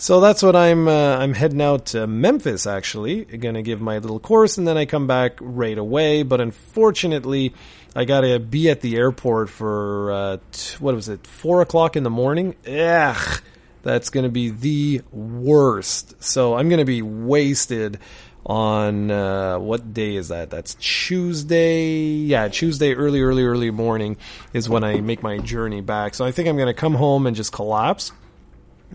So 0.00 0.20
that's 0.20 0.44
what 0.44 0.54
I'm. 0.54 0.86
Uh, 0.86 1.16
I'm 1.16 1.34
heading 1.34 1.60
out 1.60 1.86
to 1.86 2.06
Memphis. 2.06 2.68
Actually, 2.68 3.24
gonna 3.24 3.62
give 3.62 3.80
my 3.80 3.98
little 3.98 4.20
course, 4.20 4.56
and 4.56 4.66
then 4.66 4.76
I 4.76 4.84
come 4.84 5.08
back 5.08 5.38
right 5.40 5.76
away. 5.76 6.22
But 6.22 6.40
unfortunately, 6.40 7.52
I 7.96 8.04
gotta 8.04 8.38
be 8.38 8.70
at 8.70 8.80
the 8.80 8.96
airport 8.96 9.50
for 9.50 10.12
uh, 10.12 10.36
t- 10.52 10.76
what 10.78 10.94
was 10.94 11.08
it? 11.08 11.26
Four 11.26 11.62
o'clock 11.62 11.96
in 11.96 12.04
the 12.04 12.10
morning. 12.10 12.54
Ugh, 12.64 13.42
that's 13.82 14.10
gonna 14.10 14.28
be 14.28 14.50
the 14.50 15.02
worst. 15.10 16.22
So 16.22 16.54
I'm 16.54 16.68
gonna 16.68 16.84
be 16.84 17.02
wasted 17.02 17.98
on 18.46 19.10
uh, 19.10 19.58
what 19.58 19.92
day 19.92 20.14
is 20.14 20.28
that? 20.28 20.48
That's 20.48 20.74
Tuesday. 20.74 21.90
Yeah, 21.90 22.46
Tuesday, 22.46 22.94
early, 22.94 23.20
early, 23.20 23.42
early 23.42 23.72
morning 23.72 24.16
is 24.52 24.68
when 24.68 24.84
I 24.84 25.00
make 25.00 25.24
my 25.24 25.38
journey 25.38 25.80
back. 25.80 26.14
So 26.14 26.24
I 26.24 26.30
think 26.30 26.48
I'm 26.48 26.56
going 26.56 26.68
to 26.68 26.72
come 26.72 26.94
home 26.94 27.26
and 27.26 27.36
just 27.36 27.52
collapse 27.52 28.12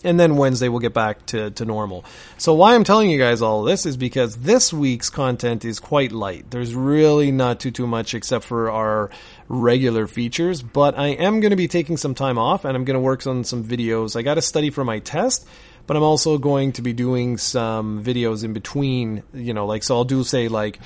and 0.04 0.20
then 0.20 0.36
Wednesday 0.36 0.70
we'll 0.70 0.80
get 0.80 0.94
back 0.94 1.26
to, 1.28 1.52
to 1.52 1.66
normal. 1.66 2.04
So 2.38 2.54
why 2.54 2.76
I'm 2.76 2.84
telling 2.84 3.10
you 3.10 3.20
guys 3.20 3.42
all 3.42 3.64
this 3.64 3.86
is 3.86 3.98
because 3.98 4.38
this 4.38 4.74
week's 4.74 5.10
content 5.10 5.66
is 5.66 5.80
quite 5.80 6.12
light. 6.12 6.50
There's 6.50 6.74
really 6.74 7.32
not 7.32 7.60
too 7.60 7.72
too 7.72 7.88
much 7.88 8.14
except 8.14 8.46
for 8.46 8.72
our 8.72 9.10
regular 9.48 10.08
features, 10.08 10.62
but 10.62 10.98
I 10.98 11.10
am 11.10 11.40
going 11.40 11.52
to 11.52 11.58
be 11.58 11.68
taking 11.68 11.98
some 11.98 12.16
time 12.16 12.38
off 12.38 12.66
and 12.66 12.76
I'm 12.76 12.86
going 12.86 12.96
to 12.96 13.02
work 13.02 13.26
on 13.28 13.44
some 13.44 13.64
videos. 13.64 14.16
I 14.16 14.22
got 14.22 14.36
to 14.36 14.42
study 14.42 14.70
for 14.70 14.84
my 14.84 15.00
test, 15.00 15.48
but 15.86 15.98
I'm 15.98 16.04
also 16.04 16.38
going 16.38 16.72
to 16.74 16.82
be 16.82 16.94
doing 16.94 17.38
some 17.38 18.04
videos 18.04 18.44
in 18.44 18.54
between, 18.54 19.24
you 19.34 19.54
know, 19.54 19.66
like 19.66 19.84
so 19.84 19.96
I'll 19.96 20.06
do 20.06 20.24
say 20.24 20.48
like 20.48 20.80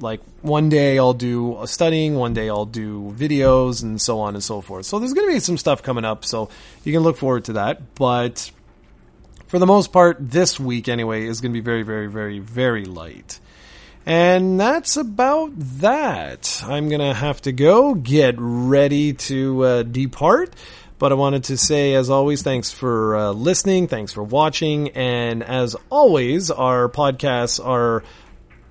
like 0.00 0.20
one 0.42 0.68
day 0.68 0.98
I'll 0.98 1.14
do 1.14 1.58
studying, 1.66 2.14
one 2.14 2.34
day 2.34 2.48
I'll 2.48 2.66
do 2.66 3.14
videos, 3.16 3.82
and 3.82 4.00
so 4.00 4.20
on 4.20 4.34
and 4.34 4.42
so 4.42 4.60
forth. 4.60 4.86
So 4.86 4.98
there's 4.98 5.12
going 5.12 5.28
to 5.28 5.34
be 5.34 5.40
some 5.40 5.58
stuff 5.58 5.82
coming 5.82 6.04
up, 6.04 6.24
so 6.24 6.50
you 6.84 6.92
can 6.92 7.02
look 7.02 7.16
forward 7.16 7.44
to 7.46 7.54
that. 7.54 7.94
But 7.94 8.50
for 9.46 9.58
the 9.58 9.66
most 9.66 9.92
part, 9.92 10.16
this 10.20 10.60
week 10.60 10.88
anyway 10.88 11.26
is 11.26 11.40
going 11.40 11.52
to 11.52 11.58
be 11.58 11.64
very, 11.64 11.82
very, 11.82 12.06
very, 12.06 12.38
very 12.38 12.84
light. 12.84 13.40
And 14.06 14.58
that's 14.58 14.96
about 14.96 15.52
that. 15.56 16.62
I'm 16.66 16.88
going 16.88 17.00
to 17.00 17.12
have 17.12 17.42
to 17.42 17.52
go 17.52 17.94
get 17.94 18.36
ready 18.38 19.12
to 19.12 19.64
uh, 19.64 19.82
depart. 19.82 20.54
But 20.98 21.12
I 21.12 21.14
wanted 21.14 21.44
to 21.44 21.56
say, 21.56 21.94
as 21.94 22.10
always, 22.10 22.42
thanks 22.42 22.72
for 22.72 23.16
uh, 23.16 23.30
listening. 23.32 23.86
Thanks 23.86 24.12
for 24.12 24.22
watching. 24.22 24.88
And 24.90 25.44
as 25.44 25.76
always, 25.90 26.50
our 26.50 26.88
podcasts 26.88 27.64
are 27.64 28.02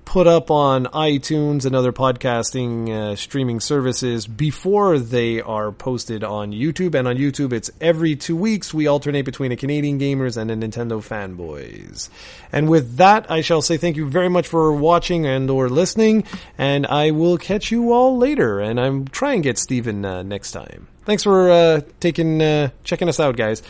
put 0.08 0.26
up 0.26 0.50
on 0.50 0.86
iTunes 0.86 1.66
and 1.66 1.76
other 1.76 1.92
podcasting 1.92 2.88
uh, 2.88 3.14
streaming 3.14 3.60
services 3.60 4.26
before 4.26 4.98
they 4.98 5.42
are 5.42 5.70
posted 5.70 6.24
on 6.24 6.50
YouTube. 6.50 6.94
And 6.94 7.06
on 7.06 7.16
YouTube, 7.16 7.52
it's 7.52 7.70
every 7.78 8.16
two 8.16 8.34
weeks 8.34 8.72
we 8.72 8.86
alternate 8.86 9.26
between 9.26 9.52
a 9.52 9.56
Canadian 9.56 10.00
gamers 10.00 10.38
and 10.38 10.50
a 10.50 10.56
Nintendo 10.56 11.06
fanboys. 11.06 12.08
And 12.50 12.70
with 12.70 12.96
that, 12.96 13.30
I 13.30 13.42
shall 13.42 13.60
say 13.60 13.76
thank 13.76 13.98
you 13.98 14.08
very 14.08 14.30
much 14.30 14.48
for 14.48 14.72
watching 14.72 15.26
and 15.26 15.50
or 15.50 15.68
listening. 15.68 16.24
And 16.56 16.86
I 16.86 17.10
will 17.10 17.36
catch 17.36 17.70
you 17.70 17.92
all 17.92 18.16
later. 18.16 18.60
And 18.60 18.80
I'm 18.80 19.08
trying 19.08 19.42
to 19.42 19.48
get 19.50 19.58
Steven 19.58 20.06
uh, 20.06 20.22
next 20.22 20.52
time. 20.52 20.88
Thanks 21.04 21.22
for 21.22 21.50
uh, 21.50 21.82
taking 22.00 22.40
uh, 22.40 22.70
checking 22.82 23.10
us 23.10 23.20
out, 23.20 23.36
guys. 23.36 23.62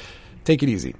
Take 0.44 0.62
it 0.62 0.68
easy. 0.68 0.94